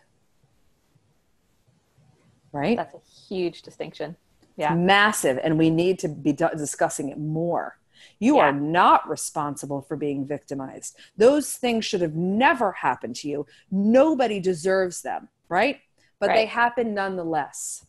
Right? 2.53 2.77
That's 2.77 2.95
a 2.95 3.29
huge 3.29 3.63
distinction. 3.63 4.17
Yeah. 4.57 4.73
It's 4.73 4.79
massive. 4.79 5.39
And 5.43 5.59
we 5.59 5.71
need 5.71 5.99
to 6.01 6.09
be 6.09 6.33
discussing 6.33 7.09
it 7.11 7.19
more. 7.19 7.79
You 8.19 8.37
yeah. 8.37 8.45
are 8.45 8.53
not 8.53 9.09
responsible 9.09 9.83
for 9.83 9.97
being 9.97 10.27
victimized. 10.27 10.97
Those 11.17 11.53
things 11.55 11.85
should 11.85 12.01
have 12.01 12.15
never 12.15 12.73
happened 12.73 13.17
to 13.17 13.29
you. 13.29 13.47
Nobody 13.71 14.41
deserves 14.41 15.03
them, 15.03 15.29
right? 15.49 15.79
But 16.19 16.29
right. 16.29 16.37
they 16.37 16.47
happen 16.47 16.95
nonetheless. 16.95 17.87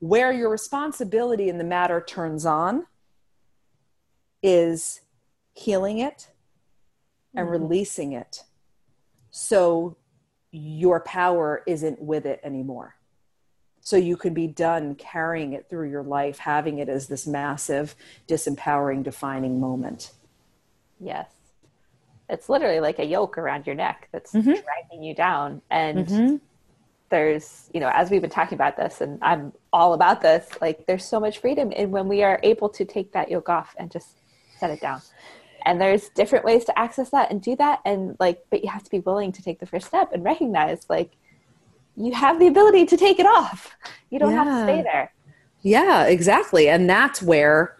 Where 0.00 0.32
your 0.32 0.50
responsibility 0.50 1.48
in 1.48 1.58
the 1.58 1.64
matter 1.64 2.00
turns 2.00 2.46
on 2.46 2.86
is 4.42 5.00
healing 5.54 5.98
it 5.98 6.28
and 7.34 7.48
mm-hmm. 7.48 7.62
releasing 7.62 8.12
it 8.12 8.44
so 9.30 9.96
your 10.50 11.00
power 11.00 11.62
isn't 11.66 12.00
with 12.00 12.26
it 12.26 12.40
anymore. 12.42 12.94
So 13.88 13.96
you 13.96 14.18
can 14.18 14.34
be 14.34 14.46
done 14.46 14.96
carrying 14.96 15.54
it 15.54 15.70
through 15.70 15.88
your 15.88 16.02
life, 16.02 16.36
having 16.36 16.76
it 16.76 16.90
as 16.90 17.06
this 17.06 17.26
massive, 17.26 17.96
disempowering, 18.28 19.02
defining 19.02 19.58
moment. 19.58 20.12
Yes. 21.00 21.30
It's 22.28 22.50
literally 22.50 22.80
like 22.80 22.98
a 22.98 23.06
yoke 23.06 23.38
around 23.38 23.66
your 23.66 23.74
neck 23.74 24.10
that's 24.12 24.34
mm-hmm. 24.34 24.50
dragging 24.50 25.02
you 25.02 25.14
down. 25.14 25.62
And 25.70 26.06
mm-hmm. 26.06 26.36
there's, 27.08 27.70
you 27.72 27.80
know, 27.80 27.88
as 27.94 28.10
we've 28.10 28.20
been 28.20 28.28
talking 28.28 28.56
about 28.56 28.76
this, 28.76 29.00
and 29.00 29.18
I'm 29.22 29.54
all 29.72 29.94
about 29.94 30.20
this, 30.20 30.50
like 30.60 30.84
there's 30.84 31.06
so 31.06 31.18
much 31.18 31.38
freedom 31.38 31.72
in 31.72 31.90
when 31.90 32.08
we 32.08 32.22
are 32.22 32.40
able 32.42 32.68
to 32.68 32.84
take 32.84 33.12
that 33.12 33.30
yoke 33.30 33.48
off 33.48 33.74
and 33.78 33.90
just 33.90 34.18
set 34.58 34.68
it 34.68 34.82
down 34.82 35.00
and 35.64 35.80
there's 35.80 36.10
different 36.10 36.44
ways 36.44 36.64
to 36.66 36.78
access 36.78 37.08
that 37.10 37.30
and 37.30 37.40
do 37.40 37.56
that 37.56 37.80
and 37.84 38.16
like 38.20 38.44
but 38.50 38.62
you 38.62 38.70
have 38.70 38.82
to 38.82 38.90
be 38.90 39.00
willing 39.00 39.32
to 39.32 39.42
take 39.42 39.58
the 39.58 39.66
first 39.66 39.86
step 39.86 40.12
and 40.12 40.24
recognize 40.24 40.86
like 40.88 41.16
you 41.98 42.14
have 42.14 42.38
the 42.38 42.46
ability 42.46 42.86
to 42.86 42.96
take 42.96 43.18
it 43.18 43.26
off. 43.26 43.76
You 44.10 44.18
don't 44.18 44.30
yeah. 44.30 44.44
have 44.44 44.66
to 44.66 44.72
stay 44.72 44.82
there. 44.82 45.12
Yeah 45.62 46.04
exactly. 46.04 46.68
And 46.68 46.88
that's 46.88 47.20
where 47.20 47.76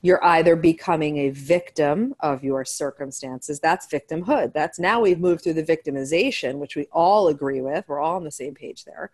you're 0.00 0.24
either 0.24 0.56
becoming 0.56 1.18
a 1.18 1.30
victim 1.30 2.14
of 2.20 2.42
your 2.42 2.64
circumstances 2.64 3.60
that's 3.60 3.86
victimhood. 3.86 4.52
That's 4.54 4.78
now 4.78 5.00
we've 5.00 5.20
moved 5.20 5.42
through 5.42 5.54
the 5.54 5.62
victimization 5.62 6.58
which 6.58 6.76
we 6.76 6.86
all 6.92 7.28
agree 7.28 7.60
with. 7.60 7.84
We're 7.86 8.00
all 8.00 8.16
on 8.16 8.24
the 8.24 8.30
same 8.30 8.54
page 8.54 8.84
there. 8.84 9.10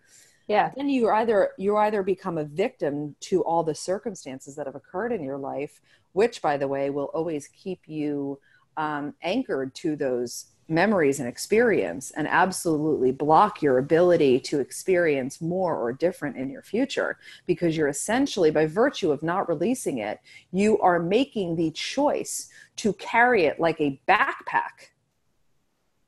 Yeah. 0.47 0.71
Then 0.75 0.89
you 0.89 1.09
either 1.09 1.51
you 1.57 1.75
either 1.77 2.03
become 2.03 2.37
a 2.37 2.45
victim 2.45 3.15
to 3.21 3.43
all 3.43 3.63
the 3.63 3.75
circumstances 3.75 4.55
that 4.55 4.67
have 4.67 4.75
occurred 4.75 5.11
in 5.11 5.23
your 5.23 5.37
life 5.37 5.81
which 6.13 6.41
by 6.41 6.55
the 6.55 6.67
way 6.67 6.89
will 6.89 7.11
always 7.13 7.49
keep 7.49 7.81
you 7.87 8.39
um, 8.77 9.13
anchored 9.21 9.75
to 9.75 9.95
those 9.97 10.45
memories 10.67 11.19
and 11.19 11.29
experience 11.29 12.11
and 12.11 12.27
absolutely 12.27 13.11
block 13.11 13.61
your 13.61 13.77
ability 13.77 14.39
to 14.39 14.59
experience 14.59 15.39
more 15.39 15.75
or 15.75 15.93
different 15.93 16.35
in 16.35 16.49
your 16.49 16.63
future 16.63 17.17
because 17.45 17.77
you're 17.77 17.87
essentially 17.87 18.49
by 18.49 18.65
virtue 18.65 19.11
of 19.11 19.21
not 19.21 19.47
releasing 19.47 19.99
it 19.99 20.19
you 20.51 20.79
are 20.79 20.99
making 20.99 21.55
the 21.55 21.69
choice 21.71 22.49
to 22.75 22.93
carry 22.93 23.45
it 23.45 23.59
like 23.59 23.79
a 23.79 23.99
backpack 24.07 24.89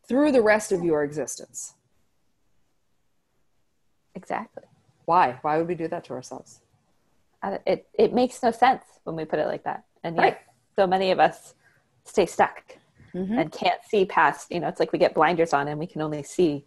through 0.07 0.31
the 0.31 0.41
rest 0.41 0.71
of 0.71 0.83
your 0.83 1.03
existence. 1.03 1.75
Exactly. 4.15 4.63
Why? 5.05 5.37
Why 5.41 5.57
would 5.57 5.67
we 5.67 5.75
do 5.75 5.87
that 5.89 6.05
to 6.05 6.13
ourselves? 6.13 6.61
It 7.65 7.87
it 7.93 8.13
makes 8.13 8.41
no 8.41 8.51
sense 8.51 8.83
when 9.03 9.15
we 9.15 9.25
put 9.25 9.39
it 9.39 9.47
like 9.47 9.63
that. 9.63 9.83
And 10.03 10.15
yet 10.15 10.21
right. 10.21 10.37
so 10.75 10.87
many 10.87 11.11
of 11.11 11.19
us 11.19 11.53
stay 12.03 12.25
stuck 12.25 12.77
mm-hmm. 13.17 13.37
and 13.37 13.51
can't 13.51 13.81
see 13.87 14.05
past 14.05 14.51
you 14.51 14.59
know 14.59 14.67
it's 14.67 14.79
like 14.79 14.91
we 14.91 14.99
get 14.99 15.13
blinders 15.13 15.53
on 15.53 15.67
and 15.67 15.79
we 15.79 15.87
can 15.87 16.01
only 16.01 16.23
see 16.23 16.63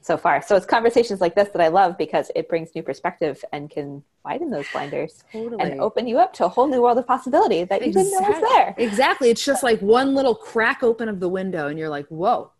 so 0.00 0.16
far 0.16 0.42
so 0.42 0.56
it's 0.56 0.66
conversations 0.66 1.20
like 1.20 1.34
this 1.34 1.48
that 1.50 1.60
i 1.60 1.68
love 1.68 1.96
because 1.98 2.30
it 2.34 2.48
brings 2.48 2.74
new 2.74 2.82
perspective 2.82 3.44
and 3.52 3.70
can 3.70 4.02
widen 4.24 4.50
those 4.50 4.66
blinders 4.72 5.22
totally. 5.32 5.62
and 5.62 5.80
open 5.80 6.06
you 6.06 6.18
up 6.18 6.32
to 6.32 6.44
a 6.44 6.48
whole 6.48 6.66
new 6.66 6.82
world 6.82 6.98
of 6.98 7.06
possibility 7.06 7.64
that 7.64 7.80
you 7.82 7.88
exactly. 7.88 8.10
didn't 8.10 8.22
know 8.22 8.40
was 8.40 8.50
there 8.50 8.74
exactly 8.78 9.30
it's 9.30 9.44
just 9.44 9.62
like 9.62 9.80
one 9.80 10.14
little 10.14 10.34
crack 10.34 10.82
open 10.82 11.08
of 11.08 11.20
the 11.20 11.28
window 11.28 11.68
and 11.68 11.78
you're 11.78 11.88
like 11.88 12.06
whoa 12.08 12.50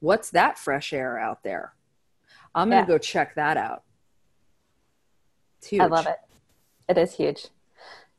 what's 0.00 0.30
that 0.30 0.58
fresh 0.58 0.92
air 0.92 1.18
out 1.18 1.42
there 1.42 1.72
i'm 2.54 2.68
gonna 2.68 2.82
yeah. 2.82 2.86
go 2.86 2.98
check 2.98 3.34
that 3.34 3.56
out 3.56 3.82
i 5.80 5.86
love 5.86 6.06
it 6.06 6.18
it 6.88 6.96
is 6.96 7.12
huge 7.14 7.48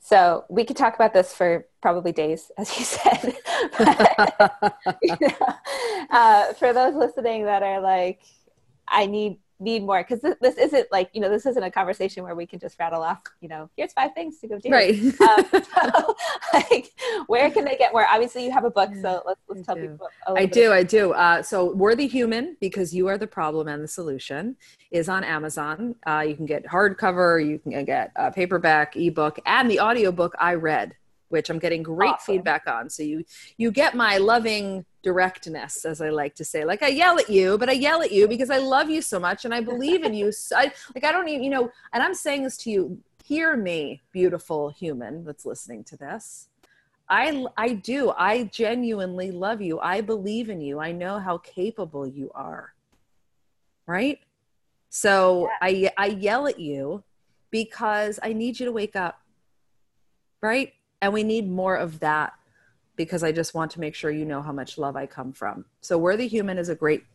so 0.09 0.43
we 0.49 0.65
could 0.65 0.75
talk 0.75 0.95
about 0.95 1.13
this 1.13 1.35
for 1.35 1.67
probably 1.83 2.11
days, 2.11 2.51
as 2.57 2.75
you 2.79 2.83
said. 2.83 3.37
but, 3.77 4.73
you 5.03 5.15
know, 5.21 5.53
uh, 6.09 6.53
for 6.53 6.73
those 6.73 6.95
listening 6.95 7.45
that 7.45 7.61
are 7.61 7.79
like, 7.79 8.23
I 8.87 9.05
need 9.05 9.37
need 9.59 9.83
more 9.83 10.01
because 10.01 10.21
this, 10.21 10.35
this, 10.41 10.57
isn't 10.57 10.91
like 10.91 11.09
you 11.13 11.19
know 11.21 11.29
this 11.29 11.45
isn't 11.45 11.63
a 11.63 11.71
conversation 11.71 12.23
where 12.23 12.35
we 12.35 12.45
can 12.45 12.59
just 12.59 12.79
rattle 12.79 13.01
off 13.01 13.19
you 13.41 13.49
know 13.49 13.69
here's 13.75 13.91
five 13.93 14.13
things 14.13 14.39
to 14.39 14.47
go 14.47 14.57
do 14.57 14.69
right 14.69 14.95
um, 15.21 15.45
so, 15.51 16.15
like 16.53 16.91
where 17.27 17.49
can 17.51 17.65
they 17.65 17.75
get 17.75 17.91
more 17.91 18.05
obviously 18.09 18.45
you 18.45 18.51
have 18.51 18.63
a 18.63 18.71
book 18.71 18.89
so 19.01 19.21
let's, 19.25 19.41
let's 19.49 19.65
tell 19.65 19.75
do. 19.75 19.81
people 19.81 20.07
i 20.35 20.45
do 20.45 20.71
i 20.71 20.83
do 20.83 21.11
uh, 21.13 21.41
so 21.41 21.73
worthy 21.73 22.07
human 22.07 22.55
because 22.61 22.93
you 22.93 23.07
are 23.07 23.17
the 23.17 23.27
problem 23.27 23.67
and 23.67 23.83
the 23.83 23.87
solution 23.87 24.55
is 24.91 25.09
on 25.09 25.23
amazon 25.23 25.95
uh, 26.07 26.23
you 26.25 26.35
can 26.35 26.45
get 26.45 26.65
hardcover 26.65 27.45
you 27.45 27.59
can 27.59 27.83
get 27.83 28.11
a 28.15 28.31
paperback 28.31 28.95
ebook 28.95 29.39
and 29.45 29.69
the 29.69 29.79
audiobook 29.79 30.33
i 30.39 30.53
read 30.53 30.93
which 31.29 31.49
I'm 31.49 31.59
getting 31.59 31.83
great 31.83 32.09
awesome. 32.09 32.35
feedback 32.35 32.63
on. 32.67 32.89
So 32.89 33.03
you 33.03 33.23
you 33.57 33.71
get 33.71 33.95
my 33.95 34.17
loving 34.17 34.85
directness, 35.01 35.85
as 35.85 36.01
I 36.01 36.09
like 36.09 36.35
to 36.35 36.45
say. 36.45 36.65
Like 36.65 36.83
I 36.83 36.87
yell 36.87 37.19
at 37.19 37.29
you, 37.29 37.57
but 37.57 37.69
I 37.69 37.73
yell 37.73 38.01
at 38.01 38.11
you 38.11 38.27
because 38.27 38.49
I 38.49 38.57
love 38.57 38.89
you 38.89 39.01
so 39.01 39.19
much 39.19 39.45
and 39.45 39.53
I 39.53 39.61
believe 39.61 40.03
in 40.03 40.13
you. 40.13 40.31
So 40.39 40.55
I, 40.57 40.71
like 40.95 41.03
I 41.03 41.11
don't 41.11 41.27
even, 41.27 41.43
you 41.43 41.49
know, 41.49 41.71
and 41.93 42.01
I'm 42.01 42.13
saying 42.13 42.43
this 42.43 42.57
to 42.57 42.69
you. 42.69 42.99
Hear 43.23 43.55
me, 43.55 44.01
beautiful 44.11 44.69
human 44.69 45.23
that's 45.23 45.45
listening 45.45 45.83
to 45.85 45.97
this. 45.97 46.47
I 47.09 47.45
I 47.57 47.73
do. 47.73 48.11
I 48.11 48.43
genuinely 48.45 49.31
love 49.31 49.61
you. 49.61 49.79
I 49.79 50.01
believe 50.01 50.49
in 50.49 50.61
you. 50.61 50.79
I 50.79 50.91
know 50.91 51.19
how 51.19 51.39
capable 51.39 52.07
you 52.07 52.31
are. 52.33 52.73
Right? 53.85 54.19
So 54.89 55.49
yeah. 55.61 55.89
I 55.97 56.05
I 56.05 56.07
yell 56.07 56.47
at 56.47 56.59
you 56.59 57.03
because 57.51 58.19
I 58.21 58.33
need 58.33 58.59
you 58.59 58.65
to 58.65 58.71
wake 58.71 58.95
up. 58.95 59.21
Right? 60.41 60.73
And 61.01 61.13
we 61.13 61.23
need 61.23 61.49
more 61.49 61.75
of 61.75 61.99
that 61.99 62.33
because 62.99 63.23
I 63.23 63.31
just 63.31 63.53
want 63.53 63.71
to 63.71 63.79
make 63.79 63.95
sure 63.95 64.11
you 64.11 64.25
know 64.25 64.41
how 64.41 64.51
much 64.51 64.77
love 64.77 64.97
I 64.97 65.05
come 65.05 65.31
from. 65.31 65.63
So, 65.79 65.97
Worthy 65.97 66.27
Human 66.27 66.57
is 66.57 66.67
a 66.67 66.75
great 66.75 67.05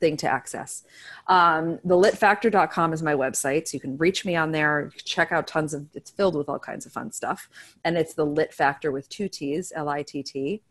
thing 0.00 0.16
to 0.16 0.28
access. 0.28 0.82
Um, 1.28 1.78
the 1.84 1.94
litfactor.com 1.94 2.92
is 2.92 3.04
my 3.04 3.14
website. 3.14 3.68
So 3.68 3.76
you 3.76 3.80
can 3.80 3.96
reach 3.98 4.24
me 4.24 4.34
on 4.34 4.50
there, 4.50 4.90
check 5.04 5.30
out 5.30 5.46
tons 5.46 5.74
of, 5.74 5.86
it's 5.94 6.10
filled 6.10 6.34
with 6.34 6.48
all 6.48 6.58
kinds 6.58 6.86
of 6.86 6.92
fun 6.92 7.12
stuff. 7.12 7.48
And 7.84 7.96
it's 7.96 8.14
the 8.14 8.26
Lit 8.26 8.52
Factor 8.52 8.90
with 8.90 9.08
two 9.08 9.28
T's, 9.28 9.72
L 9.74 9.88
I 9.88 10.02
T 10.02 10.24
T. 10.24 10.62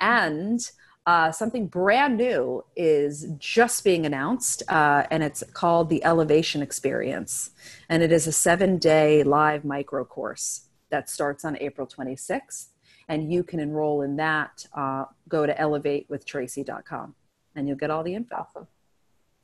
And 0.00 0.60
uh, 1.06 1.30
something 1.30 1.68
brand 1.68 2.16
new 2.16 2.64
is 2.76 3.28
just 3.38 3.82
being 3.82 4.04
announced, 4.04 4.62
uh, 4.68 5.04
and 5.10 5.22
it's 5.22 5.42
called 5.54 5.88
the 5.88 6.04
Elevation 6.04 6.60
Experience. 6.60 7.50
And 7.88 8.02
it 8.02 8.12
is 8.12 8.26
a 8.26 8.32
seven 8.32 8.78
day 8.78 9.22
live 9.22 9.64
micro 9.64 10.04
course 10.04 10.68
that 10.90 11.08
starts 11.08 11.44
on 11.44 11.56
April 11.60 11.86
26th. 11.86 12.66
And 13.08 13.32
you 13.32 13.42
can 13.42 13.58
enroll 13.58 14.02
in 14.02 14.16
that. 14.16 14.66
Uh, 14.74 15.06
go 15.28 15.46
to 15.46 15.54
elevatewithtracy.com 15.54 17.14
and 17.54 17.66
you'll 17.66 17.76
get 17.76 17.90
all 17.90 18.02
the 18.02 18.14
info. 18.14 18.36
Awesome. 18.36 18.66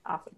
Awesome. 0.07 0.35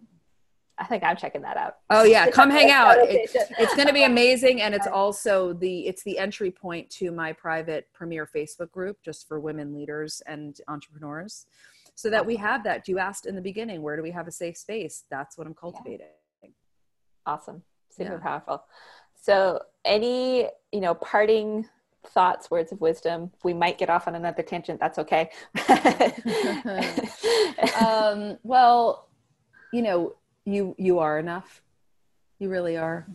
I 0.79 0.85
think 0.85 1.05
I'm 1.05 1.17
checking 1.17 1.43
that 1.43 1.57
out. 1.57 1.77
Oh 1.89 2.05
yeah, 2.05 2.31
come 2.31 2.51
hang 2.51 2.71
out. 2.71 2.97
It, 3.09 3.31
it's 3.59 3.75
going 3.75 3.89
to 3.89 3.95
be 3.95 4.05
amazing, 4.05 4.61
and 4.61 4.75
it's 4.75 4.87
also 4.87 5.53
the 5.55 5.87
it's 5.87 6.03
the 6.03 6.19
entry 6.19 6.51
point 6.51 6.91
to 6.91 7.11
my 7.11 7.33
private 7.33 7.89
premier 7.95 8.27
Facebook 8.27 8.71
group 8.73 8.99
just 9.03 9.27
for 9.27 9.41
women 9.41 9.73
leaders 9.73 10.23
and 10.27 10.61
entrepreneurs, 10.69 11.47
so 11.95 12.11
that 12.11 12.27
we 12.27 12.37
have 12.37 12.63
that. 12.65 12.89
You 12.89 12.99
asked 12.99 13.25
in 13.27 13.35
the 13.35 13.41
beginning, 13.41 13.81
where 13.81 13.97
do 13.97 14.03
we 14.03 14.11
have 14.11 14.29
a 14.29 14.33
safe 14.33 14.57
space? 14.57 15.05
That's 15.11 15.39
what 15.39 15.47
I'm 15.47 15.55
cultivating. 15.55 16.09
Awesome, 17.25 17.63
super 17.91 18.15
yeah. 18.15 18.19
powerful. 18.19 18.65
So, 19.15 19.63
any 19.85 20.49
you 20.73 20.81
know 20.81 20.95
parting 20.95 21.67
thoughts, 22.09 22.51
words 22.51 22.73
of 22.73 22.81
wisdom? 22.81 23.31
We 23.43 23.55
might 23.55 23.79
get 23.79 23.91
off 23.91 24.09
on 24.09 24.15
another 24.15 24.43
tangent. 24.43 24.81
That's 24.81 24.99
okay. 24.99 25.31
um, 27.81 28.39
well, 28.43 29.09
you 29.73 29.83
know, 29.83 30.15
you 30.45 30.75
you 30.79 30.99
are 30.99 31.19
enough. 31.19 31.63
You 32.39 32.49
really 32.49 32.77
are. 32.77 33.07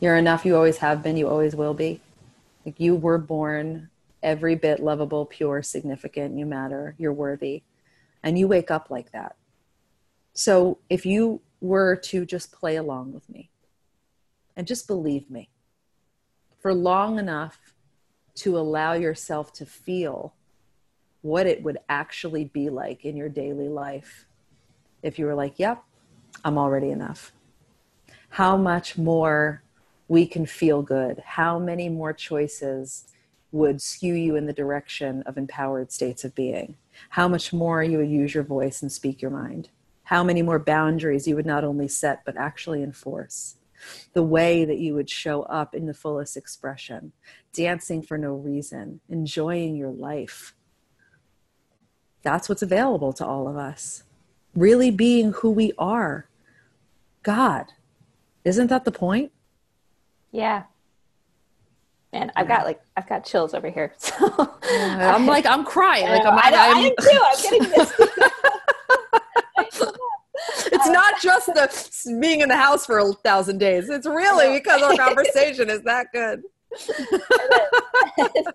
You're 0.00 0.16
enough. 0.16 0.44
You 0.44 0.56
always 0.56 0.78
have 0.78 1.02
been. 1.02 1.16
You 1.16 1.28
always 1.28 1.54
will 1.54 1.74
be. 1.74 2.00
Like 2.64 2.80
you 2.80 2.94
were 2.94 3.18
born 3.18 3.90
every 4.22 4.54
bit 4.54 4.80
lovable, 4.80 5.26
pure, 5.26 5.62
significant. 5.62 6.38
You 6.38 6.46
matter. 6.46 6.94
You're 6.98 7.12
worthy, 7.12 7.62
and 8.22 8.38
you 8.38 8.48
wake 8.48 8.70
up 8.70 8.90
like 8.90 9.12
that. 9.12 9.36
So 10.32 10.78
if 10.90 11.06
you 11.06 11.40
were 11.60 11.96
to 11.96 12.26
just 12.26 12.52
play 12.52 12.76
along 12.76 13.12
with 13.12 13.28
me 13.28 13.50
and 14.56 14.66
just 14.66 14.86
believe 14.86 15.30
me 15.30 15.48
for 16.58 16.74
long 16.74 17.18
enough 17.18 17.74
to 18.36 18.58
allow 18.58 18.92
yourself 18.92 19.52
to 19.54 19.66
feel 19.66 20.34
what 21.22 21.46
it 21.46 21.62
would 21.62 21.78
actually 21.88 22.44
be 22.44 22.70
like 22.70 23.04
in 23.04 23.16
your 23.16 23.28
daily 23.28 23.68
life 23.68 24.26
if 25.02 25.18
you 25.18 25.26
were 25.26 25.34
like, 25.34 25.58
yep, 25.58 25.82
I'm 26.44 26.58
already 26.58 26.90
enough. 26.90 27.32
How 28.30 28.56
much 28.56 28.98
more 28.98 29.62
we 30.08 30.26
can 30.26 30.46
feel 30.46 30.82
good, 30.82 31.22
how 31.24 31.58
many 31.58 31.88
more 31.88 32.12
choices 32.12 33.06
would 33.52 33.80
skew 33.80 34.14
you 34.14 34.36
in 34.36 34.46
the 34.46 34.52
direction 34.52 35.22
of 35.22 35.38
empowered 35.38 35.90
states 35.90 36.24
of 36.24 36.34
being, 36.34 36.76
how 37.10 37.26
much 37.26 37.52
more 37.52 37.82
you 37.82 37.98
would 37.98 38.10
use 38.10 38.34
your 38.34 38.44
voice 38.44 38.82
and 38.82 38.92
speak 38.92 39.22
your 39.22 39.30
mind, 39.30 39.68
how 40.04 40.22
many 40.22 40.42
more 40.42 40.58
boundaries 40.58 41.26
you 41.26 41.34
would 41.34 41.46
not 41.46 41.64
only 41.64 41.88
set 41.88 42.24
but 42.24 42.36
actually 42.36 42.82
enforce 42.82 43.56
the 44.12 44.22
way 44.22 44.64
that 44.64 44.78
you 44.78 44.94
would 44.94 45.10
show 45.10 45.42
up 45.42 45.74
in 45.74 45.86
the 45.86 45.94
fullest 45.94 46.36
expression, 46.36 47.12
dancing 47.52 48.02
for 48.02 48.18
no 48.18 48.34
reason, 48.34 49.00
enjoying 49.08 49.76
your 49.76 49.90
life. 49.90 50.54
That's 52.22 52.48
what's 52.48 52.62
available 52.62 53.12
to 53.14 53.26
all 53.26 53.48
of 53.48 53.56
us. 53.56 54.02
Really 54.54 54.90
being 54.90 55.32
who 55.32 55.50
we 55.50 55.72
are. 55.78 56.28
God. 57.22 57.66
Isn't 58.44 58.68
that 58.68 58.84
the 58.84 58.92
point? 58.92 59.32
Yeah. 60.32 60.64
And 62.12 62.32
I've 62.34 62.48
got 62.48 62.64
like 62.64 62.80
I've 62.96 63.08
got 63.08 63.24
chills 63.24 63.54
over 63.54 63.68
here. 63.68 63.92
So 63.98 64.50
I'm 64.68 65.26
like 65.26 65.46
I'm 65.46 65.64
crying. 65.64 66.08
Like 66.08 66.24
I'm, 66.24 66.34
I, 66.34 66.42
I, 66.44 66.72
I 66.74 66.80
am 66.80 66.92
too. 67.00 67.20
I'm 67.22 67.42
getting 67.42 67.70
this. 67.70 67.92
it's 70.86 70.94
not 70.94 71.20
just 71.20 71.46
the 71.46 72.18
being 72.20 72.40
in 72.40 72.48
the 72.48 72.56
house 72.56 72.86
for 72.86 72.98
a 72.98 73.12
thousand 73.12 73.58
days. 73.58 73.88
It's 73.88 74.06
really 74.06 74.58
because 74.58 74.82
our 74.82 74.96
conversation 75.06 75.70
is 75.70 75.82
that 75.82 76.12
good. 76.12 76.42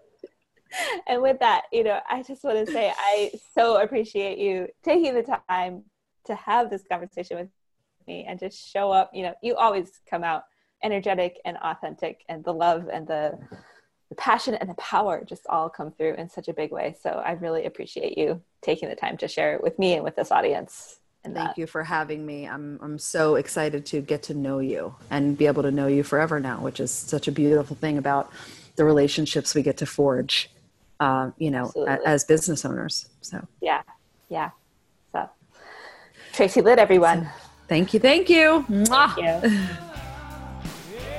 and 1.08 1.22
with 1.22 1.40
that, 1.40 1.64
you 1.72 1.84
know, 1.84 2.00
I 2.10 2.24
just 2.24 2.44
want 2.44 2.66
to 2.66 2.72
say 2.72 2.94
I 2.98 3.32
so 3.56 3.82
appreciate 3.82 4.38
you 4.38 4.68
taking 4.84 5.14
the 5.14 5.40
time 5.48 5.84
to 6.26 6.36
have 6.36 6.70
this 6.70 6.84
conversation 6.90 7.38
with 7.38 7.50
me 8.08 8.26
and 8.28 8.40
just 8.40 8.58
show 8.58 8.92
up. 8.92 9.12
You 9.14 9.24
know, 9.24 9.34
you 9.42 9.56
always 9.56 10.00
come 10.10 10.24
out 10.24 10.44
energetic 10.84 11.40
and 11.46 11.58
authentic, 11.58 12.24
and 12.30 12.44
the 12.44 12.54
love 12.54 12.90
and 12.92 13.08
the 13.08 13.38
the 14.10 14.16
passion 14.16 14.56
and 14.56 14.70
the 14.70 14.74
power 14.76 15.24
just 15.24 15.48
all 15.48 15.70
come 15.70 15.90
through 15.90 16.16
in 16.16 16.28
such 16.28 16.50
a 16.50 16.54
big 16.54 16.70
way. 16.72 16.94
So 17.02 17.10
I 17.26 17.32
really 17.32 17.66
appreciate 17.66 18.18
you 18.18 18.42
taking 18.62 18.90
the 18.90 18.96
time 18.96 19.16
to 19.18 19.28
share 19.28 19.56
it 19.56 19.64
with 19.64 19.80
me 19.80 19.94
and 19.94 20.04
with 20.04 20.18
this 20.18 20.32
audience. 20.32 21.01
And 21.24 21.36
Thank 21.36 21.50
that. 21.50 21.58
you 21.58 21.68
for 21.68 21.84
having 21.84 22.26
me. 22.26 22.48
I'm 22.48 22.80
I'm 22.82 22.98
so 22.98 23.36
excited 23.36 23.86
to 23.88 24.02
get 24.02 24.24
to 24.24 24.34
know 24.34 24.60
you 24.60 24.96
and 25.12 25.38
be 25.38 25.46
able 25.46 25.62
to 25.62 25.72
know 25.72 25.88
you 25.88 26.04
forever 26.04 26.40
now, 26.40 26.60
which 26.62 26.80
is 26.80 26.92
such 26.92 27.28
a 27.28 27.32
beautiful 27.32 27.76
thing 27.76 28.00
about 28.00 28.32
the 28.76 28.86
relationships 28.86 29.54
we 29.54 29.62
get 29.62 29.78
to 29.78 29.86
forge, 29.86 30.50
uh, 31.00 31.30
you 31.38 31.52
know, 31.52 31.72
a, 31.76 32.00
as 32.08 32.24
business 32.24 32.66
owners. 32.66 33.08
So 33.22 33.48
yeah, 33.62 33.84
yeah. 34.30 34.50
So 35.12 35.30
Tracy 36.34 36.62
Litt, 36.62 36.80
everyone. 36.80 37.26
So, 37.26 37.30
thank 37.68 37.94
you, 37.94 38.00
thank 38.00 38.28
you. 38.28 38.66
Thank 38.68 39.18
you. 39.18 39.68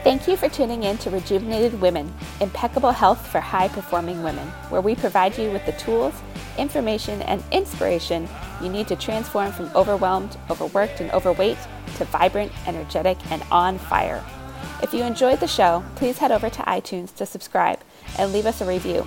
Thank 0.03 0.26
you 0.26 0.36
for 0.36 0.48
tuning 0.48 0.82
in 0.82 0.98
to 0.98 1.11
Rejuvenated 1.11 1.80
Women, 1.80 2.12
impeccable 2.40 2.90
health 2.90 3.24
for 3.24 3.38
high 3.38 3.68
performing 3.68 4.24
women, 4.24 4.48
where 4.68 4.80
we 4.80 4.96
provide 4.96 5.38
you 5.38 5.53
with 5.53 5.64
the 5.64 5.70
tools, 5.72 6.12
information, 6.59 7.22
and 7.22 7.40
inspiration 7.53 8.28
you 8.62 8.68
need 8.68 8.88
to 8.88 8.96
transform 8.96 9.52
from 9.52 9.70
overwhelmed, 9.74 10.36
overworked, 10.50 11.00
and 11.00 11.10
overweight 11.12 11.58
to 11.96 12.04
vibrant, 12.06 12.52
energetic, 12.66 13.18
and 13.30 13.42
on 13.50 13.78
fire. 13.78 14.24
If 14.82 14.92
you 14.92 15.02
enjoyed 15.02 15.40
the 15.40 15.46
show, 15.46 15.84
please 15.96 16.18
head 16.18 16.32
over 16.32 16.50
to 16.50 16.62
iTunes 16.62 17.14
to 17.16 17.26
subscribe 17.26 17.80
and 18.18 18.32
leave 18.32 18.46
us 18.46 18.60
a 18.60 18.66
review. 18.66 19.06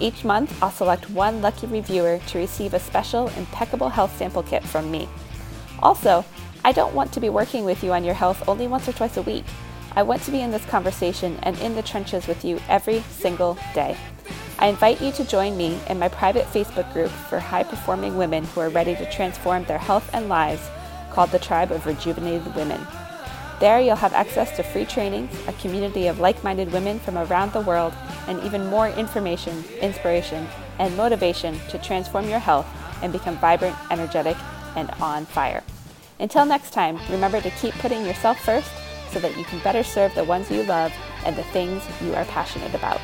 Each 0.00 0.24
month, 0.24 0.56
I'll 0.62 0.70
select 0.70 1.10
one 1.10 1.42
lucky 1.42 1.66
reviewer 1.66 2.20
to 2.28 2.38
receive 2.38 2.74
a 2.74 2.78
special 2.78 3.28
impeccable 3.36 3.88
health 3.88 4.16
sample 4.16 4.42
kit 4.44 4.62
from 4.62 4.90
me. 4.90 5.08
Also, 5.82 6.24
I 6.64 6.72
don't 6.72 6.94
want 6.94 7.12
to 7.12 7.20
be 7.20 7.28
working 7.28 7.64
with 7.64 7.82
you 7.82 7.92
on 7.92 8.04
your 8.04 8.14
health 8.14 8.48
only 8.48 8.68
once 8.68 8.88
or 8.88 8.92
twice 8.92 9.16
a 9.16 9.22
week. 9.22 9.44
I 9.96 10.02
want 10.02 10.22
to 10.22 10.30
be 10.30 10.40
in 10.40 10.50
this 10.52 10.64
conversation 10.66 11.38
and 11.42 11.58
in 11.58 11.74
the 11.74 11.82
trenches 11.82 12.28
with 12.28 12.44
you 12.44 12.60
every 12.68 13.00
single 13.10 13.58
day. 13.74 13.96
I 14.58 14.66
invite 14.66 15.00
you 15.00 15.12
to 15.12 15.24
join 15.24 15.56
me 15.56 15.78
in 15.88 15.98
my 15.98 16.08
private 16.08 16.46
Facebook 16.46 16.92
group 16.92 17.10
for 17.10 17.38
high 17.38 17.62
performing 17.62 18.16
women 18.16 18.44
who 18.44 18.60
are 18.60 18.68
ready 18.68 18.96
to 18.96 19.10
transform 19.10 19.64
their 19.64 19.78
health 19.78 20.10
and 20.12 20.28
lives 20.28 20.68
called 21.10 21.30
the 21.30 21.38
Tribe 21.38 21.70
of 21.70 21.86
Rejuvenated 21.86 22.54
Women. 22.54 22.84
There, 23.60 23.80
you'll 23.80 23.96
have 23.96 24.12
access 24.12 24.56
to 24.56 24.62
free 24.62 24.84
trainings, 24.84 25.32
a 25.48 25.52
community 25.54 26.06
of 26.06 26.20
like 26.20 26.44
minded 26.44 26.72
women 26.72 27.00
from 27.00 27.18
around 27.18 27.52
the 27.52 27.60
world, 27.60 27.92
and 28.28 28.42
even 28.44 28.66
more 28.66 28.88
information, 28.88 29.64
inspiration, 29.80 30.46
and 30.78 30.96
motivation 30.96 31.58
to 31.70 31.78
transform 31.78 32.28
your 32.28 32.38
health 32.38 32.66
and 33.02 33.12
become 33.12 33.36
vibrant, 33.38 33.76
energetic, 33.90 34.36
and 34.76 34.90
on 35.00 35.26
fire. 35.26 35.64
Until 36.20 36.46
next 36.46 36.72
time, 36.72 36.98
remember 37.10 37.40
to 37.40 37.50
keep 37.50 37.74
putting 37.74 38.04
yourself 38.04 38.38
first 38.40 38.70
so 39.10 39.18
that 39.20 39.36
you 39.36 39.44
can 39.44 39.60
better 39.60 39.82
serve 39.82 40.14
the 40.14 40.24
ones 40.24 40.50
you 40.50 40.62
love 40.64 40.92
and 41.24 41.36
the 41.36 41.44
things 41.44 41.82
you 42.02 42.14
are 42.14 42.24
passionate 42.26 42.74
about. 42.74 43.00